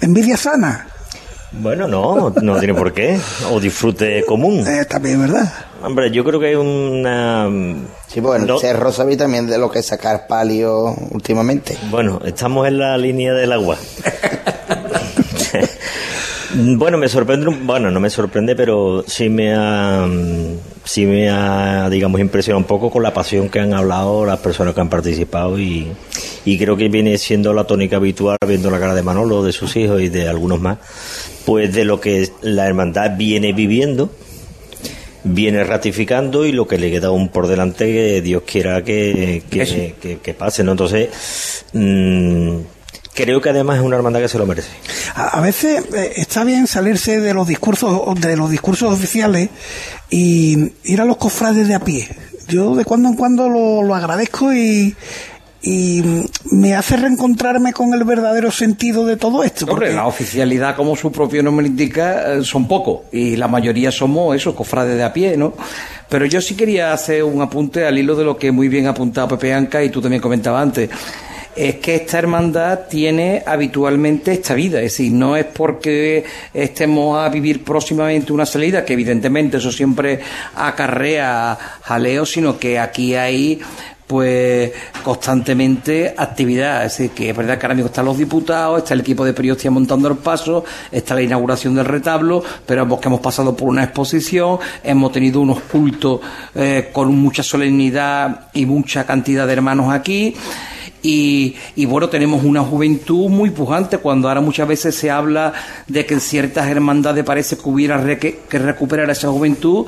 envidia 0.01 0.37
sana. 0.37 0.87
Bueno, 1.51 1.87
no, 1.87 2.33
no 2.41 2.57
tiene 2.57 2.73
por 2.73 2.91
qué. 2.91 3.19
O 3.51 3.59
disfrute 3.59 4.25
común. 4.25 4.65
Eh, 4.67 4.85
también, 4.85 5.21
¿verdad? 5.21 5.53
Hombre, 5.83 6.09
yo 6.09 6.23
creo 6.23 6.39
que 6.39 6.47
hay 6.47 6.55
una... 6.55 7.47
Sí, 8.07 8.19
bueno, 8.21 8.45
no. 8.45 8.59
Cerro 8.59 8.91
sabía 8.91 9.17
también 9.17 9.45
de 9.45 9.59
lo 9.59 9.69
que 9.69 9.79
es 9.79 9.85
sacar 9.85 10.25
palio 10.25 10.95
últimamente. 11.11 11.77
Bueno, 11.91 12.19
estamos 12.25 12.67
en 12.67 12.79
la 12.79 12.97
línea 12.97 13.33
del 13.33 13.51
agua. 13.53 13.77
bueno, 16.55 16.97
me 16.97 17.09
sorprende, 17.09 17.47
bueno, 17.63 17.91
no 17.91 17.99
me 17.99 18.09
sorprende, 18.09 18.55
pero 18.55 19.03
sí 19.07 19.29
me 19.29 19.53
ha, 19.53 20.07
sí 20.83 21.05
me 21.05 21.29
ha, 21.29 21.89
digamos, 21.89 22.21
impresionado 22.21 22.59
un 22.59 22.65
poco 22.65 22.89
con 22.89 23.03
la 23.03 23.13
pasión 23.13 23.49
que 23.49 23.59
han 23.59 23.73
hablado 23.73 24.25
las 24.25 24.39
personas 24.39 24.73
que 24.73 24.81
han 24.81 24.89
participado 24.89 25.59
y, 25.59 25.87
y 26.45 26.57
creo 26.57 26.77
que 26.77 26.89
viene 26.89 27.17
siendo 27.17 27.53
la 27.53 27.65
tónica 27.65 27.97
habitual, 27.97 28.37
viendo 28.47 28.71
la 28.71 28.79
cara 28.79 28.95
de 28.95 29.03
Manolo, 29.03 29.43
de 29.43 29.51
sus 29.51 29.75
hijos 29.75 30.01
y 30.01 30.09
de 30.09 30.27
algunos 30.27 30.59
más, 30.59 30.77
pues 31.45 31.73
de 31.73 31.85
lo 31.85 31.99
que 31.99 32.29
la 32.41 32.67
hermandad 32.67 33.11
viene 33.17 33.53
viviendo 33.53 34.09
viene 35.25 35.63
ratificando 35.63 36.45
y 36.45 36.51
lo 36.51 36.67
que 36.67 36.77
le 36.77 36.91
queda 36.91 37.07
aún 37.07 37.29
por 37.29 37.47
delante 37.47 37.85
que 37.91 38.21
Dios 38.21 38.43
quiera 38.45 38.83
que, 38.83 39.41
que, 39.49 40.33
pase, 40.35 40.63
¿no? 40.63 40.71
Entonces, 40.71 41.65
mmm, 41.73 42.59
creo 43.15 43.41
que 43.41 43.49
además 43.49 43.77
es 43.77 43.83
una 43.83 43.95
hermandad 43.95 44.19
que 44.19 44.27
se 44.27 44.37
lo 44.37 44.45
merece. 44.45 44.69
A, 45.15 45.41
veces 45.41 45.83
eh, 45.93 46.13
está 46.17 46.43
bien 46.43 46.67
salirse 46.67 47.19
de 47.19 47.33
los 47.33 47.47
discursos 47.47 48.19
de 48.19 48.37
los 48.37 48.49
discursos 48.51 48.93
oficiales 48.93 49.49
y 50.09 50.73
ir 50.83 51.01
a 51.01 51.05
los 51.05 51.17
cofrades 51.17 51.67
de 51.67 51.73
a 51.73 51.79
pie. 51.79 52.07
Yo 52.47 52.75
de 52.75 52.85
cuando 52.85 53.09
en 53.09 53.15
cuando 53.15 53.49
lo, 53.49 53.81
lo 53.81 53.95
agradezco 53.95 54.53
y 54.53 54.95
y 55.65 56.03
me 56.51 56.75
hace 56.75 56.95
reencontrarme 56.95 57.73
con 57.73 57.91
el 57.95 58.03
verdadero 58.03 58.51
sentido 58.51 59.03
de 59.03 59.17
todo 59.17 59.43
esto. 59.43 59.65
Porque... 59.65 59.91
la 59.91 60.05
oficialidad, 60.05 60.75
como 60.75 60.95
su 60.95 61.11
propio 61.11 61.41
nombre 61.41 61.65
indica, 61.65 62.35
eh, 62.35 62.43
son 62.43 62.67
pocos 62.67 63.11
y 63.11 63.35
la 63.35 63.47
mayoría 63.47 63.91
somos 63.91 64.35
esos 64.35 64.53
cofrades 64.53 64.95
de 64.95 65.03
a 65.03 65.11
pie, 65.11 65.35
¿no? 65.35 65.53
Pero 66.07 66.27
yo 66.27 66.39
sí 66.39 66.55
quería 66.55 66.93
hacer 66.93 67.23
un 67.23 67.41
apunte 67.41 67.83
al 67.83 67.97
hilo 67.97 68.15
de 68.15 68.23
lo 68.23 68.37
que 68.37 68.51
muy 68.51 68.67
bien 68.67 68.85
ha 68.85 68.91
apuntado 68.91 69.27
Pepe 69.29 69.55
Anca 69.55 69.83
y 69.83 69.89
tú 69.89 70.01
también 70.01 70.21
comentabas 70.21 70.61
antes 70.61 70.89
es 71.55 71.75
que 71.75 71.95
esta 71.95 72.19
hermandad 72.19 72.81
tiene 72.89 73.43
habitualmente 73.45 74.33
esta 74.33 74.53
vida, 74.53 74.79
es 74.79 74.93
decir, 74.93 75.11
no 75.13 75.37
es 75.37 75.45
porque 75.45 76.25
estemos 76.53 77.17
a 77.17 77.29
vivir 77.29 77.63
próximamente 77.63 78.33
una 78.33 78.45
salida, 78.45 78.83
que 78.83 78.93
evidentemente 78.93 79.57
eso 79.57 79.71
siempre 79.71 80.19
acarrea 80.55 81.57
jaleo, 81.81 82.25
sino 82.25 82.57
que 82.57 82.77
aquí 82.77 83.15
hay 83.15 83.61
pues 84.07 84.71
constantemente 85.03 86.13
actividad. 86.15 86.85
Es 86.85 86.97
decir, 86.97 87.11
que 87.11 87.29
es 87.29 87.35
verdad 87.35 87.57
que 87.57 87.65
ahora 87.65 87.75
mismo 87.75 87.87
están 87.87 88.05
los 88.05 88.17
diputados, 88.17 88.79
está 88.79 88.93
el 88.93 88.99
equipo 88.99 89.25
de 89.25 89.33
periodistas 89.33 89.71
montando 89.71 90.07
el 90.07 90.17
paso, 90.17 90.63
está 90.91 91.15
la 91.15 91.21
inauguración 91.21 91.75
del 91.75 91.85
retablo, 91.85 92.43
pero 92.65 92.99
que 92.99 93.07
hemos 93.07 93.19
pasado 93.19 93.55
por 93.55 93.69
una 93.69 93.83
exposición, 93.83 94.59
hemos 94.83 95.11
tenido 95.11 95.41
unos 95.41 95.61
cultos 95.61 96.19
eh, 96.53 96.89
con 96.91 97.15
mucha 97.15 97.43
solemnidad 97.43 98.47
y 98.53 98.65
mucha 98.65 99.05
cantidad 99.05 99.47
de 99.47 99.53
hermanos 99.53 99.91
aquí. 99.91 100.35
Y, 101.07 101.85
bueno, 101.85 102.09
tenemos 102.09 102.43
una 102.43 102.61
juventud 102.61 103.29
muy 103.29 103.51
pujante 103.51 103.99
cuando 103.99 104.27
ahora 104.27 104.41
muchas 104.41 104.67
veces 104.67 104.95
se 104.95 105.11
habla 105.11 105.53
de 105.87 106.03
que 106.05 106.15
en 106.15 106.19
ciertas 106.19 106.67
hermandades 106.67 107.23
parece 107.23 107.57
que 107.57 107.69
hubiera 107.69 108.03
que, 108.17 108.39
recuperar 108.49 109.09
esa 109.11 109.29
juventud. 109.29 109.85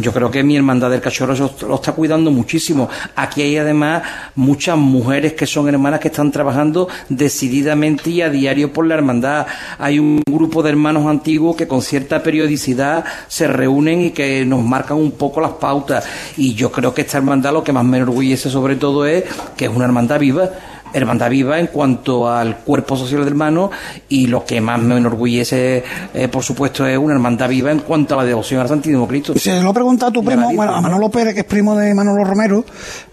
Yo 0.00 0.12
creo 0.12 0.30
que 0.30 0.44
mi 0.44 0.56
hermandad 0.56 0.90
del 0.90 1.00
cachorro 1.00 1.34
lo 1.34 1.74
está 1.74 1.92
cuidando 1.92 2.30
muchísimo. 2.30 2.88
Aquí 3.16 3.42
hay 3.42 3.56
además 3.56 4.02
muchas 4.36 4.78
mujeres 4.78 5.32
que 5.32 5.46
son 5.46 5.68
hermanas 5.68 5.98
que 5.98 6.08
están 6.08 6.30
trabajando 6.30 6.88
decididamente 7.08 8.10
y 8.10 8.22
a 8.22 8.30
diario 8.30 8.72
por 8.72 8.86
la 8.86 8.94
hermandad. 8.94 9.46
Hay 9.78 9.98
un 9.98 10.22
grupo 10.30 10.62
de 10.62 10.70
hermanos 10.70 11.06
antiguos 11.06 11.56
que 11.56 11.66
con 11.66 11.82
cierta 11.82 12.22
periodicidad 12.22 13.04
se 13.26 13.48
reúnen 13.48 14.02
y 14.02 14.10
que 14.10 14.44
nos 14.44 14.62
marcan 14.62 14.98
un 14.98 15.12
poco 15.12 15.40
las 15.40 15.52
pautas. 15.52 16.06
Y 16.36 16.54
yo 16.54 16.70
creo 16.70 16.94
que 16.94 17.02
esta 17.02 17.18
hermandad 17.18 17.52
lo 17.52 17.64
que 17.64 17.72
más 17.72 17.84
me 17.84 17.96
enorgullece 17.96 18.50
sobre 18.50 18.76
todo 18.76 19.04
es 19.04 19.24
que 19.56 19.64
es 19.64 19.70
una 19.70 19.84
hermandad 19.84 20.20
viva 20.20 20.48
hermandad 20.92 21.30
viva 21.30 21.58
en 21.58 21.68
cuanto 21.68 22.30
al 22.30 22.58
cuerpo 22.58 22.96
social 22.96 23.20
del 23.20 23.28
hermano 23.28 23.70
y 24.08 24.26
lo 24.26 24.44
que 24.44 24.60
más 24.60 24.80
me 24.80 24.96
enorgullece, 24.96 25.84
eh, 26.14 26.28
por 26.28 26.42
supuesto, 26.42 26.86
es 26.86 26.98
una 26.98 27.14
hermandad 27.14 27.48
viva 27.48 27.70
en 27.70 27.80
cuanto 27.80 28.14
a 28.14 28.18
la 28.18 28.24
devoción 28.24 28.60
al 28.60 28.68
Santísimo 28.68 29.06
Cristo. 29.06 29.34
Se 29.38 29.60
lo 29.62 29.72
pregunta 29.72 30.06
a 30.08 30.10
tu 30.10 30.24
primo, 30.24 30.52
bueno, 30.52 30.74
a 30.74 30.80
Manolo 30.80 31.10
Pérez, 31.10 31.34
que 31.34 31.40
es 31.40 31.46
primo 31.46 31.76
de 31.76 31.94
Manolo 31.94 32.24
Romero, 32.24 32.64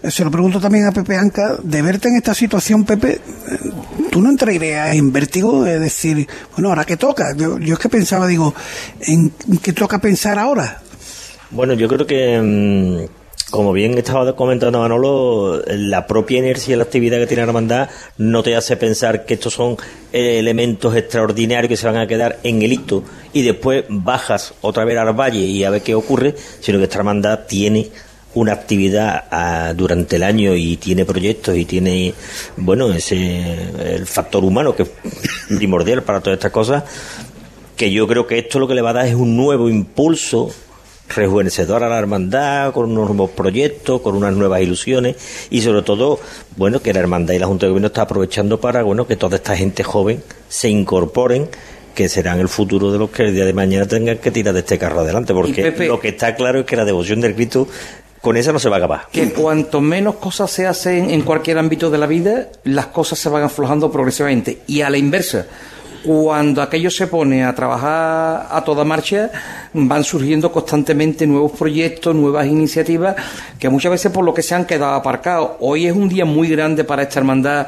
eh, 0.02 0.10
se 0.10 0.24
lo 0.24 0.30
pregunto 0.30 0.60
también 0.60 0.86
a 0.86 0.92
Pepe 0.92 1.16
Anca, 1.16 1.56
de 1.62 1.82
verte 1.82 2.08
en 2.08 2.16
esta 2.16 2.34
situación, 2.34 2.84
Pepe, 2.84 3.12
eh, 3.12 3.20
¿tú 4.10 4.20
no 4.20 4.30
entrarías 4.30 4.94
en 4.94 5.12
vértigo 5.12 5.64
de 5.64 5.78
decir, 5.78 6.26
bueno, 6.52 6.68
ahora 6.70 6.84
qué 6.84 6.96
toca? 6.96 7.34
Yo, 7.36 7.58
yo 7.58 7.74
es 7.74 7.80
que 7.80 7.88
pensaba, 7.88 8.26
digo, 8.26 8.54
¿en 9.00 9.30
qué 9.62 9.72
toca 9.72 9.98
pensar 9.98 10.38
ahora? 10.38 10.82
Bueno, 11.50 11.74
yo 11.74 11.88
creo 11.88 12.06
que... 12.06 12.40
Mm, 12.40 13.25
como 13.56 13.72
bien 13.72 13.96
estaba 13.96 14.36
comentando 14.36 14.78
Manolo, 14.78 15.62
la 15.66 16.06
propia 16.06 16.38
inercia 16.38 16.72
de 16.72 16.76
la 16.76 16.82
actividad 16.84 17.18
que 17.18 17.26
tiene 17.26 17.42
la 17.42 17.48
hermandad 17.48 17.88
no 18.18 18.42
te 18.42 18.54
hace 18.54 18.76
pensar 18.76 19.24
que 19.24 19.34
estos 19.34 19.54
son 19.54 19.78
elementos 20.12 20.94
extraordinarios 20.94 21.70
que 21.70 21.78
se 21.78 21.86
van 21.86 21.96
a 21.96 22.06
quedar 22.06 22.38
en 22.42 22.60
el 22.60 22.74
hito 22.74 23.02
y 23.32 23.42
después 23.42 23.84
bajas 23.88 24.52
otra 24.60 24.84
vez 24.84 24.98
al 24.98 25.18
valle 25.18 25.38
y 25.38 25.64
a 25.64 25.70
ver 25.70 25.80
qué 25.80 25.94
ocurre, 25.94 26.34
sino 26.60 26.76
que 26.76 26.84
esta 26.84 26.98
hermandad 26.98 27.46
tiene 27.48 27.88
una 28.34 28.52
actividad 28.52 29.24
ah, 29.30 29.72
durante 29.74 30.16
el 30.16 30.24
año 30.24 30.54
y 30.54 30.76
tiene 30.76 31.06
proyectos 31.06 31.56
y 31.56 31.64
tiene, 31.64 32.12
bueno, 32.58 32.92
ese 32.92 33.94
el 33.94 34.06
factor 34.06 34.44
humano 34.44 34.76
que 34.76 34.82
es 34.82 34.90
primordial 35.56 36.02
para 36.02 36.20
todas 36.20 36.36
estas 36.36 36.52
cosas, 36.52 36.84
que 37.74 37.90
yo 37.90 38.06
creo 38.06 38.26
que 38.26 38.38
esto 38.38 38.58
lo 38.58 38.68
que 38.68 38.74
le 38.74 38.82
va 38.82 38.90
a 38.90 38.94
dar 38.94 39.06
es 39.06 39.14
un 39.14 39.34
nuevo 39.34 39.70
impulso 39.70 40.50
rejuvenecedora 41.08 41.86
a 41.86 41.88
la 41.88 41.98
hermandad, 41.98 42.72
con 42.72 42.90
unos 42.90 43.08
nuevos 43.08 43.30
proyectos, 43.30 44.00
con 44.00 44.16
unas 44.16 44.34
nuevas 44.34 44.60
ilusiones 44.60 45.16
y 45.50 45.60
sobre 45.60 45.82
todo, 45.82 46.20
bueno, 46.56 46.80
que 46.80 46.92
la 46.92 47.00
hermandad 47.00 47.34
y 47.34 47.38
la 47.38 47.46
Junta 47.46 47.66
de 47.66 47.70
Gobierno 47.70 47.88
está 47.88 48.02
aprovechando 48.02 48.60
para, 48.60 48.82
bueno, 48.82 49.06
que 49.06 49.16
toda 49.16 49.36
esta 49.36 49.56
gente 49.56 49.84
joven 49.84 50.22
se 50.48 50.68
incorporen 50.68 51.48
que 51.94 52.08
serán 52.10 52.40
el 52.40 52.48
futuro 52.48 52.92
de 52.92 52.98
los 52.98 53.10
que 53.10 53.22
el 53.22 53.34
día 53.34 53.46
de 53.46 53.54
mañana 53.54 53.86
tengan 53.86 54.18
que 54.18 54.30
tirar 54.30 54.52
de 54.52 54.60
este 54.60 54.78
carro 54.78 55.00
adelante, 55.00 55.32
porque 55.32 55.72
lo 55.86 55.98
que 55.98 56.08
está 56.08 56.34
claro 56.34 56.60
es 56.60 56.66
que 56.66 56.76
la 56.76 56.84
devoción 56.84 57.22
del 57.22 57.34
Cristo 57.34 57.66
con 58.20 58.36
esa 58.36 58.52
no 58.52 58.58
se 58.58 58.68
va 58.68 58.76
a 58.76 58.78
acabar. 58.78 59.06
Que 59.10 59.32
cuanto 59.32 59.80
menos 59.80 60.16
cosas 60.16 60.50
se 60.50 60.66
hacen 60.66 61.10
en 61.10 61.22
cualquier 61.22 61.58
ámbito 61.58 61.90
de 61.90 61.98
la 61.98 62.06
vida, 62.06 62.48
las 62.64 62.86
cosas 62.86 63.18
se 63.18 63.28
van 63.28 63.44
aflojando 63.44 63.90
progresivamente. 63.90 64.62
Y 64.66 64.82
a 64.82 64.90
la 64.90 64.98
inversa, 64.98 65.46
cuando 66.06 66.62
aquello 66.62 66.88
se 66.88 67.08
pone 67.08 67.44
a 67.44 67.52
trabajar 67.52 68.46
a 68.48 68.62
toda 68.64 68.84
marcha, 68.84 69.28
van 69.72 70.04
surgiendo 70.04 70.52
constantemente 70.52 71.26
nuevos 71.26 71.50
proyectos, 71.50 72.14
nuevas 72.14 72.46
iniciativas, 72.46 73.16
que 73.58 73.68
muchas 73.68 73.90
veces 73.90 74.12
por 74.12 74.24
lo 74.24 74.32
que 74.32 74.42
se 74.42 74.54
han 74.54 74.66
quedado 74.66 74.94
aparcados. 74.94 75.50
Hoy 75.58 75.88
es 75.88 75.96
un 75.96 76.08
día 76.08 76.24
muy 76.24 76.48
grande 76.48 76.84
para 76.84 77.02
esta 77.02 77.18
hermandad 77.18 77.66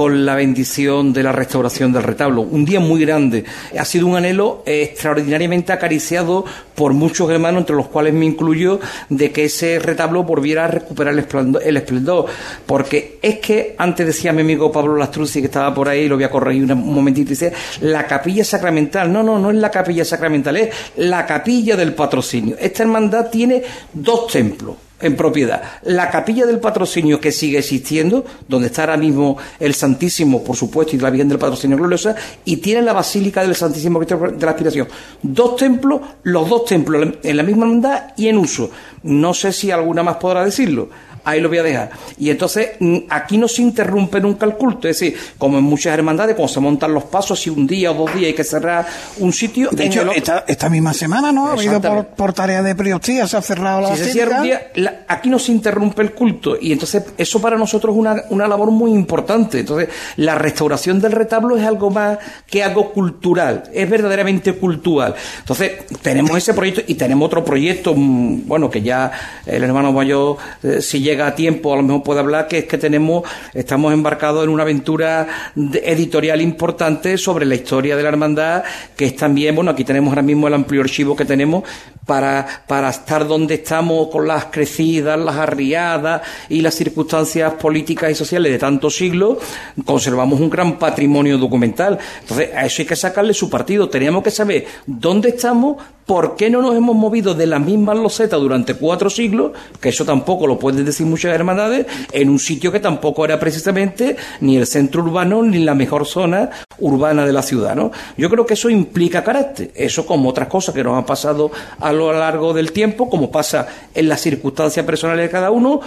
con 0.00 0.24
la 0.24 0.34
bendición 0.34 1.12
de 1.12 1.22
la 1.22 1.30
restauración 1.30 1.92
del 1.92 2.04
retablo. 2.04 2.40
Un 2.40 2.64
día 2.64 2.80
muy 2.80 3.02
grande. 3.02 3.44
Ha 3.78 3.84
sido 3.84 4.06
un 4.06 4.16
anhelo 4.16 4.62
extraordinariamente 4.64 5.74
acariciado 5.74 6.46
por 6.74 6.94
muchos 6.94 7.28
hermanos, 7.30 7.60
entre 7.60 7.76
los 7.76 7.88
cuales 7.88 8.14
me 8.14 8.24
incluyo, 8.24 8.80
de 9.10 9.30
que 9.30 9.44
ese 9.44 9.78
retablo 9.78 10.22
volviera 10.22 10.64
a 10.64 10.68
recuperar 10.68 11.12
el 11.12 11.76
esplendor. 11.76 12.24
Porque 12.64 13.18
es 13.20 13.40
que, 13.40 13.74
antes 13.76 14.06
decía 14.06 14.32
mi 14.32 14.40
amigo 14.40 14.72
Pablo 14.72 14.96
Lastruzzi, 14.96 15.40
que 15.40 15.48
estaba 15.48 15.74
por 15.74 15.86
ahí, 15.86 16.08
lo 16.08 16.14
voy 16.14 16.24
a 16.24 16.30
corregir 16.30 16.72
un 16.72 16.94
momentito, 16.94 17.28
dice, 17.28 17.52
la 17.82 18.06
capilla 18.06 18.42
sacramental. 18.42 19.12
No, 19.12 19.22
no, 19.22 19.38
no 19.38 19.50
es 19.50 19.56
la 19.56 19.70
capilla 19.70 20.06
sacramental, 20.06 20.56
es 20.56 20.70
la 20.96 21.26
capilla 21.26 21.76
del 21.76 21.92
patrocinio. 21.92 22.56
Esta 22.58 22.84
hermandad 22.84 23.28
tiene 23.28 23.62
dos 23.92 24.28
templos 24.28 24.76
en 25.00 25.16
propiedad. 25.16 25.62
La 25.82 26.10
capilla 26.10 26.46
del 26.46 26.60
patrocinio 26.60 27.20
que 27.20 27.32
sigue 27.32 27.58
existiendo, 27.58 28.24
donde 28.48 28.68
está 28.68 28.82
ahora 28.82 28.96
mismo 28.96 29.36
el 29.58 29.74
Santísimo, 29.74 30.42
por 30.44 30.56
supuesto, 30.56 30.96
y 30.96 30.98
la 30.98 31.10
Virgen 31.10 31.28
del 31.28 31.38
Patrocinio 31.38 31.76
Gloriosa, 31.76 32.14
y 32.44 32.58
tiene 32.58 32.82
la 32.82 32.92
Basílica 32.92 33.42
del 33.42 33.54
Santísimo 33.54 33.98
Cristo 33.98 34.18
de 34.18 34.44
la 34.44 34.52
Aspiración. 34.52 34.88
Dos 35.22 35.56
templos, 35.56 36.00
los 36.22 36.48
dos 36.48 36.64
templos 36.64 37.08
en 37.22 37.36
la 37.36 37.42
misma 37.42 37.64
hermandad 37.64 38.02
y 38.16 38.28
en 38.28 38.38
uso. 38.38 38.70
No 39.02 39.34
sé 39.34 39.52
si 39.52 39.70
alguna 39.70 40.02
más 40.02 40.16
podrá 40.16 40.44
decirlo 40.44 40.88
ahí 41.24 41.40
lo 41.40 41.48
voy 41.48 41.58
a 41.58 41.62
dejar. 41.62 41.90
Y 42.18 42.30
entonces 42.30 42.70
mm, 42.78 42.98
aquí 43.08 43.38
no 43.38 43.48
se 43.48 43.62
interrumpe 43.62 44.20
nunca 44.20 44.46
el 44.46 44.54
culto, 44.54 44.88
es 44.88 44.98
decir, 44.98 45.16
como 45.38 45.58
en 45.58 45.64
muchas 45.64 45.94
hermandades, 45.94 46.36
cuando 46.36 46.52
se 46.52 46.60
montan 46.60 46.92
los 46.94 47.04
pasos, 47.04 47.46
y 47.46 47.50
un 47.50 47.66
día 47.66 47.90
o 47.92 47.94
dos 47.94 48.14
días 48.14 48.26
hay 48.26 48.34
que 48.34 48.44
cerrar 48.44 48.86
un 49.18 49.32
sitio. 49.32 49.70
De 49.72 49.86
hecho, 49.86 50.10
esta, 50.46 50.68
misma 50.70 50.94
semana, 50.94 51.32
¿no? 51.32 51.48
Ha 51.48 51.52
habido 51.52 51.80
por, 51.80 52.32
tarea 52.32 52.62
de 52.62 52.74
priostía, 52.74 53.26
se 53.26 53.36
ha 53.36 53.42
cerrado 53.42 53.80
la 53.80 53.96
si 53.96 54.20
un 54.20 54.42
día, 54.42 54.72
aquí 55.08 55.28
no 55.28 55.38
se 55.38 55.52
interrumpe 55.52 56.02
el 56.02 56.12
culto, 56.12 56.56
y 56.60 56.72
entonces 56.72 57.04
eso 57.18 57.40
para 57.40 57.56
nosotros 57.56 57.94
es 57.94 57.98
una, 57.98 58.22
una 58.30 58.46
labor 58.46 58.70
muy 58.70 58.92
importante. 58.92 59.60
Entonces, 59.60 59.88
la 60.16 60.34
restauración 60.34 61.00
del 61.00 61.12
retablo 61.12 61.56
es 61.56 61.64
algo 61.64 61.90
más 61.90 62.18
que 62.46 62.62
algo 62.62 62.92
cultural, 62.92 63.64
es 63.72 63.88
verdaderamente 63.88 64.52
cultural. 64.54 65.14
Entonces, 65.40 65.72
tenemos 66.02 66.36
ese 66.36 66.54
proyecto 66.54 66.82
y 66.86 66.94
tenemos 66.94 67.26
otro 67.26 67.44
proyecto, 67.44 67.94
mm, 67.94 68.46
bueno, 68.46 68.70
que 68.70 68.82
ya 68.82 69.10
el 69.46 69.62
hermano 69.62 69.92
mayor, 69.92 70.36
eh, 70.62 70.80
si 70.80 71.02
llega 71.10 71.26
a 71.26 71.34
tiempo, 71.34 71.72
a 71.72 71.76
lo 71.76 71.82
mejor 71.82 72.02
puede 72.02 72.20
hablar, 72.20 72.48
que 72.48 72.58
es 72.58 72.64
que 72.64 72.78
tenemos, 72.78 73.24
estamos 73.52 73.92
embarcados 73.92 74.44
en 74.44 74.50
una 74.50 74.62
aventura 74.62 75.26
editorial 75.56 76.40
importante 76.40 77.18
sobre 77.18 77.44
la 77.46 77.54
historia 77.54 77.96
de 77.96 78.02
la 78.02 78.08
hermandad, 78.08 78.62
que 78.96 79.06
es 79.06 79.16
también, 79.16 79.54
bueno, 79.54 79.72
aquí 79.72 79.84
tenemos 79.84 80.10
ahora 80.10 80.22
mismo 80.22 80.48
el 80.48 80.54
amplio 80.54 80.80
archivo 80.82 81.16
que 81.16 81.24
tenemos 81.24 81.64
para, 82.06 82.64
para 82.66 82.90
estar 82.90 83.26
donde 83.26 83.54
estamos 83.54 84.08
con 84.08 84.26
las 84.26 84.46
crecidas, 84.46 85.18
las 85.18 85.36
arriadas 85.36 86.22
y 86.48 86.60
las 86.60 86.74
circunstancias 86.74 87.52
políticas 87.54 88.10
y 88.10 88.14
sociales 88.14 88.50
de 88.50 88.58
tantos 88.58 88.96
siglos, 88.96 89.38
conservamos 89.84 90.40
un 90.40 90.50
gran 90.50 90.78
patrimonio 90.78 91.38
documental. 91.38 91.98
Entonces, 92.20 92.50
a 92.54 92.66
eso 92.66 92.82
hay 92.82 92.86
que 92.86 92.96
sacarle 92.96 93.34
su 93.34 93.48
partido. 93.48 93.88
Teníamos 93.88 94.22
que 94.22 94.30
saber 94.30 94.66
dónde 94.86 95.30
estamos, 95.30 95.76
por 96.04 96.34
qué 96.34 96.50
no 96.50 96.60
nos 96.60 96.74
hemos 96.74 96.96
movido 96.96 97.34
de 97.34 97.46
las 97.46 97.60
mismas 97.60 97.96
losetas 97.96 98.40
durante 98.40 98.74
cuatro 98.74 99.08
siglos, 99.08 99.52
que 99.80 99.90
eso 99.90 100.04
tampoco 100.04 100.48
lo 100.48 100.58
pueden 100.58 100.84
decir 100.84 100.99
muchas 101.04 101.34
hermandades, 101.34 101.86
en 102.12 102.28
un 102.28 102.38
sitio 102.38 102.72
que 102.72 102.80
tampoco 102.80 103.24
era 103.24 103.38
precisamente 103.38 104.16
ni 104.40 104.56
el 104.56 104.66
centro 104.66 105.02
urbano 105.02 105.42
ni 105.42 105.58
la 105.58 105.74
mejor 105.74 106.06
zona 106.06 106.50
urbana 106.78 107.26
de 107.26 107.32
la 107.32 107.42
ciudad. 107.42 107.74
¿no? 107.74 107.90
Yo 108.16 108.30
creo 108.30 108.46
que 108.46 108.54
eso 108.54 108.70
implica 108.70 109.22
carácter. 109.24 109.70
Eso 109.74 110.06
como 110.06 110.30
otras 110.30 110.48
cosas 110.48 110.74
que 110.74 110.84
nos 110.84 110.96
han 110.96 111.04
pasado 111.04 111.50
a 111.78 111.92
lo 111.92 112.12
largo 112.12 112.52
del 112.52 112.72
tiempo, 112.72 113.08
como 113.08 113.30
pasa 113.30 113.66
en 113.94 114.08
las 114.08 114.20
circunstancias 114.20 114.84
personales 114.84 115.26
de 115.26 115.30
cada 115.30 115.50
uno, 115.50 115.80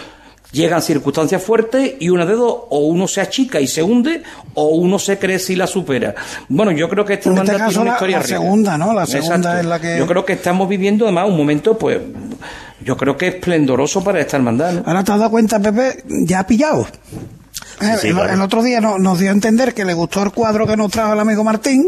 llegan 0.53 0.81
circunstancias 0.81 1.43
fuertes 1.43 1.95
y 1.99 2.09
una 2.09 2.25
de 2.25 2.35
dos, 2.35 2.55
o 2.69 2.79
uno 2.87 3.07
se 3.07 3.19
achica 3.19 3.59
y 3.59 3.67
se 3.67 3.83
hunde, 3.83 4.23
o 4.53 4.67
uno 4.67 4.97
se 4.99 5.19
crece 5.19 5.53
y 5.53 5.55
la 5.57 5.67
supera. 5.67 6.15
Bueno, 6.47 6.71
yo 6.71 6.87
creo 6.87 7.03
que 7.03 7.15
este 7.15 7.29
en 7.29 7.39
este 7.39 7.57
caso 7.57 7.81
una 7.81 7.91
historia 7.91 8.19
la, 8.19 8.25
segunda, 8.25 8.77
¿no? 8.77 8.93
La 8.93 9.05
segunda 9.05 9.59
es 9.59 9.65
la 9.65 9.81
que... 9.81 9.97
Yo 9.97 10.07
creo 10.07 10.23
que 10.23 10.33
estamos 10.33 10.69
viviendo 10.69 11.05
además 11.05 11.27
un 11.27 11.35
momento, 11.35 11.77
pues, 11.77 11.99
yo 12.85 12.95
creo 12.95 13.17
que 13.17 13.27
esplendoroso 13.27 14.03
para 14.03 14.21
esta 14.21 14.37
hermandad. 14.37 14.83
Ahora 14.85 15.03
te 15.03 15.11
has 15.11 15.19
dado 15.19 15.31
cuenta, 15.31 15.59
Pepe, 15.59 16.03
ya 16.07 16.39
ha 16.39 16.47
pillado. 16.47 16.87
Eh, 17.81 17.97
el, 18.03 18.41
otro 18.41 18.61
día 18.63 18.79
nos 18.79 19.19
dio 19.19 19.29
a 19.29 19.33
entender 19.33 19.73
que 19.73 19.83
le 19.83 19.93
gustó 19.93 20.23
el 20.23 20.31
cuadro 20.31 20.67
que 20.67 20.77
nos 20.77 20.91
trajo 20.91 21.13
el 21.13 21.19
amigo 21.19 21.43
Martín 21.43 21.87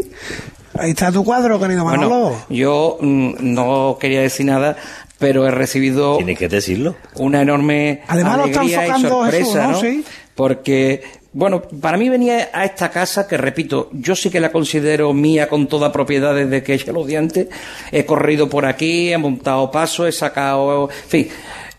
Ahí 0.78 0.90
está 0.90 1.12
tu 1.12 1.24
cuadro, 1.24 1.58
querido 1.58 1.84
Manolo. 1.84 2.36
yo 2.48 2.98
mm, 3.00 3.34
no 3.40 3.96
quería 4.00 4.20
decir 4.20 4.46
nada, 4.46 4.76
pero 5.18 5.46
he 5.46 5.50
recibido. 5.50 6.16
Tiene 6.16 6.36
que 6.36 6.48
decirlo. 6.48 6.96
Una 7.16 7.42
enorme 7.42 8.02
alegría 8.06 8.98
y 8.98 9.00
sorpresa, 9.02 9.68
¿no? 9.68 9.80
Porque 10.34 11.02
bueno, 11.36 11.60
para 11.60 11.98
mí 11.98 12.08
venía 12.08 12.48
a 12.50 12.64
esta 12.64 12.90
casa 12.90 13.28
que, 13.28 13.36
repito, 13.36 13.90
yo 13.92 14.16
sí 14.16 14.30
que 14.30 14.40
la 14.40 14.50
considero 14.50 15.12
mía 15.12 15.50
con 15.50 15.66
toda 15.66 15.92
propiedad 15.92 16.34
desde 16.34 16.62
que 16.62 16.72
he 16.72 16.92
los 16.92 17.06
dientes. 17.06 17.48
He 17.92 18.06
corrido 18.06 18.48
por 18.48 18.64
aquí, 18.64 19.12
he 19.12 19.18
montado 19.18 19.70
pasos, 19.70 20.08
he 20.08 20.12
sacado. 20.12 20.88
En 20.88 21.08
fin, 21.10 21.28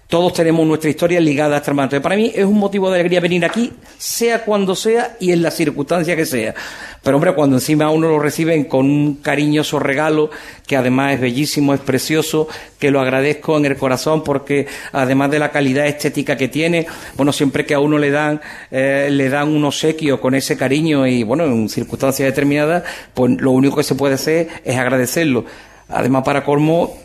todos 0.08 0.34
tenemos 0.34 0.66
nuestra 0.66 0.90
historia 0.90 1.20
ligada 1.20 1.56
a 1.56 1.58
este 1.58 1.72
hermano. 1.72 2.02
Para 2.02 2.16
mí 2.16 2.32
es 2.34 2.46
un 2.46 2.58
motivo 2.58 2.90
de 2.90 2.96
alegría 3.00 3.20
venir 3.20 3.44
aquí, 3.44 3.74
sea 3.98 4.46
cuando 4.46 4.74
sea 4.74 5.18
y 5.20 5.34
en 5.34 5.42
la 5.42 5.52
circunstancia 5.52 6.16
que 6.16 6.26
sea. 6.26 6.56
Pero 7.04 7.18
hombre, 7.18 7.34
cuando 7.34 7.58
encima 7.58 7.90
uno 7.90 8.08
lo 8.08 8.20
reciben 8.20 8.64
con 8.66 8.86
un 8.90 9.16
cariñoso 9.16 9.80
regalo, 9.80 10.30
que 10.66 10.78
además 10.78 11.14
es 11.14 11.20
bellísimo, 11.20 11.74
es 11.74 11.82
precioso, 11.82 12.48
que 12.80 12.90
lo 12.90 13.02
agradezco 13.02 13.58
en 13.58 13.66
el 13.66 13.76
corazón 13.76 14.24
porque 14.24 14.68
además 14.94 15.30
de 15.30 15.40
la 15.40 15.52
calidad 15.52 15.86
estética 15.88 16.38
que 16.38 16.48
tiene, 16.48 16.88
bueno, 17.18 17.34
siempre 17.34 17.66
que 17.66 17.74
a 17.74 17.80
uno 17.80 17.98
le 17.98 18.10
dan, 18.10 18.40
eh, 18.72 19.10
le 19.12 19.30
dan 19.30 19.50
un 19.50 19.66
obsequio 19.66 20.22
con 20.22 20.36
ese 20.36 20.56
cariño 20.56 21.06
y 21.06 21.24
bueno, 21.24 21.44
en 21.44 21.68
circunstancias 21.68 22.30
determinadas, 22.30 22.84
pues 23.14 23.42
lo 23.42 23.52
único 23.52 23.76
que 23.76 23.84
se 23.84 23.96
puede 23.96 24.16
hacer 24.16 24.48
es 24.64 24.78
agradecerlo. 24.78 25.44
Además, 25.90 26.24
para 26.24 26.44
colmo, 26.44 26.98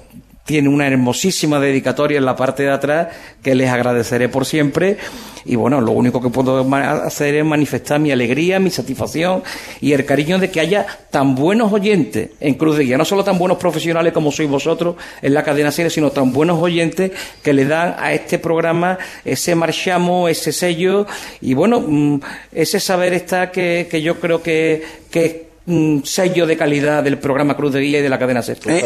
tiene 0.45 0.69
una 0.69 0.87
hermosísima 0.87 1.61
dedicatoria 1.61 2.19
en 2.19 2.25
la 2.25 2.35
parte 2.35 2.65
de 2.65 2.71
atrás 2.71 3.09
que 3.43 3.55
les 3.55 3.71
agradeceré 3.71 4.29
por 4.29 4.45
siempre. 4.45 4.99
Y 5.45 5.57
bueno, 5.57 5.81
lo 5.81 5.93
único 5.93 6.21
que 6.21 6.31
puedo 6.31 6.65
hacer 6.75 7.35
es 7.35 7.45
manifestar 7.45 8.01
mi 8.01 8.13
alegría, 8.13 8.61
mi 8.61 8.71
satisfacción 8.71 9.43
y 9.81 9.93
el 9.93 10.05
cariño 10.05 10.39
de 10.39 10.51
que 10.51 10.61
haya 10.61 10.87
tan 11.11 11.35
buenos 11.35 11.73
oyentes 11.73 12.31
en 12.41 12.55
Cruz 12.55 12.77
de 12.77 12.85
Guía, 12.85 12.99
no 12.99 13.05
solo 13.05 13.25
tan 13.25 13.39
buenos 13.39 13.59
profesionales 13.59 14.13
como 14.13 14.31
sois 14.31 14.49
vosotros 14.49 14.97
en 15.21 15.35
la 15.35 15.43
cadena 15.43 15.73
serie, 15.73 15.91
sino 15.91 16.11
tan 16.11 16.33
buenos 16.33 16.61
oyentes 16.63 17.13
que 17.43 17.53
le 17.53 17.65
dan 17.65 17.97
a 17.99 18.13
este 18.13 18.39
programa 18.39 18.99
ese 19.25 19.55
marchamo, 19.55 20.29
ese 20.29 20.53
sello. 20.53 21.07
Y 21.41 21.55
bueno, 21.55 21.81
mm, 21.81 22.21
ese 22.53 22.79
saber 22.79 23.13
está 23.15 23.51
que, 23.51 23.89
que 23.91 24.03
yo 24.03 24.21
creo 24.21 24.43
que, 24.43 24.83
que 25.11 25.52
un 25.67 26.03
sello 26.05 26.47
de 26.47 26.57
calidad 26.57 27.03
del 27.03 27.19
programa 27.19 27.57
Cruz 27.57 27.73
de 27.73 27.81
Guía 27.81 28.01
y 28.01 28.03
de 28.03 28.09
la 28.09 28.19
cadena 28.19 28.43
Sexto. 28.43 28.71
Eh, 28.71 28.83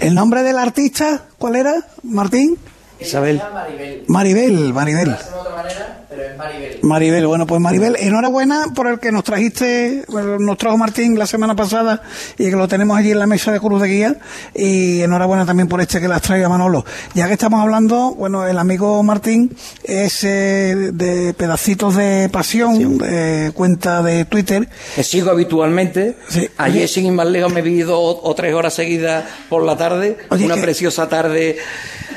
el, 0.00 0.14
nombre 0.14 0.42
del 0.42 0.58
artista 0.58 1.24
cuál 1.38 1.56
era, 1.56 1.74
Martín? 2.02 2.56
Isabel. 3.00 3.40
Maribel. 3.52 4.04
Maribel, 4.08 4.72
Maribel. 4.72 5.16
Maribel. 6.82 7.26
bueno, 7.26 7.46
pues 7.46 7.60
Maribel, 7.60 7.96
enhorabuena 7.98 8.66
por 8.74 8.86
el 8.86 8.98
que 8.98 9.10
nos 9.10 9.24
trajiste, 9.24 10.04
nos 10.38 10.58
trajo 10.58 10.76
Martín 10.76 11.18
la 11.18 11.26
semana 11.26 11.56
pasada 11.56 12.02
y 12.38 12.50
que 12.50 12.56
lo 12.56 12.68
tenemos 12.68 12.96
allí 12.96 13.10
en 13.10 13.18
la 13.18 13.26
mesa 13.26 13.52
de 13.52 13.60
Cruz 13.60 13.80
de 13.82 13.88
Guía. 13.88 14.16
Y 14.54 15.00
enhorabuena 15.02 15.46
también 15.46 15.68
por 15.68 15.80
este 15.80 16.00
que 16.00 16.08
las 16.08 16.22
traiga 16.22 16.48
Manolo. 16.48 16.84
Ya 17.14 17.26
que 17.26 17.34
estamos 17.34 17.60
hablando, 17.60 18.14
bueno, 18.14 18.46
el 18.46 18.58
amigo 18.58 19.02
Martín 19.02 19.56
es 19.82 20.24
eh, 20.24 20.90
de 20.92 21.34
pedacitos 21.34 21.96
de 21.96 22.28
pasión, 22.30 22.98
de 22.98 23.52
cuenta 23.54 24.02
de 24.02 24.24
Twitter. 24.24 24.68
Que 24.94 25.02
sigo 25.02 25.30
habitualmente. 25.30 26.16
Ayer, 26.58 26.88
sin 26.88 27.06
ir 27.06 27.12
más 27.12 27.26
lejos, 27.26 27.52
me 27.52 27.62
vi 27.62 27.80
dos 27.80 28.18
o 28.22 28.34
tres 28.34 28.54
horas 28.54 28.74
seguidas 28.74 29.24
por 29.48 29.64
la 29.64 29.76
tarde. 29.76 30.18
una 30.30 30.56
preciosa 30.56 31.08
tarde 31.08 31.56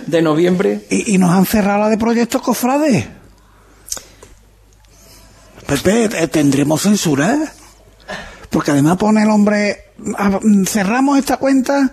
de 0.07 0.21
noviembre. 0.21 0.85
Y, 0.89 1.13
y 1.13 1.17
nos 1.17 1.31
han 1.31 1.45
cerrado 1.45 1.81
la 1.81 1.89
de 1.89 1.97
proyectos 1.97 2.41
cofrades. 2.41 3.05
Pepe, 5.67 6.05
eh, 6.05 6.27
¿tendremos 6.27 6.81
censura? 6.81 7.37
Porque 8.49 8.71
además 8.71 8.97
pone 8.97 9.23
el 9.23 9.29
hombre, 9.29 9.91
ah, 10.17 10.39
cerramos 10.65 11.19
esta 11.19 11.37
cuenta 11.37 11.91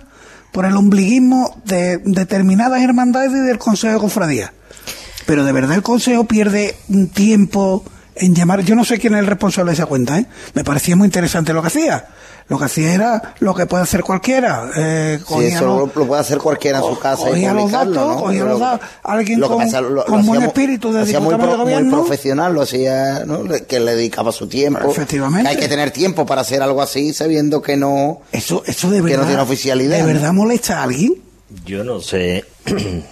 por 0.52 0.64
el 0.64 0.76
ombliguismo 0.76 1.60
de 1.64 1.98
determinadas 1.98 2.80
hermandades 2.80 3.32
y 3.32 3.40
del 3.40 3.58
Consejo 3.58 3.94
de 3.94 3.98
Cofradía. 3.98 4.52
Pero 5.26 5.44
de 5.44 5.52
verdad 5.52 5.74
el 5.74 5.82
Consejo 5.82 6.24
pierde 6.24 6.76
tiempo 7.12 7.84
en 8.16 8.34
llamar, 8.34 8.62
yo 8.62 8.74
no 8.74 8.84
sé 8.84 8.98
quién 8.98 9.14
es 9.14 9.20
el 9.20 9.26
responsable 9.26 9.70
de 9.70 9.74
esa 9.74 9.86
cuenta, 9.86 10.18
¿eh? 10.18 10.26
me 10.54 10.64
parecía 10.64 10.96
muy 10.96 11.06
interesante 11.06 11.52
lo 11.52 11.62
que 11.62 11.68
hacía 11.68 12.06
lo 12.48 12.58
que 12.58 12.64
hacía 12.66 12.92
era 12.92 13.34
lo 13.40 13.54
que 13.54 13.66
puede 13.66 13.82
hacer 13.82 14.02
cualquiera. 14.02 14.70
Eh, 14.76 15.18
sí, 15.26 15.44
eso 15.44 15.90
lo, 15.94 16.06
puede 16.06 16.20
hacer 16.20 16.38
cualquiera 16.38 16.78
en 16.78 16.84
su 16.84 16.98
casa. 16.98 17.28
Cogía 17.28 17.52
y 17.52 17.54
los 17.54 17.70
datos, 17.70 17.94
¿no? 17.94 18.16
cogía 18.20 18.44
los 18.44 18.60
datos, 18.60 18.86
alguien 19.02 19.40
con, 19.40 19.70
con 20.06 20.26
buen 20.26 20.42
espíritu 20.42 20.92
de 20.92 21.02
hacía 21.02 21.20
muy, 21.20 21.34
muy 21.36 21.90
profesional, 21.90 22.52
lo 22.52 22.62
hacía, 22.62 23.24
¿no? 23.24 23.44
que 23.66 23.80
le 23.80 23.94
dedicaba 23.94 24.30
su 24.32 24.46
tiempo. 24.46 24.90
Efectivamente. 24.90 25.48
hay 25.48 25.56
que 25.56 25.68
tener 25.68 25.90
tiempo 25.90 26.26
para 26.26 26.42
hacer 26.42 26.62
algo 26.62 26.82
así 26.82 27.14
sabiendo 27.14 27.62
que 27.62 27.76
no, 27.76 28.20
eso, 28.32 28.62
eso 28.66 28.90
de 28.90 29.00
verdad, 29.00 29.16
que 29.16 29.22
no 29.22 29.26
tiene 29.28 29.42
oficialidad. 29.42 29.96
¿De 29.96 30.04
verdad 30.04 30.32
molesta 30.32 30.80
a 30.80 30.82
alguien? 30.82 31.14
Yo 31.64 31.82
no 31.82 32.00
sé 32.00 32.44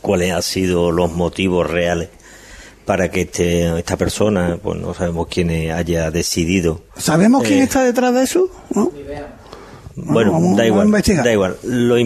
cuáles 0.00 0.32
han 0.32 0.42
sido 0.42 0.92
los 0.92 1.10
motivos 1.12 1.68
reales 1.68 2.10
para 2.88 3.10
que 3.10 3.20
este, 3.20 3.78
esta 3.78 3.98
persona, 3.98 4.58
pues 4.62 4.80
no 4.80 4.94
sabemos 4.94 5.26
quién 5.28 5.50
haya 5.70 6.10
decidido. 6.10 6.80
¿Sabemos 6.96 7.42
quién 7.42 7.58
eh, 7.58 7.64
está 7.64 7.84
detrás 7.84 8.14
de 8.14 8.22
eso? 8.22 8.50
Bueno, 9.94 10.56
da 10.56 10.64
igual. 10.66 10.90
Da 10.90 11.30
igual. 11.30 11.58
Lo 11.64 11.96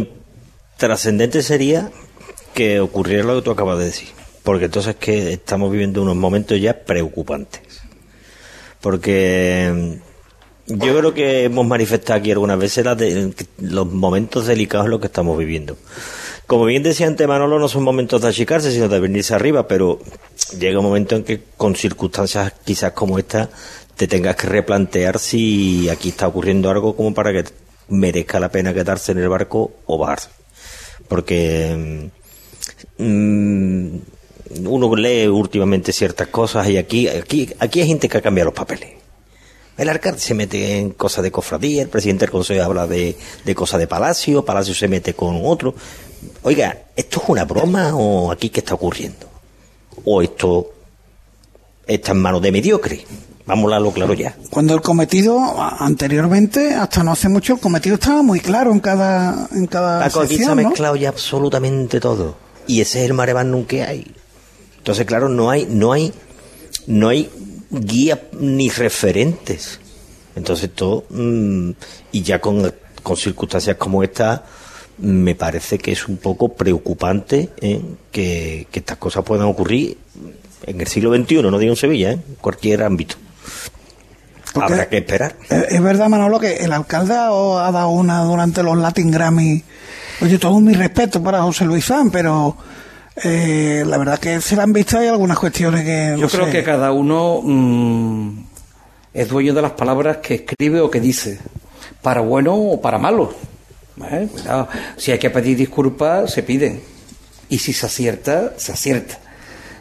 trascendente 0.76 1.44
sería 1.44 1.92
que 2.52 2.80
ocurriera 2.80 3.22
lo 3.22 3.36
que 3.36 3.42
tú 3.42 3.52
acabas 3.52 3.78
de 3.78 3.84
decir. 3.84 4.08
Porque 4.42 4.64
entonces 4.64 4.96
que 4.96 5.34
estamos 5.34 5.70
viviendo 5.70 6.02
unos 6.02 6.16
momentos 6.16 6.60
ya 6.60 6.82
preocupantes. 6.82 7.62
Porque 8.80 10.00
mm, 10.66 10.74
yo 10.82 10.98
creo 10.98 11.14
que 11.14 11.44
hemos 11.44 11.64
manifestado 11.64 12.18
aquí 12.18 12.32
algunas 12.32 12.58
veces 12.58 12.84
los 13.58 13.86
momentos 13.86 14.48
delicados 14.48 14.86
en 14.86 14.90
los 14.90 15.00
que 15.00 15.06
estamos 15.06 15.38
viviendo. 15.38 15.76
Como 16.46 16.64
bien 16.66 16.82
decía 16.82 17.06
antes 17.06 17.26
Manolo, 17.26 17.58
no 17.58 17.68
son 17.68 17.82
momentos 17.82 18.22
de 18.22 18.28
achicarse, 18.28 18.72
sino 18.72 18.88
de 18.88 19.00
venirse 19.00 19.34
arriba, 19.34 19.66
pero 19.66 20.00
llega 20.58 20.78
un 20.78 20.84
momento 20.84 21.16
en 21.16 21.24
que 21.24 21.40
con 21.56 21.74
circunstancias 21.76 22.52
quizás 22.64 22.92
como 22.92 23.18
esta 23.18 23.50
te 23.96 24.06
tengas 24.06 24.36
que 24.36 24.46
replantear 24.46 25.18
si 25.18 25.88
aquí 25.88 26.10
está 26.10 26.28
ocurriendo 26.28 26.70
algo 26.70 26.96
como 26.96 27.14
para 27.14 27.32
que 27.32 27.44
merezca 27.88 28.40
la 28.40 28.50
pena 28.50 28.74
quedarse 28.74 29.12
en 29.12 29.18
el 29.18 29.28
barco 29.28 29.72
o 29.86 29.98
bajarse. 29.98 30.28
Porque 31.08 32.10
mm, 32.98 33.96
uno 34.64 34.96
lee 34.96 35.26
últimamente 35.28 35.92
ciertas 35.92 36.28
cosas 36.28 36.68
y 36.68 36.76
aquí, 36.76 37.08
aquí, 37.08 37.50
aquí 37.58 37.80
hay 37.80 37.86
gente 37.86 38.08
que 38.08 38.18
ha 38.18 38.22
cambiado 38.22 38.50
los 38.50 38.54
papeles. 38.54 38.90
El 39.76 39.88
alcalde 39.88 40.20
se 40.20 40.34
mete 40.34 40.78
en 40.78 40.90
cosas 40.90 41.24
de 41.24 41.32
cofradía, 41.32 41.82
el 41.82 41.88
presidente 41.88 42.26
del 42.26 42.30
consejo 42.30 42.62
habla 42.62 42.86
de, 42.86 43.16
de 43.44 43.54
cosas 43.54 43.80
de 43.80 43.86
palacio, 43.86 44.44
palacio 44.44 44.74
se 44.74 44.86
mete 44.86 45.14
con 45.14 45.40
otro. 45.44 45.74
Oiga, 46.44 46.76
¿esto 46.96 47.20
es 47.22 47.28
una 47.28 47.44
broma 47.44 47.94
o 47.94 48.32
aquí 48.32 48.50
qué 48.50 48.60
está 48.60 48.74
ocurriendo? 48.74 49.28
¿O 50.04 50.22
esto 50.22 50.72
está 51.86 52.12
en 52.12 52.18
manos 52.18 52.42
de 52.42 52.50
mediocre? 52.50 53.04
Vamos 53.46 53.62
a 53.62 53.66
hablarlo 53.66 53.92
claro 53.92 54.14
ya. 54.14 54.36
Cuando 54.50 54.74
el 54.74 54.80
cometido, 54.80 55.40
anteriormente, 55.58 56.74
hasta 56.74 57.02
no 57.02 57.12
hace 57.12 57.28
mucho, 57.28 57.54
el 57.54 57.60
cometido 57.60 57.94
estaba 57.94 58.22
muy 58.22 58.40
claro 58.40 58.72
en 58.72 58.80
cada, 58.80 59.48
en 59.52 59.66
cada 59.66 60.00
Paco, 60.04 60.20
aquí 60.20 60.28
se 60.28 60.34
ha 60.34 60.38
sección, 60.38 60.62
¿no? 60.62 60.68
mezclado 60.68 60.96
ya 60.96 61.08
absolutamente 61.08 62.00
todo. 62.00 62.36
Y 62.66 62.80
ese 62.80 63.00
es 63.00 63.06
el 63.06 63.14
marebán 63.14 63.64
que 63.64 63.82
hay. 63.82 64.14
Entonces, 64.78 65.06
claro, 65.06 65.28
no 65.28 65.50
hay, 65.50 65.66
no 65.66 65.92
hay, 65.92 66.12
no 66.86 67.08
hay 67.08 67.30
guía 67.70 68.20
ni 68.32 68.68
referentes. 68.68 69.80
Entonces, 70.34 70.70
todo, 70.74 71.04
mm, 71.10 71.70
y 72.12 72.22
ya 72.22 72.40
con, 72.40 72.72
con 73.02 73.16
circunstancias 73.16 73.76
como 73.76 74.02
esta, 74.02 74.44
me 74.98 75.34
parece 75.34 75.78
que 75.78 75.92
es 75.92 76.06
un 76.08 76.16
poco 76.18 76.50
preocupante 76.50 77.50
¿eh? 77.60 77.80
que, 78.10 78.66
que 78.70 78.78
estas 78.78 78.98
cosas 78.98 79.24
puedan 79.24 79.46
ocurrir 79.46 79.96
en 80.66 80.80
el 80.80 80.86
siglo 80.86 81.14
XXI, 81.14 81.42
no 81.42 81.58
digo 81.58 81.72
en 81.72 81.76
Sevilla, 81.76 82.10
¿eh? 82.12 82.18
en 82.28 82.34
cualquier 82.40 82.82
ámbito. 82.84 83.16
Porque- 84.52 84.72
Habrá 84.74 84.88
que 84.88 84.98
esperar. 84.98 85.34
Es 85.48 85.72
es 85.72 85.82
verdad, 85.82 86.08
Manolo, 86.08 86.38
que 86.38 86.56
el 86.56 86.72
alcalde 86.72 87.14
ha, 87.14 87.28
ha 87.28 87.72
dado 87.72 87.88
una 87.88 88.22
durante 88.24 88.62
los 88.62 88.76
Latin 88.76 89.10
Grammy. 89.10 89.62
Oye, 90.20 90.38
todo 90.38 90.60
mi 90.60 90.74
respeto 90.74 91.22
para 91.22 91.42
José 91.42 91.64
Luis 91.64 91.86
San, 91.86 92.10
pero 92.10 92.56
eh, 93.24 93.82
la 93.86 93.96
verdad 93.98 94.18
que 94.18 94.40
se 94.40 94.54
le 94.54 94.62
han 94.62 94.72
visto 94.72 94.98
hay 94.98 95.08
algunas 95.08 95.38
cuestiones 95.38 95.84
que. 95.84 96.08
Yo 96.16 96.22
no 96.24 96.28
creo 96.28 96.44
sé. 96.46 96.52
que 96.52 96.62
cada 96.62 96.92
uno 96.92 97.40
mm, 97.42 98.38
es 99.14 99.28
dueño 99.28 99.54
de 99.54 99.62
las 99.62 99.72
palabras 99.72 100.18
que 100.18 100.34
escribe 100.34 100.80
o 100.80 100.90
que 100.90 101.00
dice, 101.00 101.40
para 102.02 102.20
bueno 102.20 102.54
o 102.54 102.80
para 102.80 102.98
malo. 102.98 103.34
¿Eh? 104.10 104.28
Cuidado. 104.30 104.68
Si 104.96 105.12
hay 105.12 105.18
que 105.18 105.30
pedir 105.30 105.56
disculpas, 105.56 106.32
se 106.32 106.42
piden. 106.42 106.80
Y 107.48 107.58
si 107.58 107.72
se 107.72 107.86
acierta, 107.86 108.54
se 108.56 108.72
acierta. 108.72 109.18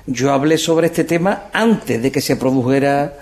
Yo 0.05 0.31
hablé 0.31 0.57
sobre 0.57 0.87
este 0.87 1.03
tema 1.03 1.49
antes 1.53 2.01
de 2.01 2.11
que 2.11 2.21
se 2.21 2.35
produjera 2.35 3.13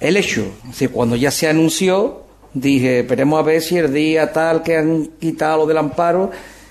el 0.00 0.16
hecho. 0.16 0.42
Es 0.64 0.70
decir, 0.70 0.90
cuando 0.90 1.16
ya 1.16 1.30
se 1.30 1.48
anunció, 1.48 2.22
dije, 2.54 3.00
esperemos 3.00 3.38
a 3.38 3.42
ver 3.42 3.60
si 3.60 3.76
el 3.76 3.92
día 3.92 4.32
tal 4.32 4.62
que 4.62 4.76
han 4.76 5.06
quitado 5.18 5.58
lo 5.58 5.66
del 5.66 5.78
amparo, 5.78 6.30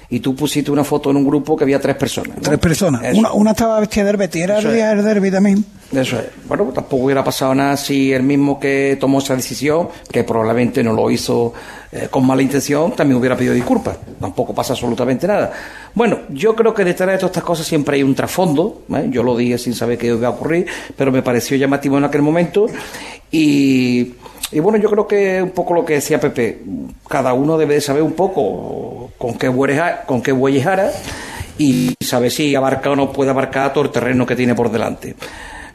y 0.10 0.22
tú 0.22 0.36
pusiste 0.36 0.72
una 0.72 0.84
foto 0.84 1.12
en 1.12 1.18
un 1.18 1.26
grupo 1.26 1.58
que 1.58 1.66
había 1.66 1.80
tres 1.80 1.96
personas. 1.96 2.38
¿no? 2.38 2.42
Tres 2.42 2.60
personas. 2.60 3.02
Una, 3.14 3.34
una 3.34 3.52
estaba 3.52 3.80
vestida 3.80 4.06
de 4.06 4.12
derby, 4.14 4.42
era 4.42 4.60
el 4.60 4.74
día 4.74 4.96
del 4.96 5.04
derby 5.04 5.32
también. 5.32 5.66
Eso 5.92 6.20
es. 6.20 6.26
Bueno, 6.48 6.66
pues 6.66 6.76
tampoco 6.76 7.04
hubiera 7.06 7.24
pasado 7.24 7.54
nada 7.54 7.76
si 7.78 8.14
el 8.14 8.24
mismo 8.24 8.60
que 8.60 8.98
tomó 9.00 9.20
esa 9.20 9.36
decisión, 9.36 9.90
que 10.12 10.24
probablemente 10.24 10.84
no 10.84 10.94
lo 10.94 11.12
hizo 11.12 11.54
eh, 11.92 12.08
con 12.10 12.26
mala 12.26 12.42
intención, 12.42 12.92
también 12.92 13.18
hubiera 13.18 13.38
pedido 13.38 13.54
disculpas. 13.54 13.98
Tampoco 14.20 14.54
pasa 14.54 14.74
absolutamente 14.74 15.26
nada. 15.26 15.52
Bueno, 15.94 16.20
yo 16.30 16.56
creo 16.56 16.74
que 16.74 16.84
detrás 16.84 17.10
de 17.10 17.18
todas 17.18 17.32
estas 17.32 17.44
cosas 17.44 17.66
siempre 17.66 17.96
hay 17.96 18.04
un 18.04 18.14
trasfondo. 18.14 18.84
¿eh? 18.94 19.08
Yo 19.10 19.24
lo 19.24 19.38
dije 19.38 19.58
sin 19.58 19.74
saber 19.74 19.98
qué 19.98 20.08
iba 20.08 20.28
a 20.28 20.32
ocurrir, 20.32 20.68
pero 20.96 21.12
me 21.12 21.22
pareció 21.22 21.56
llamativo 21.56 21.98
en 21.98 22.04
aquel 22.04 22.22
momento. 22.22 22.68
Y, 23.32 24.14
bueno, 24.62 24.78
yo 24.78 24.90
creo 24.90 25.08
que 25.08 25.42
un 25.42 25.52
poco 25.52 25.74
lo 25.74 25.86
que 25.86 25.96
decía 25.96 26.20
Pepe, 26.20 26.60
cada 27.08 27.34
uno 27.34 27.58
debe 27.58 27.76
de 27.76 27.82
saber 27.82 28.04
un 28.04 28.14
poco 28.14 29.12
con 29.18 29.38
qué 29.38 29.48
bueyes, 29.48 29.82
con 30.06 30.22
qué 30.22 30.32
bueyes 30.32 30.68
y 31.58 31.96
saber 32.00 32.32
si 32.32 32.54
abarca 32.56 32.92
o 32.92 32.96
no 32.96 33.12
puede 33.12 33.32
abarcar 33.32 33.74
todo 33.74 33.86
el 33.86 33.92
terreno 33.92 34.26
que 34.26 34.36
tiene 34.36 34.56
por 34.56 34.72
delante. 34.72 35.16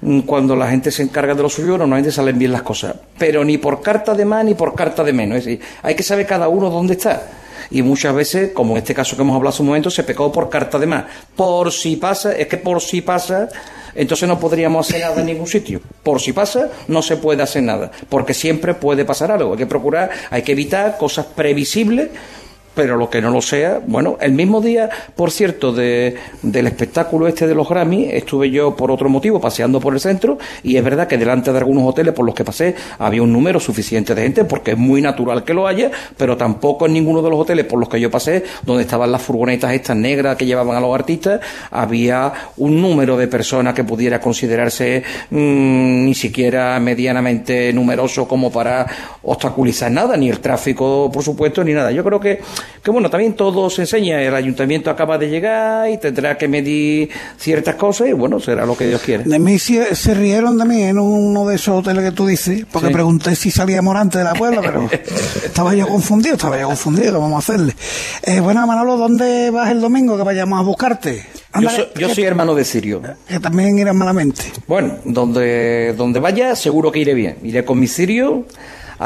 Mm, 0.03 0.20
Cuando 0.20 0.57
la 0.57 0.68
gente 0.68 0.90
se 0.90 1.03
encarga 1.03 1.34
de 1.34 1.42
lo 1.42 1.48
suyo, 1.48 1.78
normalmente 1.78 2.11
salen 2.11 2.38
bien 2.38 2.53
las 2.53 2.62
cosas, 2.62 2.96
pero 3.18 3.44
ni 3.44 3.57
por 3.59 3.80
carta 3.80 4.14
de 4.14 4.24
más 4.24 4.44
ni 4.44 4.55
por 4.55 4.74
carta 4.74 5.05
de 5.05 5.12
menos. 5.12 5.38
Es 5.38 5.44
decir, 5.44 5.61
hay 5.82 5.94
que 5.94 6.03
saber 6.03 6.26
cada 6.26 6.48
uno 6.48 6.68
dónde 6.70 6.94
está. 6.94 7.22
Y 7.70 7.82
muchas 7.82 8.14
veces, 8.14 8.50
como 8.53 8.72
en 8.72 8.78
este 8.78 8.94
caso 8.94 9.16
que 9.16 9.22
hemos 9.22 9.34
hablado 9.36 9.55
hace 9.55 9.62
un 9.62 9.68
momento, 9.68 9.90
se 9.90 10.03
pecó 10.03 10.30
por 10.30 10.50
carta 10.50 10.78
de 10.78 10.86
más. 10.86 11.05
Por 11.36 11.72
si 11.72 11.96
pasa, 11.96 12.36
es 12.36 12.48
que 12.48 12.59
por 12.59 12.82
si 12.82 13.00
pasa, 13.00 13.48
entonces 13.94 14.28
no 14.28 14.38
podríamos 14.38 14.88
hacer 14.88 15.00
nada 15.00 15.20
en 15.20 15.26
ningún 15.26 15.46
sitio. 15.46 15.80
Por 16.03 16.20
si 16.20 16.32
pasa, 16.32 16.68
no 16.88 17.00
se 17.00 17.16
puede 17.16 17.42
hacer 17.42 17.62
nada, 17.62 17.90
porque 18.09 18.34
siempre 18.34 18.74
puede 18.74 19.05
pasar 19.05 19.30
algo. 19.30 19.53
Hay 19.53 19.59
que 19.59 19.66
procurar, 19.66 20.11
hay 20.30 20.42
que 20.42 20.53
evitar 20.53 20.98
cosas 20.98 21.26
previsibles 21.26 22.09
pero 22.74 22.96
lo 22.96 23.10
que 23.10 23.20
no 23.20 23.30
lo 23.30 23.42
sea, 23.42 23.80
bueno, 23.86 24.16
el 24.20 24.32
mismo 24.32 24.60
día, 24.60 24.88
por 25.14 25.30
cierto, 25.30 25.72
de, 25.72 26.16
del 26.42 26.66
espectáculo 26.66 27.28
este 27.28 27.46
de 27.46 27.54
los 27.54 27.68
Grammy, 27.68 28.06
estuve 28.10 28.50
yo 28.50 28.76
por 28.76 28.90
otro 28.90 29.08
motivo 29.08 29.40
paseando 29.40 29.80
por 29.80 29.94
el 29.94 30.00
centro 30.00 30.38
y 30.62 30.76
es 30.76 30.84
verdad 30.84 31.06
que 31.06 31.18
delante 31.18 31.52
de 31.52 31.58
algunos 31.58 31.88
hoteles 31.88 32.14
por 32.14 32.24
los 32.24 32.34
que 32.34 32.44
pasé 32.44 32.74
había 32.98 33.22
un 33.22 33.32
número 33.32 33.60
suficiente 33.60 34.14
de 34.14 34.22
gente 34.22 34.44
porque 34.44 34.72
es 34.72 34.78
muy 34.78 35.02
natural 35.02 35.44
que 35.44 35.54
lo 35.54 35.66
haya, 35.66 35.90
pero 36.16 36.36
tampoco 36.36 36.86
en 36.86 36.94
ninguno 36.94 37.22
de 37.22 37.30
los 37.30 37.40
hoteles 37.40 37.66
por 37.66 37.78
los 37.78 37.88
que 37.88 38.00
yo 38.00 38.10
pasé, 38.10 38.44
donde 38.64 38.82
estaban 38.82 39.12
las 39.12 39.22
furgonetas 39.22 39.72
estas 39.72 39.96
negras 39.96 40.36
que 40.36 40.46
llevaban 40.46 40.76
a 40.76 40.80
los 40.80 40.94
artistas, 40.94 41.40
había 41.70 42.32
un 42.56 42.80
número 42.80 43.16
de 43.16 43.28
personas 43.28 43.74
que 43.74 43.84
pudiera 43.84 44.20
considerarse 44.20 45.02
mm, 45.30 46.04
ni 46.04 46.14
siquiera 46.14 46.78
medianamente 46.80 47.72
numeroso 47.72 48.26
como 48.26 48.50
para 48.50 48.86
obstaculizar 49.22 49.90
nada, 49.90 50.16
ni 50.16 50.28
el 50.28 50.40
tráfico, 50.40 51.10
por 51.12 51.22
supuesto, 51.22 51.62
ni 51.64 51.72
nada. 51.72 51.90
Yo 51.92 52.04
creo 52.04 52.20
que 52.20 52.40
que 52.82 52.90
bueno, 52.90 53.08
también 53.10 53.34
todo 53.34 53.70
se 53.70 53.82
enseña, 53.82 54.20
el 54.22 54.34
ayuntamiento 54.34 54.90
acaba 54.90 55.18
de 55.18 55.28
llegar 55.28 55.88
y 55.90 55.98
tendrá 55.98 56.36
que 56.36 56.48
medir 56.48 57.10
ciertas 57.38 57.74
cosas 57.76 58.08
y 58.08 58.12
bueno, 58.12 58.40
será 58.40 58.66
lo 58.66 58.76
que 58.76 58.86
Dios 58.86 59.00
quiere. 59.02 59.24
De 59.24 59.38
mí 59.38 59.58
se, 59.58 59.94
se 59.94 60.14
rieron 60.14 60.58
de 60.58 60.64
mí 60.64 60.82
en 60.82 60.98
uno 60.98 61.46
de 61.46 61.56
esos 61.56 61.78
hoteles 61.80 62.04
que 62.04 62.12
tú 62.12 62.26
dices, 62.26 62.64
porque 62.72 62.88
Sí. 62.88 62.92
pregunté 62.94 63.36
si 63.36 63.50
salía 63.50 63.82
Morante 63.82 64.18
de 64.18 64.24
la 64.24 64.34
Puebla, 64.34 64.60
pero 64.62 64.88
estaba 65.44 65.74
yo 65.74 65.86
confundido, 65.88 66.34
estaba 66.36 66.58
yo 66.58 66.66
confundido, 66.66 67.12
¿qué 67.12 67.18
vamos 67.18 67.34
a 67.34 67.38
hacerle? 67.52 67.74
Eh, 68.22 68.40
bueno, 68.40 68.66
Manolo, 68.66 68.96
¿dónde 68.96 69.50
vas 69.50 69.70
el 69.70 69.80
domingo 69.80 70.16
que 70.16 70.22
vayamos 70.22 70.58
a 70.58 70.62
buscarte? 70.62 71.16
Yo, 71.54 71.58
Ándale, 71.58 71.76
soy, 71.76 71.86
yo 72.00 72.08
que- 72.08 72.14
soy 72.14 72.24
hermano 72.24 72.54
de 72.54 72.64
Sirio. 72.64 73.02
Que 73.28 73.38
también 73.38 73.78
irán 73.78 73.96
malamente. 73.96 74.42
Bueno, 74.66 74.96
donde, 75.04 75.94
donde 75.96 76.18
vaya, 76.18 76.56
seguro 76.56 76.90
que 76.90 77.00
iré 77.00 77.12
bien. 77.14 77.36
Iré 77.42 77.64
con 77.64 77.78
mi 77.78 77.86
Sirio, 77.86 78.46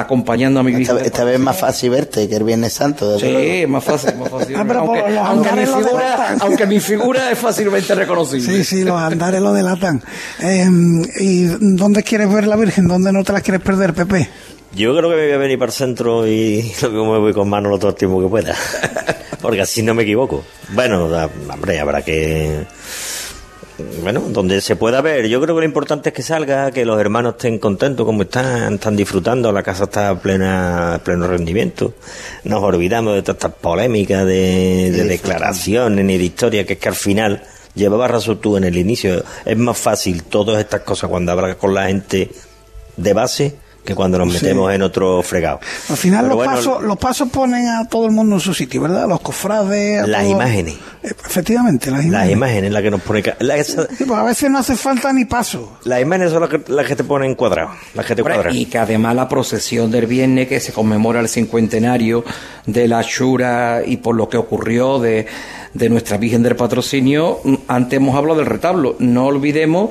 acompañando 0.01 0.61
a 0.61 0.62
mi 0.62 0.82
Esta, 0.82 1.01
esta 1.01 1.24
vez 1.24 1.34
es 1.34 1.40
más 1.40 1.59
fácil 1.59 1.90
verte 1.90 2.28
que 2.28 2.36
el 2.36 2.44
Viernes 2.44 2.72
Santo. 2.72 3.18
Sí, 3.18 3.64
más 3.66 3.84
fácil, 3.84 4.16
más 4.16 4.28
fácil. 4.30 4.57
Ah, 4.66 5.28
aunque, 5.28 5.53
mi 5.53 5.66
lo 5.66 5.78
figura, 5.78 6.03
delatan. 6.03 6.38
aunque 6.40 6.66
mi 6.66 6.80
figura 6.80 7.30
es 7.30 7.38
fácilmente 7.38 7.94
reconocible. 7.94 8.53
Sí, 8.53 8.64
sí, 8.64 8.84
los 8.84 9.01
andares 9.01 9.40
lo 9.40 9.53
delatan. 9.53 10.03
Eh, 10.40 10.66
¿Y 11.20 11.44
dónde 11.61 12.03
quieres 12.03 12.32
ver 12.32 12.47
la 12.47 12.57
Virgen? 12.57 12.86
¿Dónde 12.86 13.12
no 13.12 13.24
te 13.24 13.32
la 13.32 13.40
quieres 13.40 13.62
perder, 13.62 13.94
Pepe? 13.94 14.28
Yo 14.74 14.94
creo 14.97 15.09
que 15.11 15.16
me 15.16 15.24
voy 15.24 15.32
a 15.32 15.38
venir 15.38 15.59
para 15.59 15.70
el 15.70 15.74
centro 15.74 16.26
y 16.26 16.72
lo 16.82 16.90
mismo 16.90 17.12
me 17.12 17.18
voy 17.18 17.32
con 17.32 17.49
Manolo 17.49 17.78
todo 17.78 17.90
el 17.90 17.97
tiempo 17.97 18.20
que 18.20 18.28
pueda. 18.28 18.55
Porque 19.40 19.61
así 19.62 19.82
no 19.82 19.94
me 19.94 20.03
equivoco. 20.03 20.44
Bueno, 20.70 21.09
hombre, 21.51 21.80
habrá 21.80 22.03
que. 22.03 22.64
Bueno, 24.02 24.20
donde 24.28 24.60
se 24.60 24.76
pueda 24.76 25.02
ver. 25.02 25.28
Yo 25.28 25.40
creo 25.40 25.54
que 25.54 25.60
lo 25.60 25.66
importante 25.66 26.08
es 26.08 26.14
que 26.14 26.22
salga, 26.22 26.70
que 26.70 26.84
los 26.86 26.98
hermanos 26.98 27.34
estén 27.34 27.58
contentos 27.58 28.06
como 28.06 28.22
están, 28.22 28.74
están 28.74 28.96
disfrutando, 28.96 29.52
la 29.52 29.62
casa 29.62 29.84
está 29.84 30.10
a 30.10 30.18
plena, 30.18 31.00
pleno 31.04 31.26
rendimiento. 31.26 31.94
Nos 32.44 32.62
olvidamos 32.62 33.14
de 33.14 33.22
todas 33.22 33.36
estas 33.36 33.52
polémicas 33.60 34.24
de, 34.24 34.90
de 34.90 35.04
declaraciones 35.04 36.04
ni 36.04 36.16
de 36.16 36.24
historia, 36.24 36.64
que 36.64 36.74
es 36.74 36.78
que 36.78 36.88
al 36.88 36.94
final 36.94 37.42
llevaba 37.74 38.08
razón 38.08 38.40
tú 38.40 38.56
en 38.56 38.64
el 38.64 38.78
inicio. 38.78 39.22
Es 39.44 39.56
más 39.58 39.76
fácil 39.76 40.22
todas 40.24 40.58
estas 40.58 40.80
cosas 40.80 41.10
cuando 41.10 41.32
hablas 41.32 41.56
con 41.56 41.74
la 41.74 41.88
gente 41.88 42.30
de 42.96 43.12
base 43.12 43.65
que 43.87 43.95
cuando 43.95 44.18
nos 44.18 44.34
Sí. 44.34 44.45
metemos 44.45 44.70
en 44.74 44.82
otro 44.82 45.22
fregado. 45.22 45.61
Al 45.89 45.97
final 45.97 46.24
Pero 46.24 46.28
los, 46.28 46.37
bueno, 46.37 46.53
pasos, 46.53 46.82
los 46.82 46.97
pasos 46.99 47.28
ponen 47.30 47.66
a 47.68 47.89
todo 47.89 48.05
el 48.05 48.12
mundo 48.12 48.34
en 48.34 48.41
su 48.41 48.53
sitio, 48.53 48.82
¿verdad? 48.82 49.09
Los 49.09 49.20
cofrades. 49.20 50.07
Las 50.07 50.22
todo- 50.22 50.30
imágenes. 50.32 50.74
Efectivamente, 51.24 51.91
las 51.91 52.01
Las 52.01 52.07
imágenes. 52.09 52.32
imágenes 52.37 52.72
las 52.72 52.82
que 52.82 52.91
nos 52.91 53.01
pone... 53.01 53.22
ca- 53.22 53.37
Las, 53.41 53.66
Sí, 53.68 54.05
pues 54.07 54.18
a 54.18 54.22
veces 54.24 54.51
no 54.51 54.59
hace 54.59 54.74
falta 54.76 55.12
ni 55.12 55.24
paso. 55.24 55.78
las 55.84 56.01
imágenes 56.03 56.32
son 56.32 56.41
las 56.41 56.51
que, 56.51 56.61
las 56.68 56.84
que 56.87 56.97
te 56.97 57.05
ponen 57.05 57.34
cuadrado, 57.34 57.70
las 57.95 58.05
que 58.05 58.14
te 58.16 58.22
cuadran. 58.22 58.55
Y 58.55 58.66
que 58.66 58.78
además 58.78 59.14
la 59.14 59.28
procesión 59.28 59.91
del 59.91 60.07
viernes 60.07 60.49
que 60.49 60.61
se 60.61 60.72
conmemora 60.72 61.20
el 61.20 61.28
cincuentenario 61.28 62.24
de 62.66 62.89
la 62.89 63.03
Shura 63.03 63.82
y 63.87 63.99
por 63.99 64.16
lo 64.16 64.28
que 64.28 64.37
ocurrió 64.37 64.99
de, 64.99 65.26
de 65.74 65.89
nuestra 65.89 66.16
Virgen 66.16 66.43
del 66.43 66.57
Patrocinio, 66.57 67.41
antes 67.68 67.97
hemos 67.99 68.16
hablado 68.16 68.39
del 68.41 68.47
retablo. 68.47 68.97
No 68.99 69.26
olvidemos 69.26 69.91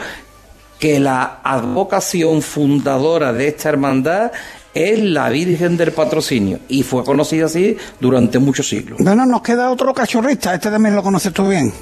que 0.80 1.00
la 1.00 1.40
advocación 1.44 2.42
fundadora 2.42 3.34
de 3.34 3.48
esta 3.48 3.70
hermandad 3.70 4.32
es 4.74 5.00
la 5.00 5.30
Virgen 5.30 5.78
del 5.78 5.94
Patrocinio 5.94 6.60
y 6.68 6.84
fue 6.84 7.04
conocida 7.04 7.46
así 7.46 7.78
durante 8.00 8.40
muchos 8.40 8.68
siglos. 8.68 9.00
Bueno, 9.02 9.26
nos 9.26 9.42
queda 9.42 9.72
otro 9.72 9.94
cachorrista, 9.94 10.54
este 10.54 10.70
también 10.70 10.96
lo 10.96 11.02
conoces 11.02 11.32
tú 11.34 11.48
bien, 11.48 11.74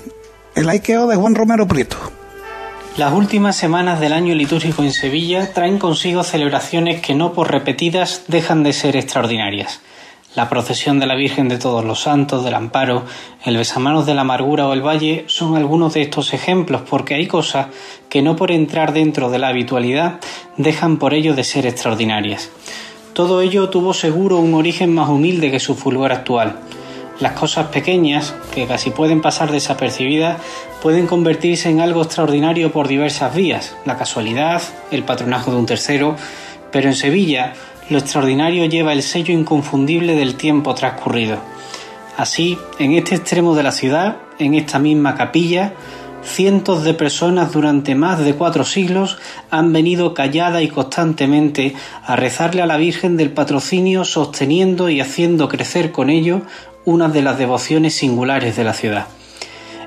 el 0.55 0.69
Aikeo 0.69 1.07
de 1.07 1.15
Juan 1.15 1.33
Romero 1.35 1.67
Prieto. 1.67 1.97
Las 2.95 3.11
últimas 3.11 3.55
semanas 3.55 3.99
del 3.99 4.13
año 4.13 4.35
litúrgico 4.35 4.83
en 4.83 4.91
Sevilla 4.91 5.51
traen 5.51 5.79
consigo 5.79 6.23
celebraciones 6.23 7.01
que 7.01 7.15
no 7.15 7.33
por 7.33 7.51
repetidas 7.51 8.25
dejan 8.27 8.61
de 8.61 8.71
ser 8.71 8.95
extraordinarias. 8.95 9.81
La 10.35 10.49
procesión 10.49 10.99
de 10.99 11.05
la 11.05 11.13
Virgen 11.13 11.47
de 11.47 11.59
Todos 11.59 11.85
los 11.85 12.01
Santos, 12.01 12.43
del 12.43 12.55
Amparo, 12.55 13.03
el 13.45 13.55
Besamanos 13.55 14.07
de 14.07 14.15
la 14.15 14.21
Amargura 14.21 14.67
o 14.67 14.73
el 14.73 14.81
Valle 14.81 15.25
son 15.27 15.55
algunos 15.55 15.93
de 15.93 16.01
estos 16.01 16.33
ejemplos, 16.33 16.81
porque 16.89 17.13
hay 17.13 17.27
cosas 17.27 17.67
que 18.09 18.23
no 18.23 18.35
por 18.35 18.49
entrar 18.49 18.93
dentro 18.93 19.29
de 19.29 19.37
la 19.37 19.49
habitualidad 19.49 20.19
dejan 20.57 20.97
por 20.97 21.13
ello 21.13 21.35
de 21.35 21.43
ser 21.43 21.67
extraordinarias. 21.67 22.49
Todo 23.13 23.41
ello 23.41 23.69
tuvo 23.69 23.93
seguro 23.93 24.39
un 24.39 24.55
origen 24.55 24.91
más 24.91 25.07
humilde 25.07 25.51
que 25.51 25.59
su 25.59 25.75
fulgor 25.75 26.11
actual. 26.11 26.55
Las 27.19 27.33
cosas 27.33 27.67
pequeñas, 27.67 28.33
que 28.55 28.65
casi 28.65 28.89
pueden 28.89 29.21
pasar 29.21 29.51
desapercibidas, 29.51 30.41
pueden 30.81 31.05
convertirse 31.05 31.69
en 31.69 31.79
algo 31.79 32.01
extraordinario 32.01 32.71
por 32.71 32.87
diversas 32.87 33.35
vías, 33.35 33.75
la 33.85 33.99
casualidad, 33.99 34.63
el 34.89 35.03
patronaje 35.03 35.51
de 35.51 35.57
un 35.57 35.67
tercero, 35.67 36.15
pero 36.71 36.89
en 36.89 36.95
Sevilla 36.95 37.53
lo 37.89 37.97
extraordinario 37.97 38.65
lleva 38.65 38.93
el 38.93 39.03
sello 39.03 39.33
inconfundible 39.33 40.15
del 40.15 40.35
tiempo 40.35 40.73
transcurrido. 40.75 41.37
Así, 42.17 42.57
en 42.79 42.93
este 42.93 43.15
extremo 43.15 43.55
de 43.55 43.63
la 43.63 43.71
ciudad, 43.71 44.17
en 44.39 44.53
esta 44.53 44.79
misma 44.79 45.15
capilla, 45.15 45.73
cientos 46.23 46.83
de 46.83 46.93
personas 46.93 47.51
durante 47.51 47.95
más 47.95 48.19
de 48.19 48.35
cuatro 48.35 48.63
siglos 48.63 49.17
han 49.49 49.73
venido 49.73 50.13
callada 50.13 50.61
y 50.61 50.69
constantemente 50.69 51.75
a 52.05 52.15
rezarle 52.15 52.61
a 52.61 52.67
la 52.67 52.77
Virgen 52.77 53.17
del 53.17 53.31
Patrocinio, 53.31 54.05
sosteniendo 54.05 54.89
y 54.89 55.01
haciendo 55.01 55.49
crecer 55.49 55.91
con 55.91 56.09
ello 56.09 56.41
una 56.85 57.09
de 57.09 57.21
las 57.21 57.37
devociones 57.37 57.95
singulares 57.95 58.55
de 58.55 58.63
la 58.63 58.73
ciudad. 58.73 59.07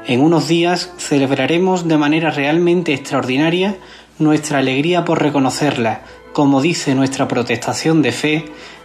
En 0.07 0.21
unos 0.21 0.47
días 0.47 0.93
celebraremos 0.99 1.89
de 1.89 1.99
manera 1.99 2.31
realmente 2.31 2.93
extraordinaria 2.93 3.77
nuestra 4.19 4.59
alegría 4.59 5.05
por 5.05 5.21
reconocerla, 5.21 6.03
como 6.37 6.61
dice 6.61 6.95
nuestra 6.95 7.27
protestación 7.29 8.03
de 8.03 8.13
fe, 8.13 8.45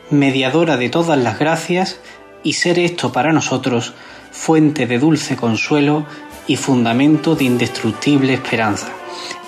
mediadora 0.09 0.77
de 0.77 0.87
todas 0.87 1.19
las 1.19 1.37
gracias, 1.37 1.99
y 2.43 2.53
ser 2.53 2.79
esto 2.79 3.11
para 3.11 3.33
nosotros 3.33 3.93
fuente 4.31 4.87
de 4.87 4.97
dulce 4.97 5.35
consuelo 5.35 6.05
y 6.47 6.55
fundamento 6.55 7.35
de 7.35 7.43
indestructible 7.43 8.35
esperanza. 8.35 8.87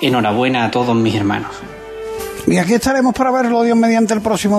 Enhorabuena 0.02 0.66
a 0.66 0.72
todos 0.72 0.94
mis 0.98 1.16
hermanos. 1.16 1.56
Y 2.46 2.58
aquí 2.58 2.74
estaremos 2.74 3.16
para 3.16 3.32
verlo, 3.32 3.64
Dios 3.64 3.78
mediante 3.78 4.14
el 4.14 4.20
próximo 4.20 4.52